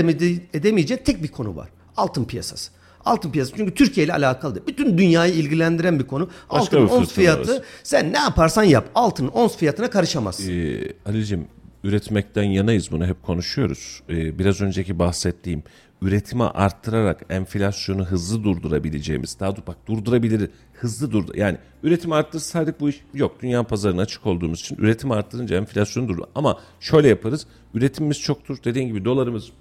[0.54, 1.68] edemeyecek tek bir konu var.
[1.96, 2.70] Altın piyasası.
[3.04, 4.66] Altın piyasası çünkü Türkiye ile alakalı değil.
[4.66, 6.28] Bütün dünyayı ilgilendiren bir konu.
[6.50, 7.62] Başka Altın ons fiyatı orası.
[7.82, 10.52] sen ne yaparsan yap altın ons fiyatına karışamazsın.
[10.52, 11.46] Ee, Ali'cim
[11.84, 14.02] üretmekten yanayız bunu hep konuşuyoruz.
[14.08, 15.62] Ee, biraz önceki bahsettiğim
[16.02, 22.88] üretimi arttırarak enflasyonu hızlı durdurabileceğimiz daha dur bak durdurabilir hızlı durdur yani üretimi arttırsaydık bu
[22.88, 26.24] iş yok dünya pazarına açık olduğumuz için üretimi arttırınca enflasyonu durdur.
[26.34, 29.52] Ama şöyle yaparız üretimimiz çoktur dediğin gibi dolarımız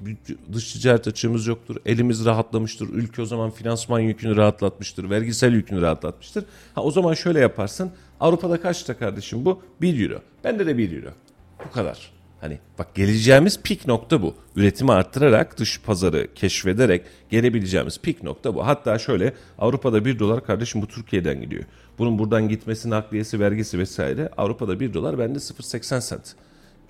[0.53, 6.45] dış ticaret açığımız yoktur elimiz rahatlamıştır ülke o zaman finansman yükünü rahatlatmıştır vergisel yükünü rahatlatmıştır.
[6.75, 9.61] Ha o zaman şöyle yaparsın Avrupa'da kaçta kardeşim bu?
[9.81, 10.21] 1 euro.
[10.43, 11.11] Bende de 1 euro.
[11.65, 12.11] Bu kadar
[12.41, 14.35] Hani bak geleceğimiz pik nokta bu.
[14.55, 18.67] Üretimi arttırarak dış pazarı keşfederek gelebileceğimiz pik nokta bu.
[18.67, 21.63] Hatta şöyle Avrupa'da 1 dolar kardeşim bu Türkiye'den gidiyor.
[21.97, 26.35] Bunun buradan gitmesi, nakliyesi, vergisi vesaire Avrupa'da 1 dolar bende 0.80 sent.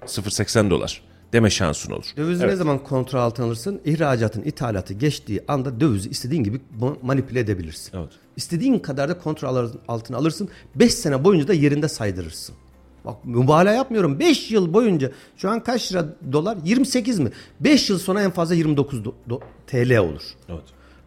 [0.06, 1.02] 0.80 dolar
[1.34, 2.06] deme şansın olur.
[2.18, 2.52] Dövizi evet.
[2.52, 3.82] ne zaman kontrol altına alırsın?
[3.86, 6.62] İhracatın ithalatı geçtiği anda dövizi istediğin gibi
[7.02, 7.98] manipüle edebilirsin.
[7.98, 8.12] Evet.
[8.36, 10.50] İstediğin kadar da kontrol altına alırsın.
[10.76, 12.56] 5 sene boyunca da yerinde saydırırsın.
[13.06, 14.20] Bak mübalağa yapmıyorum.
[14.20, 16.58] 5 yıl boyunca şu an kaç lira dolar?
[16.66, 17.30] 28 mi?
[17.60, 20.22] 5 yıl sonra en fazla 29 do, do, TL olur.
[20.50, 20.64] Evet.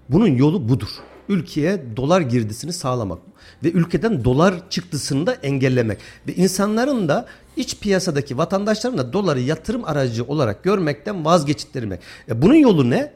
[0.09, 0.89] Bunun yolu budur.
[1.29, 3.19] Ülkeye dolar girdisini sağlamak
[3.65, 7.27] ve ülkeden dolar çıktısını da engellemek ve insanların da
[7.57, 12.01] iç piyasadaki vatandaşların da doları yatırım aracı olarak görmekten vazgeçittirmek.
[12.29, 13.13] E bunun yolu ne?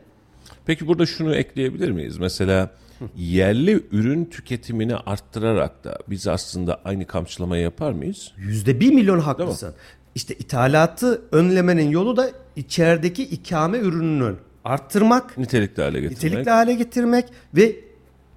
[0.67, 2.19] Peki burada şunu ekleyebilir miyiz?
[2.19, 2.71] Mesela
[3.17, 8.33] yerli ürün tüketimini arttırarak da biz aslında aynı kamçılamayı yapar mıyız?
[8.37, 9.75] Yüzde bir milyon haklısın.
[10.15, 17.25] İşte ithalatı önlemenin yolu da içerideki ikame ürününün arttırmak, nitelikli hale getirmek, nitelikli hale getirmek
[17.55, 17.77] ve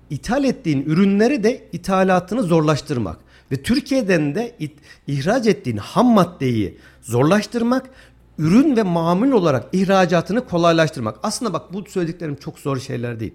[0.10, 3.18] ithal ettiğin ürünleri de ithalatını zorlaştırmak
[3.52, 7.90] ve Türkiye'den de it, ihraç ettiğin ham maddeyi zorlaştırmak,
[8.38, 11.20] ürün ve mamul olarak ihracatını kolaylaştırmak.
[11.24, 13.34] Aslında bak bu söylediklerim çok zor şeyler değil.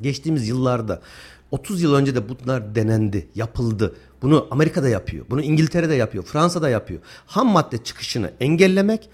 [0.00, 1.00] Geçtiğimiz yıllarda
[1.50, 3.94] 30 yıl önce de bunlar denendi, yapıldı.
[4.22, 7.00] Bunu Amerika'da yapıyor, bunu İngiltere'de yapıyor, Fransa'da yapıyor.
[7.26, 9.08] Ham madde çıkışını engellemek,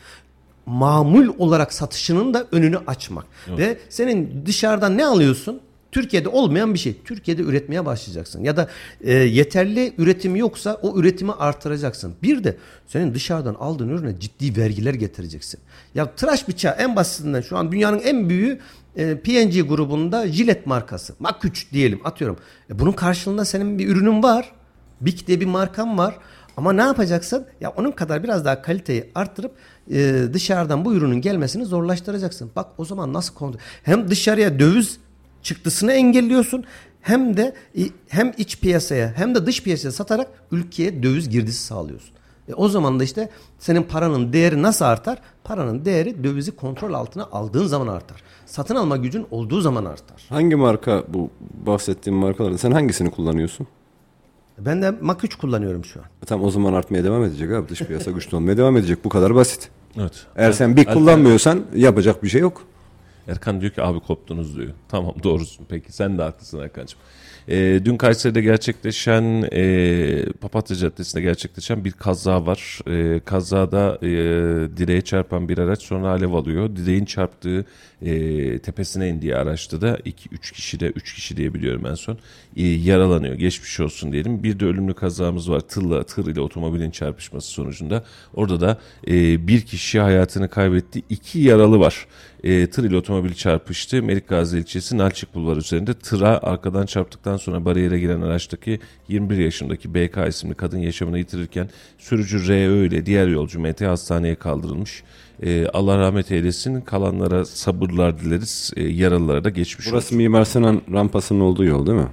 [0.66, 3.26] mamul olarak satışının da önünü açmak.
[3.49, 3.59] Evet.
[3.59, 5.61] Ve senin dışarıdan ne alıyorsun?
[5.93, 6.97] Türkiye'de olmayan bir şey.
[7.05, 8.45] Türkiye'de üretmeye başlayacaksın.
[8.45, 8.68] Ya da
[9.01, 12.14] e, yeterli üretim yoksa o üretimi artıracaksın.
[12.22, 12.57] Bir de
[12.87, 15.61] senin dışarıdan aldığın ürüne ciddi vergiler getireceksin.
[15.95, 18.61] Ya tıraş bıçağı en basitinden şu an dünyanın en büyüğü
[18.97, 21.14] e, P&G grubunda Gillette markası.
[21.18, 22.36] Mak 3 diyelim atıyorum.
[22.70, 24.53] E, bunun karşılığında senin bir ürünün var.
[25.01, 26.18] Big diye bir markan var.
[26.57, 27.47] Ama ne yapacaksın?
[27.61, 29.53] Ya onun kadar biraz daha kaliteyi arttırıp
[29.91, 32.51] e, dışarıdan bu ürünün gelmesini zorlaştıracaksın.
[32.57, 33.61] Bak o zaman nasıl kontrol?
[33.82, 34.99] Hem dışarıya döviz
[35.43, 36.64] çıktısını engelliyorsun
[37.01, 37.55] hem de
[38.09, 42.11] hem iç piyasaya hem de dış piyasaya satarak ülkeye döviz girdisi sağlıyorsun.
[42.49, 45.18] E o zaman da işte senin paranın değeri nasıl artar?
[45.45, 48.22] Paranın değeri dövizi kontrol altına aldığın zaman artar.
[48.51, 50.24] Satın alma gücün olduğu zaman artar.
[50.28, 51.30] Hangi marka bu
[51.66, 52.59] bahsettiğim markalarda?
[52.59, 53.66] Sen hangisini kullanıyorsun?
[54.59, 56.07] Ben de Mak 3 kullanıyorum şu an.
[56.22, 57.68] E tamam o zaman artmaya devam edecek abi.
[57.68, 59.05] Dış piyasa güçlü olmaya devam edecek.
[59.05, 59.68] Bu kadar basit.
[59.96, 60.26] Evet.
[60.36, 62.62] Eğer sen bir kullanmıyorsan yapacak bir şey yok.
[63.28, 64.70] Erkan diyor ki abi koptunuz diyor.
[64.88, 67.01] Tamam doğrusun peki sen de haklısın Erkan'cığım.
[67.51, 72.78] E, dün Kayseri'de gerçekleşen e, Papatya Caddesi'nde gerçekleşen bir kaza var.
[72.86, 74.09] E, kazada e,
[74.76, 76.76] direğe çarpan bir araç sonra alev alıyor.
[76.76, 77.64] Direğin çarptığı
[78.03, 82.18] e, tepesine indiği araçta da 2-3 kişi de 3 kişi diye biliyorum en son
[82.57, 83.34] e, yaralanıyor.
[83.34, 84.42] Geçmiş olsun diyelim.
[84.42, 85.61] Bir de ölümlü kazamız var.
[85.61, 88.05] Tırla, tır ile otomobilin çarpışması sonucunda.
[88.34, 88.78] Orada da
[89.09, 91.03] e, bir kişi hayatını kaybetti.
[91.11, 92.07] iki yaralı var.
[92.43, 94.03] E, tır ile otomobil çarpıştı.
[94.03, 99.95] Melik Gazi ilçesi Nalçık Bulvarı üzerinde tıra arkadan çarptıktan sonra bariyere giren araçtaki 21 yaşındaki
[99.95, 101.68] BK isimli kadın yaşamını yitirirken
[101.99, 105.03] sürücü RÖ ile diğer yolcu MT hastaneye kaldırılmış.
[105.43, 106.80] E, Allah rahmet eylesin.
[106.80, 108.72] Kalanlara sabırlar dileriz.
[108.76, 110.18] E, yaralılara da geçmiş Burası olsun.
[110.18, 112.09] Mimar Sinan rampasının olduğu yol değil mi?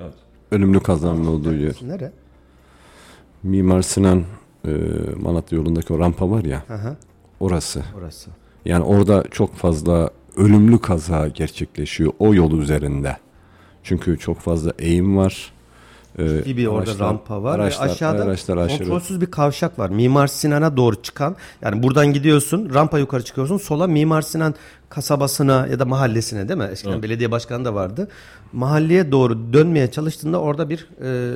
[0.00, 0.14] Evet.
[0.50, 1.74] Ölümlü kazanın olduğu yer.
[1.82, 2.12] Nere?
[3.42, 4.24] Mimar Sinan
[4.66, 4.70] e,
[5.16, 6.64] Malatya yolundaki o rampa var ya.
[6.68, 6.96] Aha.
[7.40, 7.82] Orası.
[7.98, 8.30] Orası.
[8.64, 13.16] Yani orada çok fazla ölümlü kaza gerçekleşiyor o yol üzerinde.
[13.82, 15.52] Çünkü çok fazla eğim var.
[16.18, 18.78] Ciddi bir orada rampa var araçlar, ve aşağıda araçlar aşırı.
[18.78, 19.90] kontrolsüz bir kavşak var.
[19.90, 24.54] Mimar Sinan'a doğru çıkan yani buradan gidiyorsun rampa yukarı çıkıyorsun sola Mimar Sinan
[24.88, 26.68] kasabasına ya da mahallesine değil mi?
[26.72, 27.02] Eskiden evet.
[27.02, 28.08] belediye başkanı da vardı.
[28.52, 30.88] Mahalleye doğru dönmeye çalıştığında orada bir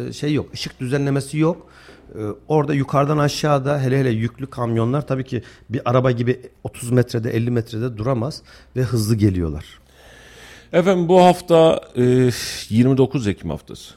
[0.09, 0.47] e, şey yok.
[0.55, 1.67] ışık düzenlemesi yok.
[2.15, 7.31] E, orada yukarıdan aşağıda hele hele yüklü kamyonlar tabii ki bir araba gibi 30 metrede
[7.31, 8.43] 50 metrede duramaz
[8.77, 9.65] ve hızlı geliyorlar.
[10.73, 12.31] Efendim bu hafta e,
[12.69, 13.95] 29 Ekim haftası.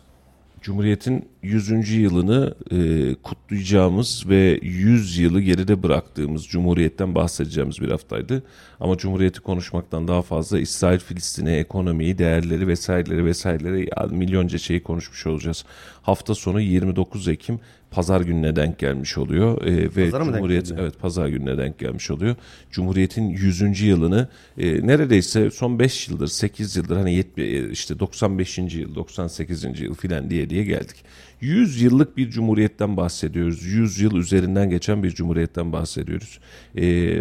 [0.62, 1.90] Cumhuriyet'in 100.
[1.90, 8.44] yılını e, kutlayacağımız ve 100 yılı geride bıraktığımız Cumhuriyet'ten bahsedeceğimiz bir haftaydı.
[8.80, 15.66] Ama Cumhuriyet'i konuşmaktan daha fazla İsrail, Filistin'i, ekonomiyi, değerleri vesaireleri vesaireleri milyonca şeyi konuşmuş olacağız.
[16.02, 17.60] Hafta sonu 29 Ekim
[17.92, 22.36] pazar gününe denk gelmiş oluyor e, ve Pazara Cumhuriyet evet pazar gününe denk gelmiş oluyor.
[22.72, 23.82] Cumhuriyet'in 100.
[23.82, 24.28] yılını
[24.58, 28.58] e, neredeyse son 5 yıldır 8 yıldır hani 70, işte 95.
[28.58, 29.80] yıl 98.
[29.80, 31.04] yıl filan diye diye geldik.
[31.42, 33.64] 100 yıllık bir cumhuriyetten bahsediyoruz.
[33.64, 36.40] 100 yıl üzerinden geçen bir cumhuriyetten bahsediyoruz.
[36.78, 37.18] E,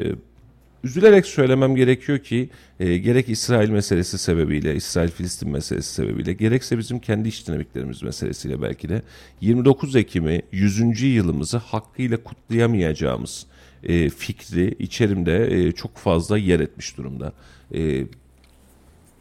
[0.87, 2.49] üzülerek söylemem gerekiyor ki
[2.81, 8.89] e, gerek İsrail meselesi sebebiyle, İsrail-Filistin meselesi sebebiyle, gerekse bizim kendi iç dinamiklerimiz meselesiyle belki
[8.89, 9.03] de
[9.41, 11.03] 29 Ekim'i 100.
[11.03, 13.47] yılımızı hakkıyla kutlayamayacağımız
[13.85, 17.33] e, fikri içerimde e, çok fazla yer etmiş durumda.
[17.75, 18.05] E,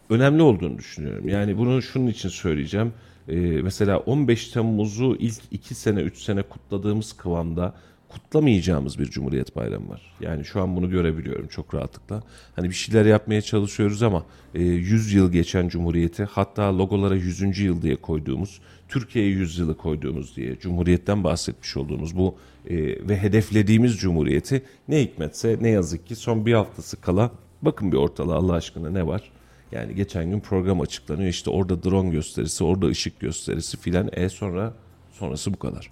[0.09, 1.29] önemli olduğunu düşünüyorum.
[1.29, 2.93] Yani bunu şunun için söyleyeceğim.
[3.29, 7.73] Ee, mesela 15 Temmuz'u ilk 2 sene 3 sene kutladığımız kıvamda
[8.15, 10.01] kutlamayacağımız bir Cumhuriyet Bayramı var.
[10.19, 12.23] Yani şu an bunu görebiliyorum çok rahatlıkla.
[12.55, 17.59] Hani bir şeyler yapmaya çalışıyoruz ama e, 100 yıl geçen Cumhuriyeti hatta logolara 100.
[17.59, 22.35] yıl diye koyduğumuz, Türkiye'ye 100 yılı koyduğumuz diye Cumhuriyet'ten bahsetmiş olduğumuz bu
[22.69, 22.75] e,
[23.09, 28.37] ve hedeflediğimiz Cumhuriyeti ne hikmetse ne yazık ki son bir haftası kala bakın bir ortalığa
[28.37, 29.31] Allah aşkına ne var?
[29.71, 31.29] Yani geçen gün program açıklanıyor.
[31.29, 34.09] İşte orada drone gösterisi, orada ışık gösterisi filan.
[34.13, 34.73] E sonra
[35.11, 35.91] sonrası bu kadar.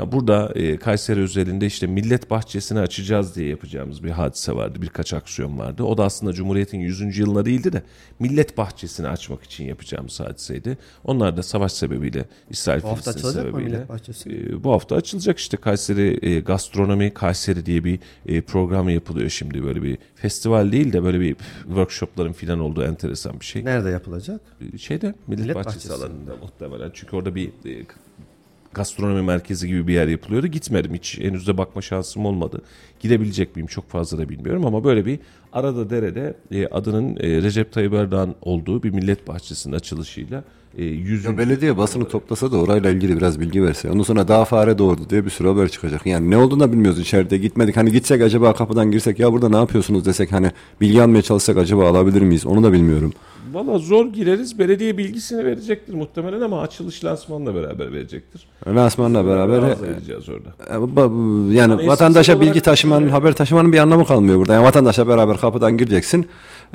[0.00, 4.82] Ya burada e, Kayseri özelinde işte millet bahçesini açacağız diye yapacağımız bir hadise vardı.
[4.82, 5.82] Birkaç aksiyon vardı.
[5.82, 7.18] O da aslında Cumhuriyet'in 100.
[7.18, 7.82] yılına değildi de
[8.18, 10.78] millet bahçesini açmak için yapacağımız hadiseydi.
[11.04, 13.86] Onlar da savaş sebebiyle İsrail Filistin sebebiyle.
[14.26, 19.64] e, bu hafta açılacak işte Kayseri e, Gastronomi Kayseri diye bir e, program yapılıyor şimdi.
[19.64, 21.36] Böyle bir festival değil de böyle bir
[21.66, 24.40] workshopların filan olduğu enteresan bir şey Nerede yapılacak?
[24.78, 25.94] şeyde Millet, Millet Bahçesi, Bahçesi.
[25.94, 26.90] alanında muhtemelen.
[26.94, 27.86] Çünkü orada bir e,
[28.74, 30.46] gastronomi merkezi gibi bir yer yapılıyordu.
[30.46, 31.18] Gitmedim hiç.
[31.18, 32.62] Henüz de bakma şansım olmadı.
[33.00, 35.18] Gidebilecek miyim çok fazla da bilmiyorum ama böyle bir
[35.52, 40.44] arada derede e, adının e, Recep Tayyip Erdoğan olduğu bir millet bahçesinin açılışıyla
[40.78, 41.24] e, 100.
[41.24, 43.90] Ya belediye basını toplasa da orayla ilgili biraz bilgi verse.
[43.90, 46.06] Ondan sonra daha fare doğurdu diye bir sürü haber çıkacak.
[46.06, 47.38] Yani ne olduğunu da bilmiyoruz içeride.
[47.38, 47.76] Gitmedik.
[47.76, 50.50] Hani gitsek acaba kapıdan girsek ya burada ne yapıyorsunuz desek hani
[50.80, 52.46] bilgi almaya çalışsak acaba alabilir miyiz?
[52.46, 53.12] Onu da bilmiyorum.
[53.52, 54.58] Valla zor gireriz.
[54.58, 58.46] Belediye bilgisini verecektir muhtemelen ama açılış lansmanla beraber verecektir.
[58.66, 60.48] Lansmanla beraber Razı edeceğiz orada.
[60.70, 64.54] e, yani Ama vatandaşa bilgi taşımanın, haber taşımanın bir anlamı kalmıyor burada.
[64.54, 66.26] Yani vatandaşla beraber kapıdan gireceksin.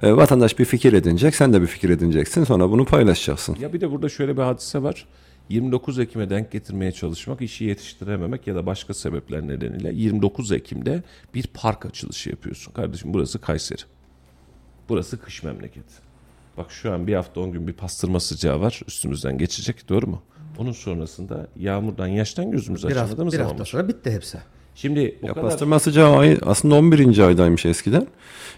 [0.01, 2.43] E, vatandaş bir fikir edinecek, sen de bir fikir edineceksin.
[2.43, 3.57] Sonra bunu paylaşacaksın.
[3.59, 5.05] Ya bir de burada şöyle bir hadise var.
[5.49, 11.03] 29 Ekim'e denk getirmeye çalışmak, işi yetiştirememek ya da başka sebepler nedeniyle 29 Ekim'de
[11.33, 12.73] bir park açılışı yapıyorsun.
[12.73, 13.81] Kardeşim burası Kayseri.
[14.89, 16.04] Burası kış memleketi.
[16.57, 18.81] Bak şu an bir hafta 10 gün bir pastırma sıcağı var.
[18.87, 20.21] Üstümüzden geçecek doğru mu?
[20.57, 23.65] Onun sonrasında yağmurdan yaştan gözümüz hafta, açamadığımız bir zaman hafta var.
[23.65, 24.37] sonra bitti hepsi.
[24.75, 27.19] Şimdi o Ya kadar pastırma sıcağı ay aslında 11.
[27.19, 28.07] aydaymış eskiden.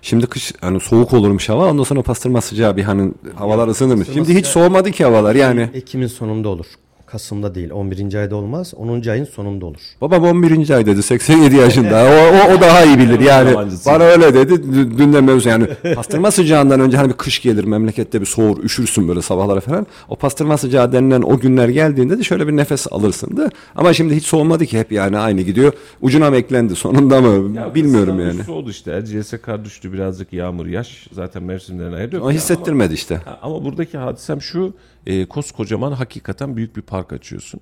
[0.01, 1.71] Şimdi kış hani soğuk olurmuş hava.
[1.71, 4.07] Ondan sonra pastırma sıcağı bir hani havalar ısınırmış.
[4.13, 5.69] Şimdi hiç soğumadı ki havalar yani.
[5.73, 6.65] Ekim'in sonunda olur.
[7.11, 7.71] Kasım'da değil.
[7.71, 8.13] 11.
[8.13, 8.73] ayda olmaz.
[8.77, 9.07] 10.
[9.09, 9.79] ayın sonunda olur.
[10.01, 10.69] Babam 11.
[10.69, 12.03] ay dedi 87 yaşında.
[12.05, 13.53] O, o, o daha iyi bilir yani.
[13.85, 14.53] Bana öyle dedi.
[14.53, 18.63] Dü- Dün de mevzu yani pastırma sıcağından önce hani bir kış gelir memlekette bir soğur
[18.63, 19.87] üşürsün böyle sabahlara falan.
[20.09, 23.49] O pastırma sıcağı denilen o günler geldiğinde de şöyle bir nefes alırsındı.
[23.75, 25.73] Ama şimdi hiç soğumadı ki hep yani aynı gidiyor.
[26.01, 28.43] Ucuna mı eklendi sonunda mı Ya bilmiyorum yani.
[28.43, 29.03] Soğudu işte.
[29.45, 31.07] Kar düştü birazcık yağmur yaş.
[31.11, 32.23] Zaten mevsimlerin ayrı yok.
[32.23, 32.37] Ama ya.
[32.37, 33.15] hissettirmedi işte.
[33.15, 34.73] Ha, Ama buradaki hadisem şu,
[35.07, 37.61] e, koskocaman hakikaten büyük bir park açıyorsun.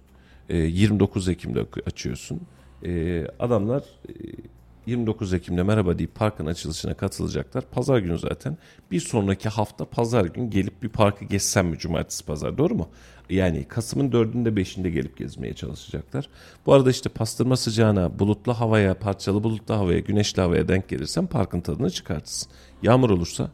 [0.50, 2.42] E, 29 Ekim'de açıyorsun.
[2.86, 4.14] E, adamlar e,
[4.86, 7.64] 29 Ekim'de merhaba deyip parkın açılışına katılacaklar.
[7.72, 8.58] Pazar günü zaten.
[8.92, 12.90] Bir sonraki hafta pazar gün gelip bir parkı gezsem mi cumartesi pazar doğru mu?
[13.30, 16.30] Yani Kasım'ın 4'ünde 5'inde gelip gezmeye çalışacaklar.
[16.66, 21.62] Bu arada işte pastırma sıcağına, bulutlu havaya, parçalı bulutlu havaya, güneşli havaya denk gelirsen parkın
[21.62, 22.52] tadını çıkartırsın.
[22.84, 23.52] Yağmur olursa,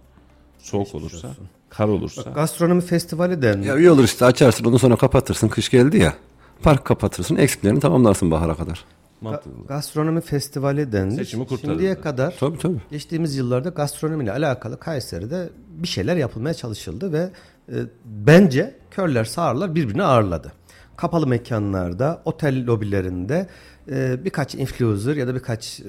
[0.61, 1.27] soğuk olursa,
[1.69, 2.21] kar olursa.
[2.21, 6.13] Gastronomi festivali de Ya iyi olur işte açarsın ondan sonra kapatırsın kış geldi ya.
[6.61, 8.85] Park kapatırsın eksiklerini tamamlarsın bahara kadar.
[9.21, 9.51] Mantıklı.
[9.67, 11.15] gastronomi festivali denir.
[11.15, 11.71] Seçimi kurtarır.
[11.71, 12.77] Şimdiye kadar Tabii tabii.
[12.91, 17.29] geçtiğimiz yıllarda gastronomiyle alakalı Kayseri'de bir şeyler yapılmaya çalışıldı ve
[17.69, 20.51] e, bence körler sağırlar birbirini ağırladı.
[20.97, 23.47] Kapalı mekanlarda, otel lobilerinde
[23.91, 25.83] e, birkaç influencer ya da birkaç e,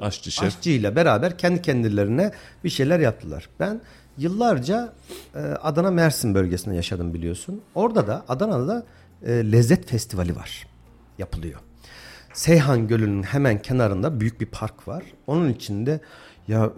[0.00, 0.44] Aşçı şef.
[0.44, 2.32] aşçıyla beraber kendi kendilerine
[2.64, 3.48] bir şeyler yaptılar.
[3.60, 3.80] Ben
[4.18, 4.92] yıllarca
[5.34, 7.60] e, Adana Mersin bölgesinde yaşadım biliyorsun.
[7.74, 8.86] Orada da Adana'da da
[9.22, 10.66] e, lezzet festivali var.
[11.18, 11.60] Yapılıyor.
[12.32, 15.02] Seyhan Gölü'nün hemen kenarında büyük bir park var.
[15.26, 16.00] Onun içinde
[16.48, 16.70] ya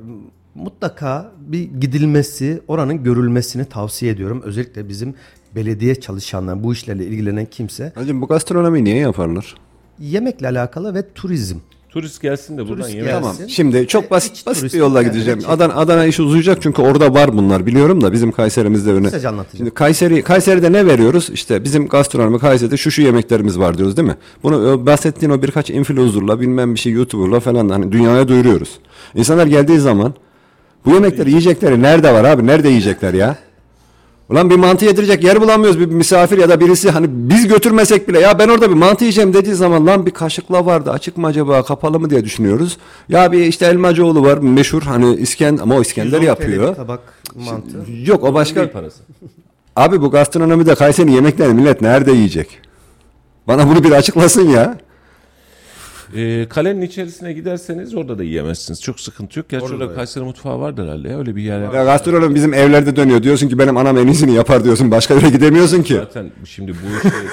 [0.54, 4.42] mutlaka bir gidilmesi, oranın görülmesini tavsiye ediyorum.
[4.44, 5.14] Özellikle bizim
[5.54, 9.54] belediye çalışanlar, bu işlerle ilgilenen kimse Hacım bu gastronomi niye yaparlar?
[9.98, 11.58] yemekle alakalı ve turizm
[11.90, 13.20] Turist gelsin de buradan Turist yemek gelsin.
[13.36, 13.48] Tamam.
[13.50, 15.38] Şimdi çok basit basit bir yolla yani, gideceğim.
[15.38, 19.04] iç- Adana Adana iş uzayacak çünkü orada var bunlar biliyorum da bizim Kayserimizde öne.
[19.04, 19.56] Kısaca anlatacağım.
[19.56, 21.30] Şimdi Kayseri Kayseri'de ne veriyoruz?
[21.32, 24.16] İşte bizim gastronomi Kayseri'de şu şu yemeklerimiz var diyoruz değil mi?
[24.42, 28.70] Bunu o bahsettiğin o birkaç influencer'la bilmem bir şey YouTuber'la falan da hani dünyaya duyuruyoruz.
[29.14, 30.14] İnsanlar geldiği zaman
[30.86, 32.46] bu yemekleri yiyecekleri nerede var abi?
[32.46, 33.36] Nerede yiyecekler ya?
[34.31, 38.20] Ulan bir mantı yedirecek yer bulamıyoruz bir misafir ya da birisi hani biz götürmesek bile
[38.20, 41.62] ya ben orada bir mantı yiyeceğim dediği zaman lan bir kaşıkla vardı açık mı acaba
[41.62, 42.77] kapalı mı diye düşünüyoruz.
[43.09, 46.70] Ya bir işte Elmacıoğlu var meşhur hani İskender ama o İskender 110 TL yapıyor.
[46.70, 47.01] bir tabak
[47.35, 47.77] mantı.
[48.05, 48.70] Yok o başka.
[48.70, 49.02] parası.
[49.77, 52.59] Abi bu gastronomide Kayseri yemeklerini millet nerede yiyecek?
[53.48, 54.78] Bana bunu bir açıklasın ya.
[56.15, 58.82] Ee, kalenin içerisine giderseniz orada da yiyemezsiniz.
[58.82, 59.49] Çok sıkıntı yok.
[59.49, 61.19] Gerçi Orada orada da Kayseri mutfağı vardır herhalde ya.
[61.19, 63.23] Öyle bir yer Ya gastronomi bizim evlerde dönüyor.
[63.23, 64.91] Diyorsun ki benim anam en iyisini yapar diyorsun.
[64.91, 65.95] Başka yere gidemiyorsun ki.
[65.95, 67.28] Zaten şimdi bu işleri,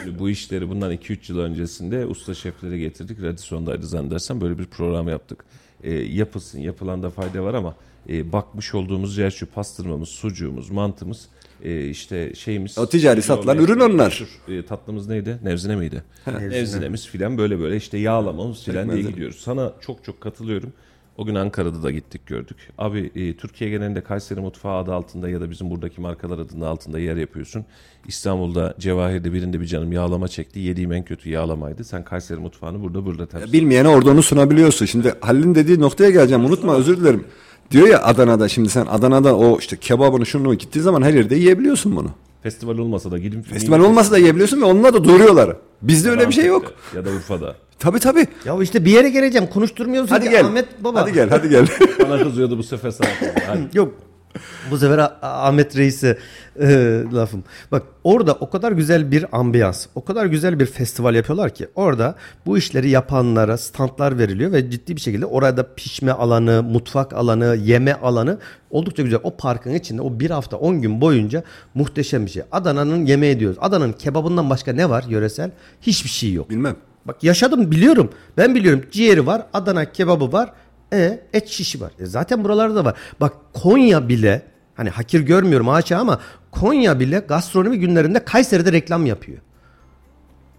[0.04, 3.22] şimdi bu işleri bundan 2-3 yıl öncesinde usta şefleri getirdik.
[3.22, 5.44] Radison'daydı zannedersem böyle bir program yaptık.
[5.82, 7.74] Ee, yapılsın, yapılanda fayda var ama
[8.08, 11.28] e, bakmış olduğumuz yer şu pastırmamız, sucuğumuz, mantımız,
[11.64, 12.78] e, işte şeyimiz.
[12.78, 14.24] O ticari satılan ürün onlar.
[14.48, 15.38] Meşhur, e, tatlımız neydi?
[15.42, 16.02] Nevzine miydi?
[16.26, 19.36] Nevzinemiz filan böyle böyle işte yağlamamız filan diye gidiyoruz.
[19.36, 20.72] Sana çok çok katılıyorum.
[21.18, 22.56] O gün Ankara'da da gittik gördük.
[22.78, 26.98] Abi e, Türkiye genelinde Kayseri mutfağı adı altında ya da bizim buradaki markalar adında altında
[26.98, 27.64] yer yapıyorsun.
[28.06, 30.60] İstanbul'da Cevahir'de birinde bir canım yağlama çekti.
[30.60, 31.84] Yediğim en kötü yağlamaydı.
[31.84, 34.86] Sen Kayseri mutfağını burada burada temsil Bilmeyene orada onu sunabiliyorsun.
[34.86, 36.44] Şimdi Halil'in dediği noktaya geleceğim.
[36.44, 37.24] Unutma özür dilerim.
[37.70, 41.96] Diyor ya Adana'da şimdi sen Adana'da o işte kebabını şunu gittiği zaman her yerde yiyebiliyorsun
[41.96, 42.10] bunu.
[42.42, 43.42] Festival olmasa da gidin.
[43.42, 45.56] Festival olmasa da yiyebiliyorsun ve onunla da duyuruyorlar.
[45.82, 46.72] Bizde öyle bir şey yok.
[46.96, 47.56] Ya da Urfa'da.
[47.78, 48.26] Tabii tabii.
[48.44, 49.46] Ya işte bir yere geleceğim.
[49.46, 50.44] Konuşturmuyorsun Hadi ki gel.
[50.44, 51.00] Ahmet baba.
[51.00, 51.66] Hadi gel hadi gel.
[52.02, 53.08] Bana kızıyordu bu sefer sana.
[53.46, 53.60] Hadi.
[53.78, 53.94] Yok.
[54.70, 56.18] Bu sefer Ah- Ahmet Reis'e
[56.60, 56.66] e,
[57.12, 57.44] lafım.
[57.72, 62.14] Bak orada o kadar güzel bir ambiyans, o kadar güzel bir festival yapıyorlar ki orada
[62.46, 67.92] bu işleri yapanlara standlar veriliyor ve ciddi bir şekilde orada pişme alanı, mutfak alanı, yeme
[67.94, 68.38] alanı
[68.70, 69.20] oldukça güzel.
[69.22, 71.42] O parkın içinde o bir hafta 10 gün boyunca
[71.74, 72.42] muhteşem bir şey.
[72.52, 73.58] Adana'nın yemeği diyoruz.
[73.60, 75.50] Adana'nın kebabından başka ne var yöresel?
[75.80, 76.50] Hiçbir şey yok.
[76.50, 76.76] Bilmem.
[77.04, 78.10] Bak yaşadım biliyorum.
[78.36, 80.52] Ben biliyorum ciğeri var, Adana kebabı var,
[80.94, 81.92] e, et şişi var.
[81.98, 82.94] E, zaten buralarda da var.
[83.20, 84.42] Bak Konya bile
[84.74, 89.38] hani hakir görmüyorum haşa ama Konya bile gastronomi günlerinde Kayseri'de reklam yapıyor.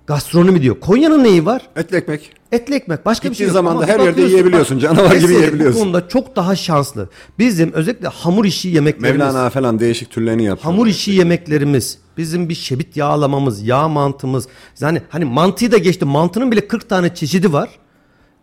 [0.08, 0.80] Gastronomi diyor.
[0.80, 1.62] Konya'nın neyi var?
[1.76, 2.32] Etli ekmek.
[2.52, 3.06] Etli ekmek.
[3.06, 3.54] Başka bir Gittiğin şey yok.
[3.54, 4.78] zaman Ama da bir her yerde yiyebiliyorsun.
[4.78, 5.80] bak, Canavar gibi yiyebiliyorsun.
[5.82, 7.10] Bu konuda çok daha şanslı.
[7.40, 9.20] Bizim özellikle hamur işi yemeklerimiz.
[9.28, 10.64] Mevlana falan değişik türlerini yapıyor.
[10.64, 14.48] Hamur işi yemeklerimiz, bizim bir şebit yağlamamız, yağ mantımız.
[14.80, 16.06] Yani hani mantıyı da geçti.
[16.06, 17.70] Mantının bile 40 tane çeşidi var.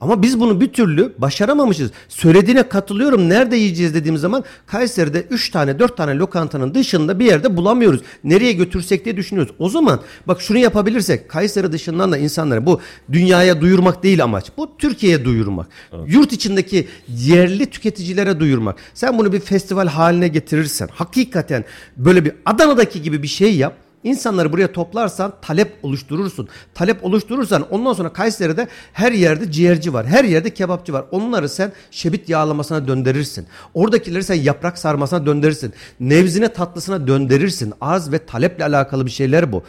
[0.03, 1.91] Ama biz bunu bir türlü başaramamışız.
[2.09, 3.29] Söylediğine katılıyorum.
[3.29, 8.01] Nerede yiyeceğiz dediğimiz zaman Kayseri'de 3 tane 4 tane lokantanın dışında bir yerde bulamıyoruz.
[8.25, 9.55] Nereye götürsek diye düşünüyoruz.
[9.59, 12.81] O zaman bak şunu yapabilirsek Kayseri dışından da insanları bu
[13.13, 14.47] dünyaya duyurmak değil amaç.
[14.57, 15.67] Bu Türkiye'ye duyurmak.
[16.07, 18.77] Yurt içindeki yerli tüketicilere duyurmak.
[18.95, 21.65] Sen bunu bir festival haline getirirsen hakikaten
[21.97, 23.77] böyle bir Adana'daki gibi bir şey yap.
[24.05, 26.49] İnsanları buraya toplarsan talep oluşturursun.
[26.75, 30.07] Talep oluşturursan ondan sonra Kayseri'de her yerde ciğerci var.
[30.07, 31.05] Her yerde kebapçı var.
[31.11, 33.47] Onları sen şebit yağlamasına döndürürsün.
[33.75, 35.73] Oradakileri sen yaprak sarmasına döndürürsün.
[36.01, 37.73] Nevzine tatlısına döndürürsün.
[37.81, 39.63] Arz ve taleple alakalı bir şeyler bu.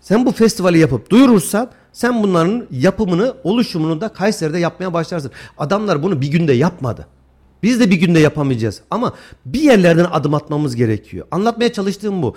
[0.00, 5.30] Sen bu festivali yapıp duyurursan sen bunların yapımını, oluşumunu da Kayseri'de yapmaya başlarsın.
[5.58, 7.06] Adamlar bunu bir günde yapmadı.
[7.62, 8.80] Biz de bir günde yapamayacağız.
[8.90, 9.14] Ama
[9.46, 11.26] bir yerlerden adım atmamız gerekiyor.
[11.30, 12.36] Anlatmaya çalıştığım bu.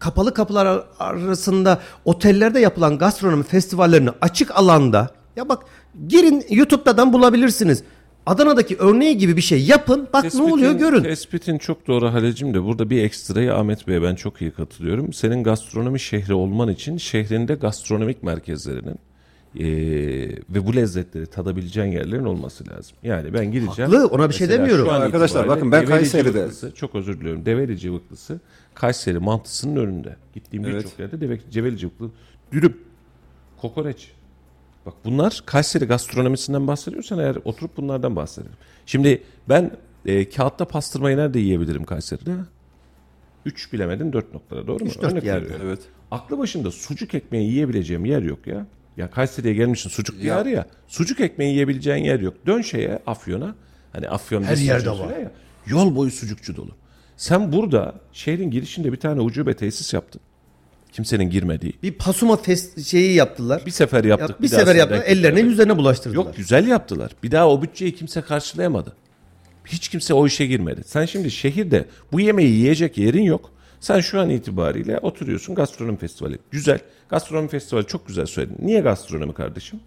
[0.00, 5.62] Kapalı kapılar ar- arasında otellerde yapılan gastronomi festivallerini açık alanda ya bak
[6.08, 7.82] girin YouTube'dan bulabilirsiniz.
[8.26, 10.08] Adana'daki örneği gibi bir şey yapın.
[10.12, 11.02] Bak ne oluyor görün.
[11.02, 15.12] Tespitin çok doğru Halecim de burada bir ekstrayı Ahmet Bey'e ben çok iyi katılıyorum.
[15.12, 18.96] Senin gastronomi şehri olman için şehrinde gastronomik merkezlerinin
[19.54, 22.96] eee, ve bu lezzetleri tadabileceğin yerlerin olması lazım.
[23.02, 23.90] Yani ben gideceğim.
[23.92, 24.88] Haklı, ona bir şey demiyorum.
[24.88, 27.46] Arkadaşlar, bakın ben Kayseri'de- Cıvıklısı, çok özür diliyorum.
[27.46, 28.40] Develi Cıvıklısı
[28.80, 30.16] Kayseri mantısının önünde.
[30.34, 30.84] Gittiğim Evet.
[30.84, 32.10] birçok yerde Deve, Ceveli Cıvıklı
[32.52, 32.76] dürüm,
[33.56, 34.12] kokoreç.
[34.86, 38.52] Bak bunlar Kayseri gastronomisinden bahsediyorsan eğer oturup bunlardan bahsedelim.
[38.86, 39.70] Şimdi ben
[40.06, 42.34] e, kağıtta pastırmayı nerede yiyebilirim Kayseri'de?
[43.44, 44.90] 3 bilemedin 4 noktada doğru mu?
[44.90, 45.44] Üç, dört Örnek yerde.
[45.44, 45.66] veriyorum.
[45.68, 45.80] Evet.
[46.10, 48.66] Aklı başında sucuk ekmeği yiyebileceğim yer yok ya.
[48.96, 50.66] Ya Kayseri'ye gelmişsin sucuk diyarı ya.
[50.88, 52.34] Sucuk ekmeği yiyebileceğin yer yok.
[52.46, 53.54] Dön şeye Afyon'a.
[53.92, 55.18] Hani Afyon Her yerde var.
[55.18, 55.30] Ya,
[55.66, 56.70] yol boyu sucukçu dolu.
[57.20, 60.20] Sen burada şehrin girişinde bir tane ucube tesis yaptın.
[60.92, 61.72] Kimsenin girmediği.
[61.82, 63.62] Bir pasuma fest şeyi yaptılar.
[63.66, 64.30] Bir sefer yaptık.
[64.30, 65.02] Yap- bir daha sefer yaptılar.
[65.06, 66.24] Ellerine yüzlerine bulaştırdılar.
[66.24, 67.10] Yok güzel yaptılar.
[67.22, 68.96] Bir daha o bütçeyi kimse karşılayamadı.
[69.66, 70.82] Hiç kimse o işe girmedi.
[70.86, 73.50] Sen şimdi şehirde bu yemeği yiyecek yerin yok.
[73.80, 76.38] Sen şu an itibariyle oturuyorsun gastronomi festivali.
[76.50, 76.78] Güzel.
[77.08, 78.66] Gastronomi festivali çok güzel söyledin.
[78.66, 79.80] Niye gastronomi kardeşim?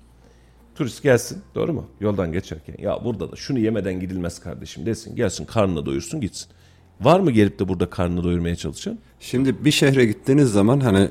[0.75, 1.89] Turist gelsin doğru mu?
[1.99, 5.15] Yoldan geçerken ya burada da şunu yemeden gidilmez kardeşim desin.
[5.15, 6.49] Gelsin karnını doyursun gitsin.
[7.01, 8.97] Var mı gelip de burada karnını doyurmaya çalışan?
[9.19, 11.09] Şimdi bir şehre gittiğiniz zaman hani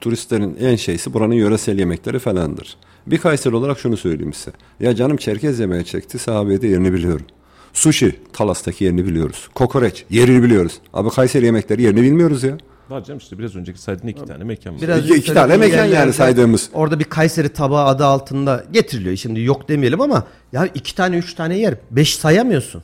[0.00, 2.76] turistlerin en şeysi buranın yöresel yemekleri falandır.
[3.06, 4.50] Bir Kayseri olarak şunu söyleyeyim size.
[4.80, 7.26] Ya canım Çerkez yemeğe çekti sahabeye de yerini biliyorum.
[7.72, 9.48] Sushi Talas'taki yerini biliyoruz.
[9.54, 10.72] Kokoreç yerini biliyoruz.
[10.92, 12.58] Abi Kayseri yemekleri yerini bilmiyoruz ya.
[12.90, 14.80] Var canım işte biraz önceki saydığın iki tane mekan var.
[14.82, 16.70] Biraz İki- iki tane mekan yani saydığımız.
[16.72, 19.16] Orada bir Kayseri tabağı adı altında getiriliyor.
[19.16, 21.74] Şimdi yok demeyelim ama ya iki tane üç tane yer.
[21.90, 22.82] Beş sayamıyorsun.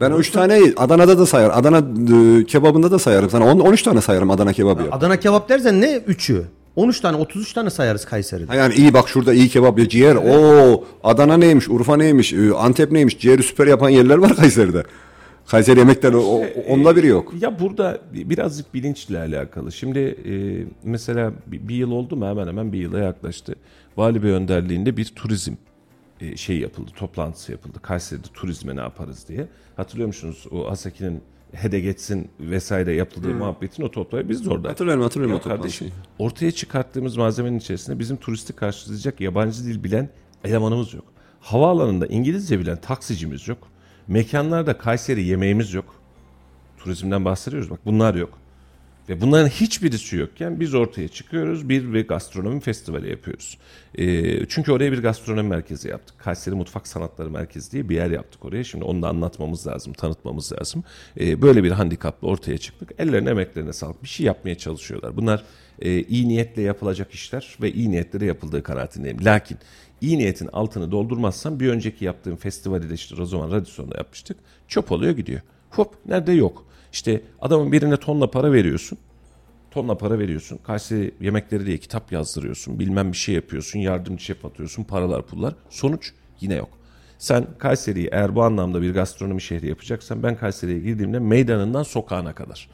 [0.00, 1.54] Ben o üç taneyi Adana'da da sayarım.
[1.56, 3.30] Adana e, kebabında da sayarım.
[3.30, 4.88] Sana 10 13 tane sayarım Adana kebabı ya.
[4.90, 6.44] Adana kebap dersen ne üçü?
[6.76, 8.46] 13 tane 33 tane sayarız Kayseri'de.
[8.46, 10.16] Ha Yani iyi bak şurada iyi kebap ya ciğer.
[10.16, 13.18] Oo Adana neymiş, Urfa neymiş, e, Antep neymiş.
[13.18, 14.84] Ciğeri süper yapan yerler var Kayseri'de.
[15.46, 17.32] Kayseri yemekleri o, o- onda biri yok.
[17.40, 19.72] Ya burada birazcık bilinçle alakalı.
[19.72, 20.32] Şimdi e,
[20.84, 23.54] mesela bir, bir yıl oldu mu hemen hemen bir yıla yaklaştı.
[23.96, 25.52] Vali Bey önderliğinde bir turizm
[26.20, 27.78] e, şey yapıldı, toplantısı yapıldı.
[27.82, 29.48] Kayseri'de turizme ne yaparız diye.
[29.76, 31.22] Hatırlıyor musunuz o Asaki'nin
[31.52, 34.68] hede geçsin vesaire yapıldığı muhabbetin o toplayı biz de orada.
[34.68, 36.26] Hatırlıyorum hatırlıyorum Ya o kardeşim toplantıyı.
[36.28, 40.08] ortaya çıkarttığımız malzemenin içerisinde bizim turisti karşılayacak yabancı dil bilen
[40.44, 41.04] elemanımız yok.
[41.40, 43.58] Havaalanında İngilizce bilen taksicimiz yok.
[44.08, 45.94] Mekanlarda Kayseri yemeğimiz yok.
[46.78, 48.38] Turizmden bahsediyoruz bak bunlar yok.
[49.08, 53.58] Ve bunların hiçbirisi yokken biz ortaya çıkıyoruz bir ve gastronomi festivali yapıyoruz.
[53.94, 56.18] Ee, çünkü oraya bir gastronomi merkezi yaptık.
[56.18, 58.64] Kayseri Mutfak Sanatları Merkezi diye bir yer yaptık oraya.
[58.64, 60.84] Şimdi onu da anlatmamız lazım, tanıtmamız lazım.
[61.20, 62.90] Ee, böyle bir handikapla ortaya çıktık.
[62.98, 64.02] Ellerine emeklerine sağlık.
[64.02, 65.16] Bir şey yapmaya çalışıyorlar.
[65.16, 65.44] Bunlar
[65.78, 69.24] e, iyi niyetle yapılacak işler ve iyi niyetlere yapıldığı kanaatindeyim.
[69.24, 69.58] Lakin
[70.00, 74.36] iyi niyetin altını doldurmazsan bir önceki yaptığım festivali de işte o zaman Radisson'da yapmıştık.
[74.68, 75.40] Çöp oluyor gidiyor.
[75.70, 76.66] Hop nerede yok.
[76.94, 78.98] İşte adamın birine tonla para veriyorsun.
[79.70, 80.58] Tonla para veriyorsun.
[80.66, 82.78] Kayseri yemekleri diye kitap yazdırıyorsun.
[82.78, 83.78] Bilmem bir şey yapıyorsun.
[83.78, 84.84] Yardımcı şef atıyorsun.
[84.84, 85.54] Paralar pullar.
[85.70, 86.68] Sonuç yine yok.
[87.18, 92.68] Sen Kayseri'yi eğer bu anlamda bir gastronomi şehri yapacaksan ben Kayseri'ye girdiğimde meydanından sokağına kadar.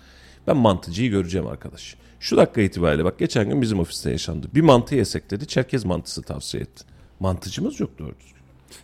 [0.46, 1.96] Ben mantıcıyı göreceğim arkadaş.
[2.20, 4.48] Şu dakika itibariyle bak geçen gün bizim ofiste yaşandı.
[4.54, 5.46] Bir mantı yesek dedi.
[5.46, 6.84] Çerkez mantısı tavsiye etti.
[7.20, 8.12] Mantıcımız yok doğru.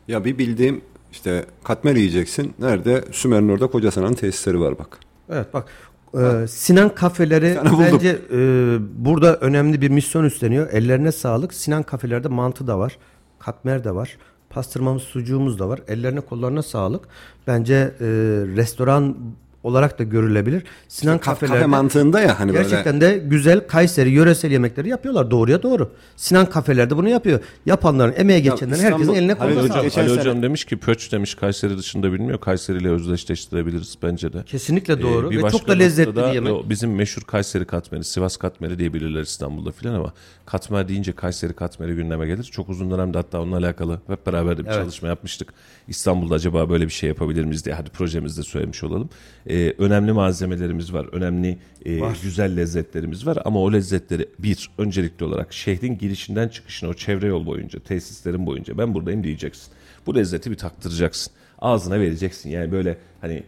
[0.09, 0.83] Ya bir bildiğim
[1.13, 2.55] işte katmer yiyeceksin.
[2.59, 3.05] Nerede?
[3.13, 5.01] Sümer'in orada Kocasinan tesisleri var bak.
[5.31, 5.69] Evet bak
[6.15, 8.39] e, Sinan kafeleri bence e,
[9.05, 10.71] burada önemli bir misyon üstleniyor.
[10.73, 11.55] Ellerine sağlık.
[11.55, 12.99] Sinan kafelerde mantı da var.
[13.39, 14.19] Katmer de var.
[14.51, 15.81] Pastırmamız, sucuğumuz da var.
[15.89, 17.09] Ellerine kollarına sağlık.
[17.47, 18.07] Bence e,
[18.57, 19.17] restoran
[19.63, 20.63] olarak da görülebilir.
[20.89, 22.63] Sinan Kafe, kafelerde kafe mantığında ya hani böyle.
[22.63, 25.31] gerçekten de güzel Kayseri yöresel yemekleri yapıyorlar.
[25.31, 25.91] Doğruya doğru.
[26.17, 27.41] Sinan kafelerde bunu yapıyor.
[27.67, 29.83] Yapanların, emeğe geçenlerin herkesin eline koluna Hocam, sağlık.
[29.83, 32.41] geçen Ali Hocam demiş ki Pöç demiş Kayseri dışında bilmiyor.
[32.41, 34.43] Kayseri ile özdeşleştirebiliriz bence de.
[34.47, 36.69] Kesinlikle doğru Ee, bir ve çok da lezzetli bir yemek.
[36.69, 40.13] bizim meşhur Kayseri katmeri, Sivas katmeri diye bilirler İstanbul'da filan ama
[40.47, 42.45] katmer deyince Kayseri katmeri gündeme gelir.
[42.45, 44.77] Çok uzun dönemde hatta onunla alakalı hep beraber de bir Evet.
[44.77, 45.55] çalışma yapmıştık.
[45.89, 49.11] İstanbul'da acaba böyle bir şey yapabilir miyiz diye hadi projemizde söylemiş olalım.
[49.47, 51.07] Ee, önemli malzemelerimiz var.
[51.13, 56.95] Önemli e, güzel lezzetlerimiz var ama o lezzetleri bir öncelikli olarak şehrin girişinden çıkışına o
[56.95, 59.73] çevre yol boyunca, tesislerin boyunca ben buradayım diyeceksin.
[60.07, 61.33] Bu lezzeti bir taktıracaksın.
[61.59, 62.51] Ağzına vereceksin.
[62.51, 63.43] Yani böyle hani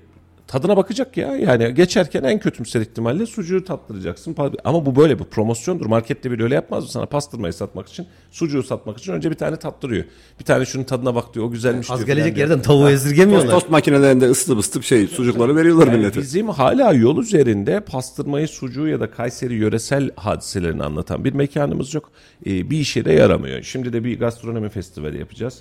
[0.49, 1.37] tadına bakacak ya.
[1.37, 4.37] Yani geçerken en kötümser ihtimalle sucuğu tattıracaksın.
[4.65, 5.87] Ama bu böyle bir promosyondur.
[5.87, 8.07] Markette bile öyle yapmaz mı sana pastırmayı satmak için?
[8.31, 10.05] Sucuğu satmak için önce bir tane tattırıyor.
[10.41, 11.47] Bir tane şunun tadına bak diyor.
[11.47, 12.07] O güzelmiş Az diyor.
[12.07, 12.49] gelecek filan diyor.
[12.49, 13.51] yerden tavuğu Tost, esirgemiyorlar.
[13.51, 16.21] tost makinelerinde ısıtıp ısıtıp şey sucukları veriyorlar Yani millete.
[16.21, 22.11] bizim hala yol üzerinde pastırmayı, sucuğu ya da Kayseri yöresel hadiselerini anlatan bir mekanımız yok.
[22.47, 23.63] Ee, bir işe de yaramıyor.
[23.63, 25.59] Şimdi de bir gastronomi festivali yapacağız.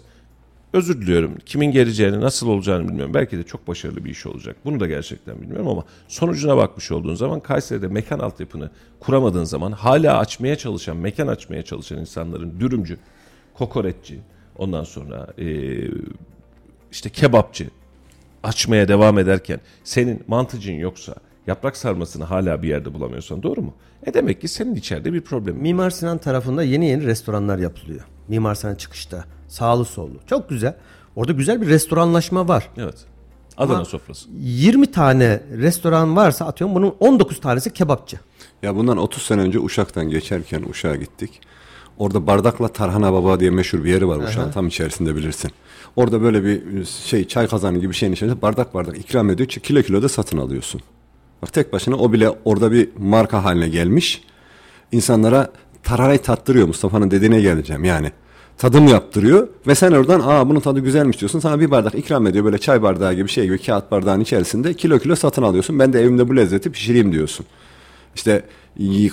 [0.77, 1.35] Özür diliyorum.
[1.45, 3.13] Kimin geleceğini, nasıl olacağını bilmiyorum.
[3.13, 4.55] Belki de çok başarılı bir iş olacak.
[4.65, 10.17] Bunu da gerçekten bilmiyorum ama sonucuna bakmış olduğun zaman Kayseri'de mekan altyapını kuramadığın zaman hala
[10.17, 12.97] açmaya çalışan, mekan açmaya çalışan insanların dürümcü,
[13.53, 14.19] kokoreççi,
[14.57, 15.91] ondan sonra eee,
[16.91, 17.69] işte kebapçı
[18.43, 21.15] açmaya devam ederken senin mantıcın yoksa
[21.47, 23.73] yaprak sarmasını hala bir yerde bulamıyorsan doğru mu?
[24.05, 25.61] E demek ki senin içeride bir problemin.
[25.61, 28.01] Mimar Sinan tarafında yeni yeni restoranlar yapılıyor.
[28.27, 29.36] Mimar Sinan çıkışta.
[29.47, 30.13] Sağlı sollu.
[30.29, 30.75] Çok güzel.
[31.15, 32.69] Orada güzel bir restoranlaşma var.
[32.77, 33.05] Evet.
[33.57, 34.29] Adana Ama- sofrası.
[34.39, 38.19] 20 tane restoran varsa atıyorum bunun 19 tanesi kebapçı.
[38.63, 41.41] Ya bundan 30 sene önce Uşak'tan geçerken Uşak'a gittik.
[41.97, 45.51] Orada Bardakla Tarhana Baba diye meşhur bir yeri var Uşak'ın tam içerisinde bilirsin.
[45.95, 49.49] Orada böyle bir şey çay kazanı gibi şeyin içerisinde bardak bardak ikram ediyor.
[49.49, 50.81] Kilo kilo da satın alıyorsun.
[51.41, 54.23] Bak tek başına o bile orada bir marka haline gelmiş.
[54.91, 55.51] İnsanlara
[55.83, 58.11] tarhanayı tattırıyor Mustafa'nın dediğine geleceğim yani.
[58.57, 61.39] Tadım yaptırıyor ve sen oradan aa bunun tadı güzelmiş diyorsun.
[61.39, 64.99] Sana bir bardak ikram ediyor böyle çay bardağı gibi şey gibi kağıt bardağın içerisinde kilo
[64.99, 65.79] kilo satın alıyorsun.
[65.79, 67.45] Ben de evimde bu lezzeti pişireyim diyorsun.
[68.15, 68.43] İşte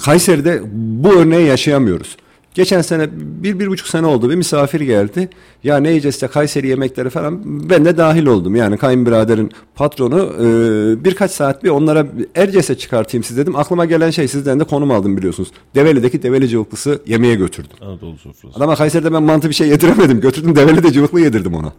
[0.05, 2.17] Kayseri'de bu örneği yaşayamıyoruz.
[2.55, 5.29] Geçen sene bir, bir buçuk sene oldu bir misafir geldi.
[5.65, 7.41] Ya ne yiyeceğiz işte Kayseri yemekleri falan.
[7.71, 8.57] Ben de dahil oldum.
[8.57, 13.57] Yani kayınbiraderin patronu e, birkaç saat bir onlara Erciyes'e çıkartayım siz dedim.
[13.57, 15.51] Aklıma gelen şey sizden de konum aldım biliyorsunuz.
[15.75, 17.77] Develi'deki Develi cıvıklısı yemeğe götürdüm.
[17.81, 18.57] Anadolu sofrası.
[18.57, 20.21] Adama Kayseri'de ben mantı bir şey yediremedim.
[20.21, 21.73] Götürdüm Develi'de cıvıklı yedirdim ona.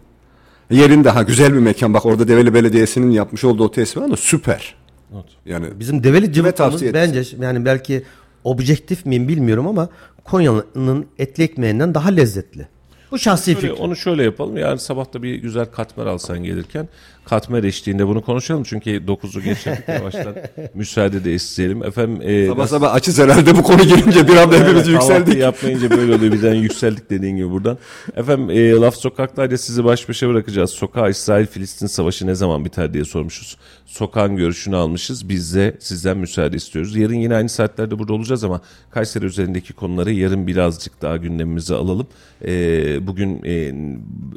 [0.70, 4.16] Yerinde ha güzel bir mekan bak orada Develi Belediyesi'nin yapmış olduğu o tesis var da
[4.16, 4.74] süper.
[5.12, 5.26] Not.
[5.46, 6.90] Yani Bizim develi edersin?
[6.94, 8.02] bence yani belki
[8.46, 9.88] objektif miyim bilmiyorum ama
[10.24, 12.68] Konya'nın etli ekmeğinden daha lezzetli.
[13.10, 13.76] Bu şahsi Şöyle, fikrim.
[13.84, 14.56] onu şöyle yapalım.
[14.56, 16.88] Yani sabah da bir güzel katmer alsan gelirken
[17.28, 18.62] katmer eşliğinde bunu konuşalım.
[18.62, 20.34] Çünkü 9'u geçirdik yavaştan.
[20.74, 21.82] Müsaade de isteyelim.
[21.84, 25.36] Efendim e, sabah nasıl- sabah açız herhalde bu konu gelince bir anda hepimiz Evet, yükseldik.
[25.38, 26.32] yapmayınca böyle oluyor.
[26.32, 27.78] Birden yükseldik dediğin gibi buradan.
[28.16, 30.70] Efendim e, Laf Sokak'tayla sizi baş başa bırakacağız.
[30.70, 33.56] Sokağa İsrail-Filistin savaşı ne zaman biter diye sormuşuz.
[33.86, 35.28] Sokağın görüşünü almışız.
[35.28, 36.96] Biz de sizden müsaade istiyoruz.
[36.96, 42.06] Yarın yine aynı saatlerde burada olacağız ama Kayseri üzerindeki konuları yarın birazcık daha gündemimize alalım.
[42.44, 43.74] E, bugün e,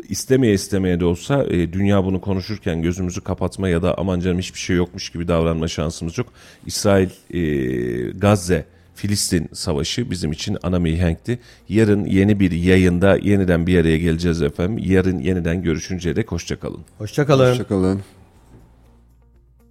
[0.10, 4.60] istemeye istemeye de olsa e, dünya bunu konuşurken gözümüzü kapatma ya da aman canım hiçbir
[4.60, 6.28] şey yokmuş gibi davranma şansımız yok.
[6.66, 8.66] İsrail, e, Gazze,
[8.96, 11.40] Filistin savaşı bizim için ana mihenkti.
[11.70, 14.78] Yarın yeni bir yayında yeniden bir araya geleceğiz efendim.
[14.86, 16.82] Yarın yeniden görüşünceye dek hoşçakalın.
[16.98, 17.52] Hoşçakalın.
[17.52, 18.02] Hoşçakalın.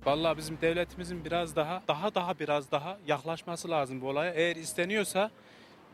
[0.07, 4.33] Vallahi bizim devletimizin biraz daha daha daha biraz daha yaklaşması lazım bu olaya.
[4.33, 5.31] Eğer isteniyorsa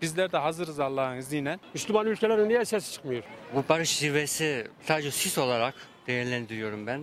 [0.02, 1.58] bizler de hazırız Allah'ın izniyle.
[1.74, 3.22] Müslüman ülkelerin niye sesi çıkmıyor?
[3.54, 5.74] Bu barış zirvesi sadece süs olarak
[6.06, 7.00] değerlendiriyorum ben.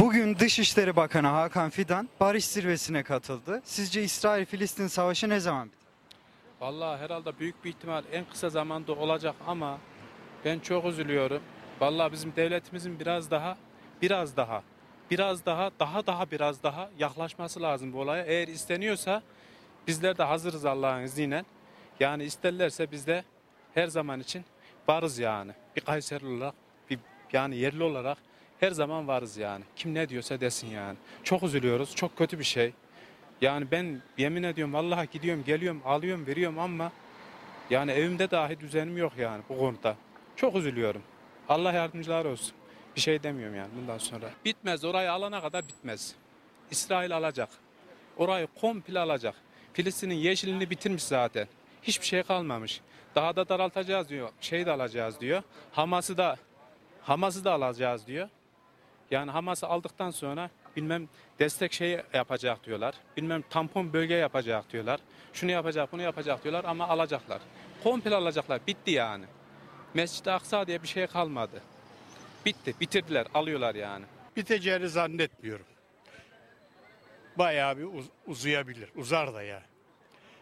[0.00, 3.60] Bugün Dışişleri Bakanı Hakan Fidan barış zirvesine katıldı.
[3.64, 5.86] Sizce İsrail-Filistin savaşı ne zaman biter?
[6.60, 9.78] Vallahi herhalde büyük bir ihtimal en kısa zamanda olacak ama
[10.44, 11.42] ben çok üzülüyorum.
[11.80, 13.56] Vallahi bizim devletimizin biraz daha
[14.02, 14.62] biraz daha
[15.10, 18.24] biraz daha daha daha biraz daha yaklaşması lazım bu olaya.
[18.24, 19.22] Eğer isteniyorsa
[19.86, 21.44] bizler de hazırız Allah'ın izniyle.
[22.00, 23.24] Yani isterlerse biz de
[23.74, 24.44] her zaman için
[24.88, 25.52] varız yani.
[25.76, 26.54] Bir Kayseri olarak,
[27.32, 28.18] yani yerli olarak
[28.60, 29.64] her zaman varız yani.
[29.76, 30.96] Kim ne diyorsa desin yani.
[31.24, 31.94] Çok üzülüyoruz.
[31.94, 32.72] Çok kötü bir şey.
[33.40, 36.92] Yani ben yemin ediyorum vallahi gidiyorum geliyorum alıyorum veriyorum ama
[37.70, 39.96] yani evimde dahi düzenim yok yani bu konuda.
[40.36, 41.02] Çok üzülüyorum.
[41.48, 42.54] Allah yardımcılar olsun.
[42.96, 44.30] Bir şey demiyorum yani bundan sonra.
[44.44, 46.14] Bitmez orayı alana kadar bitmez.
[46.70, 47.48] İsrail alacak.
[48.16, 49.34] Orayı komple alacak.
[49.72, 51.48] Filistin'in yeşilini bitirmiş zaten.
[51.82, 52.80] Hiçbir şey kalmamış.
[53.14, 54.28] Daha da daraltacağız diyor.
[54.40, 55.42] Şey de alacağız diyor.
[55.72, 56.36] Hamas'ı da
[57.06, 58.28] Hamas'ı da alacağız diyor.
[59.10, 61.08] Yani Hamas'ı aldıktan sonra bilmem
[61.38, 62.94] destek şey yapacak diyorlar.
[63.16, 65.00] Bilmem tampon bölge yapacak diyorlar.
[65.32, 67.40] Şunu yapacak, bunu yapacak diyorlar ama alacaklar.
[67.82, 68.60] Komple alacaklar.
[68.66, 69.24] Bitti yani.
[69.94, 71.62] Mescid-i Aksa diye bir şey kalmadı.
[72.46, 72.74] Bitti.
[72.80, 73.26] Bitirdiler.
[73.34, 74.04] Alıyorlar yani.
[74.36, 75.66] biteceğini zannetmiyorum.
[77.38, 78.88] Bayağı bir uz- uzayabilir.
[78.96, 79.62] Uzar da ya.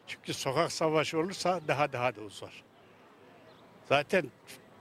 [0.06, 2.62] Çünkü sokak savaşı olursa daha daha da uzar.
[3.88, 4.30] Zaten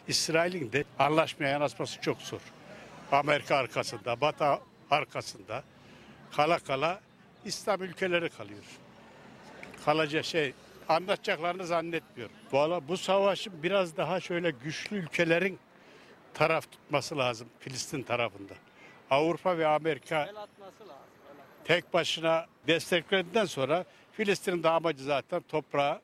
[0.08, 2.42] İsrail'in de anlaşmaya yanaşması çok zor.
[3.12, 4.46] Amerika arkasında, Batı
[4.92, 5.64] arkasında
[6.32, 7.02] kala kala
[7.46, 8.64] İslam ülkeleri kalıyor.
[9.86, 10.54] Kalacak şey
[10.90, 12.36] anlatacaklarını zannetmiyorum.
[12.52, 15.60] Valla bu savaşın biraz daha şöyle güçlü ülkelerin
[16.34, 18.54] taraf tutması lazım Filistin tarafında.
[19.10, 20.34] Avrupa ve Amerika
[21.66, 26.02] tek başına desteklediğinden sonra Filistin'in de amacı zaten toprağa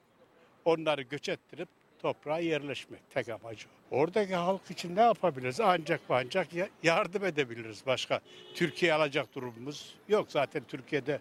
[0.66, 1.70] onları göç ettirip
[2.02, 3.68] toprağa yerleşmek tek amacı.
[3.92, 5.60] Oradaki halk için ne yapabiliriz?
[5.60, 8.20] Ancak ancak ya- yardım edebiliriz başka.
[8.56, 10.26] Türkiye alacak durumumuz yok.
[10.32, 11.20] Zaten Türkiye'de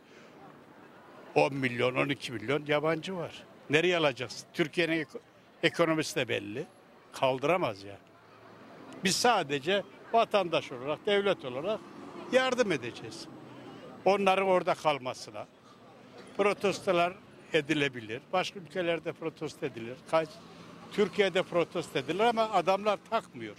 [1.35, 3.33] 10 milyon, 12 milyon yabancı var.
[3.71, 4.47] Nereye alacaksın?
[4.55, 5.21] Türkiye'nin eko-
[5.63, 6.67] ekonomisi de belli.
[7.13, 7.97] Kaldıramaz ya.
[9.05, 9.83] Biz sadece
[10.13, 11.81] vatandaş olarak, devlet olarak
[12.33, 13.27] yardım edeceğiz.
[14.05, 15.47] Onların orada kalmasına.
[16.37, 17.13] Protestolar
[17.53, 18.21] edilebilir.
[18.33, 19.97] Başka ülkelerde protesto edilir.
[20.11, 20.29] Kaç,
[20.93, 23.56] Türkiye'de protesto edilir ama adamlar takmıyor.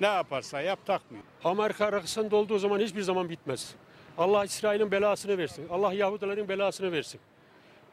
[0.00, 1.24] Ne yaparsa yap takmıyor.
[1.44, 3.74] Amerika arkasında olduğu zaman hiçbir zaman bitmez.
[4.18, 5.68] Allah İsrail'in belasını versin.
[5.70, 7.20] Allah Yahudilerin belasını versin.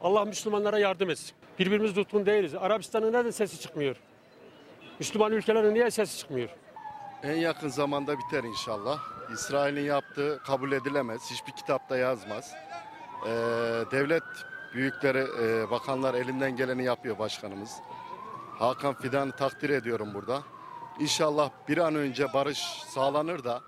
[0.00, 1.32] Allah Müslümanlara yardım etsin.
[1.58, 2.54] Birbirimiz tutkun değiliz.
[2.54, 3.96] Arabistan'ın neden sesi çıkmıyor?
[4.98, 6.48] Müslüman ülkelerin niye sesi çıkmıyor?
[7.22, 8.98] En yakın zamanda biter inşallah.
[9.34, 11.30] İsrail'in yaptığı kabul edilemez.
[11.30, 12.54] Hiçbir kitapta yazmaz.
[13.26, 13.30] Ee,
[13.90, 14.22] devlet
[14.74, 17.70] büyükleri, e, bakanlar elinden geleni yapıyor başkanımız.
[18.62, 20.42] Hakan Fidan'ı takdir ediyorum burada.
[20.98, 22.58] İnşallah bir an önce barış
[22.88, 23.60] sağlanır da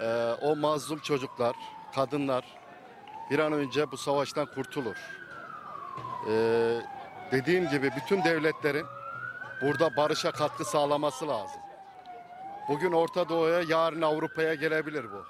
[0.00, 1.56] e, o mazlum çocuklar,
[1.94, 2.44] kadınlar
[3.30, 4.96] bir an önce bu savaştan kurtulur.
[6.28, 6.80] Ee,
[7.32, 8.86] dediğim gibi bütün devletlerin
[9.62, 11.60] burada barışa katkı sağlaması lazım.
[12.68, 15.24] Bugün Orta Doğu'ya, yarın Avrupa'ya gelebilir bu.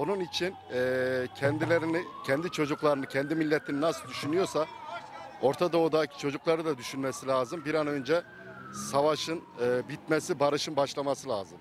[0.00, 4.66] Onun için eee, kendilerini, kendi çocuklarını, kendi milletini nasıl düşünüyorsa
[5.42, 7.64] Orta Doğu'daki çocukları da düşünmesi lazım.
[7.64, 8.22] Bir an önce
[8.90, 11.58] savaşın e, bitmesi, barışın başlaması lazım.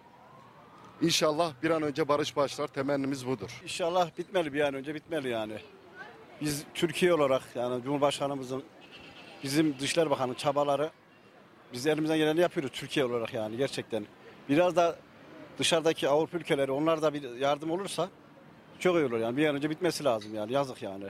[1.02, 2.68] İnşallah bir an önce barış başlar.
[2.68, 3.62] Temennimiz budur.
[3.64, 5.58] İnşallah bitmeli bir an önce bitmeli yani.
[6.42, 8.64] Biz Türkiye olarak yani Cumhurbaşkanımızın
[9.44, 10.92] bizim Dışişleri Bakanı çabaları
[11.74, 14.06] biz elimizden geleni yapıyoruz Türkiye olarak yani gerçekten.
[14.50, 14.96] Biraz da
[15.60, 18.10] dışarıdaki Avrupa ülkeleri onlar da bir yardım olursa
[18.80, 19.38] çok iyi olur yani.
[19.38, 21.06] Bir an önce bitmesi lazım yani yazık yani.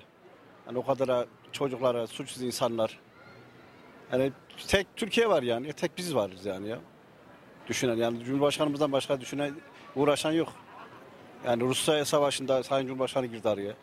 [0.68, 3.00] Yani o kadar çocuklara, suçsuz insanlar.
[4.12, 4.32] Yani
[4.68, 5.74] tek Türkiye var yani.
[5.74, 6.80] Tek biz varız yani ya.
[7.68, 9.56] Düşünen yani Cumhurbaşkanımızdan başka düşünen
[9.96, 10.54] uğraşan yok.
[11.46, 13.74] Yani Rusya savaşında Sayın Cumhurbaşkanı girdi araya.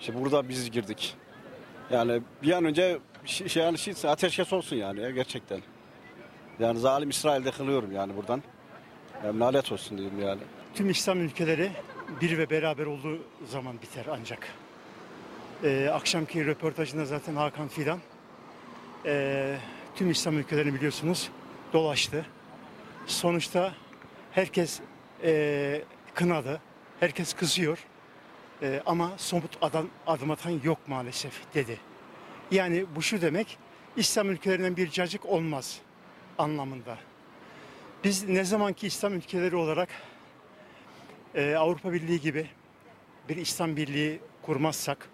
[0.00, 1.16] İşte burada biz girdik.
[1.90, 5.60] Yani bir an önce şey, yani şey, ateşkes olsun yani ya gerçekten.
[6.58, 8.42] Yani zalim İsrail'de kılıyorum yani buradan.
[9.24, 10.40] Yani lanet olsun diyeyim yani.
[10.74, 11.70] Tüm İslam ülkeleri
[12.20, 14.48] bir ve beraber olduğu zaman biter ancak.
[15.64, 17.98] Ee, akşamki röportajında zaten Hakan Fidan
[19.06, 19.56] ee,
[19.96, 21.30] tüm İslam ülkelerini biliyorsunuz
[21.72, 22.26] dolaştı.
[23.06, 23.74] Sonuçta
[24.32, 24.80] herkes
[25.22, 25.82] ee,
[26.14, 26.60] kınadı,
[27.00, 27.78] herkes kızıyor
[28.62, 31.78] Ee, ama somut adam, adım atan yok maalesef dedi.
[32.50, 33.58] Yani bu şu demek
[33.96, 35.78] İslam ülkelerinden bir cacık olmaz
[36.38, 36.98] anlamında.
[38.04, 39.88] Biz ne zamanki İslam ülkeleri olarak
[41.34, 42.46] e, Avrupa Birliği gibi
[43.28, 45.08] bir İslam Birliği kurmazsak,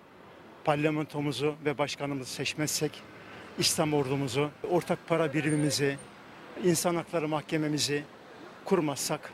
[0.65, 3.03] parlamentomuzu ve başkanımızı seçmezsek,
[3.59, 5.99] İslam ordumuzu, ortak para birimimizi,
[6.65, 8.05] insan hakları mahkememizi
[8.65, 9.33] kurmazsak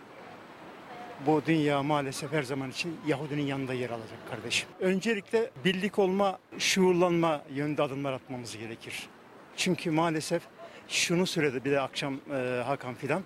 [1.27, 4.69] bu dünya maalesef her zaman için Yahudinin yanında yer alacak kardeşim.
[4.81, 9.09] Öncelikle birlik olma, şuurlanma yönünde adımlar atmamız gerekir.
[9.57, 10.43] Çünkü maalesef
[10.89, 13.23] şunu söyledi bir de akşam e, Hakan Fidan.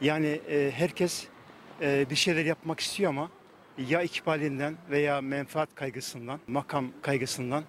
[0.00, 1.26] Yani e, herkes
[1.80, 3.30] e, bir şeyler yapmak istiyor ama
[3.78, 7.64] ya ikbalinden veya menfaat kaygısından, makam kaygısından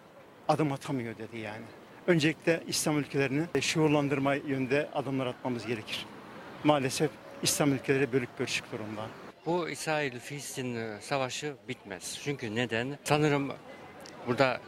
[0.48, 1.66] adım atamıyor dedi yani.
[2.08, 6.06] Öncelikle İslam ülkelerini şuurlandırma yönünde adımlar atmamız gerekir.
[6.64, 7.12] Maalesef
[7.44, 9.08] İslam ülkeleri bölük pörçük durumda.
[9.46, 12.20] Bu İsrail-Filistin e, savaşı bitmez.
[12.24, 12.98] Çünkü neden?
[13.04, 13.52] Sanırım
[14.28, 14.62] burada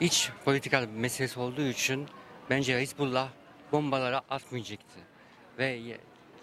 [0.00, 2.06] iç politikal meselesi olduğu için
[2.50, 3.28] bence Hizbullah
[3.72, 5.00] bombalara atmayacaktı.
[5.58, 5.66] Ve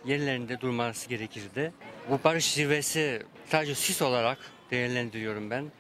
[0.08, 1.74] yerlerinde durması gerekirdi.
[2.10, 4.38] Bu barış zirvesi sadece süs olarak
[4.72, 5.72] değerlendiriyorum ben.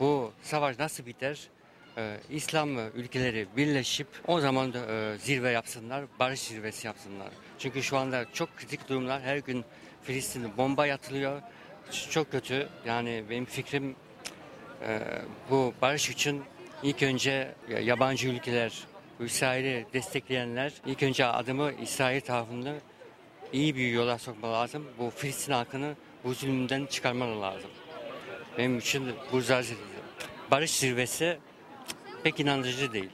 [0.00, 1.40] Bu savaş nasıl biter?
[1.98, 7.28] Ee, İslam ülkeleri birleşip o zaman da e, zirve yapsınlar, barış zirvesi yapsınlar.
[7.58, 9.22] Çünkü şu anda çok kritik durumlar.
[9.22, 9.64] Her gün
[10.02, 11.42] Filistin'e bomba yatılıyor.
[12.10, 12.68] Çok kötü.
[12.86, 13.96] Yani benim fikrim
[14.86, 15.00] e,
[15.50, 16.42] bu barış için
[16.82, 18.72] ilk önce ya- yabancı ülkeler,
[19.20, 22.74] İsrail'i destekleyenler ilk önce adımı İsrail tarafında
[23.56, 24.84] iyi bir yola sokma lazım.
[24.98, 27.70] Bu Filistin halkını bu zulümden çıkarmaları lazım.
[28.58, 29.42] Benim için bu
[30.50, 31.38] barış zirvesi
[32.22, 33.10] pek inandırıcı değil.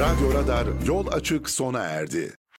[0.00, 2.34] Radyo Radar yol açık sona erdi.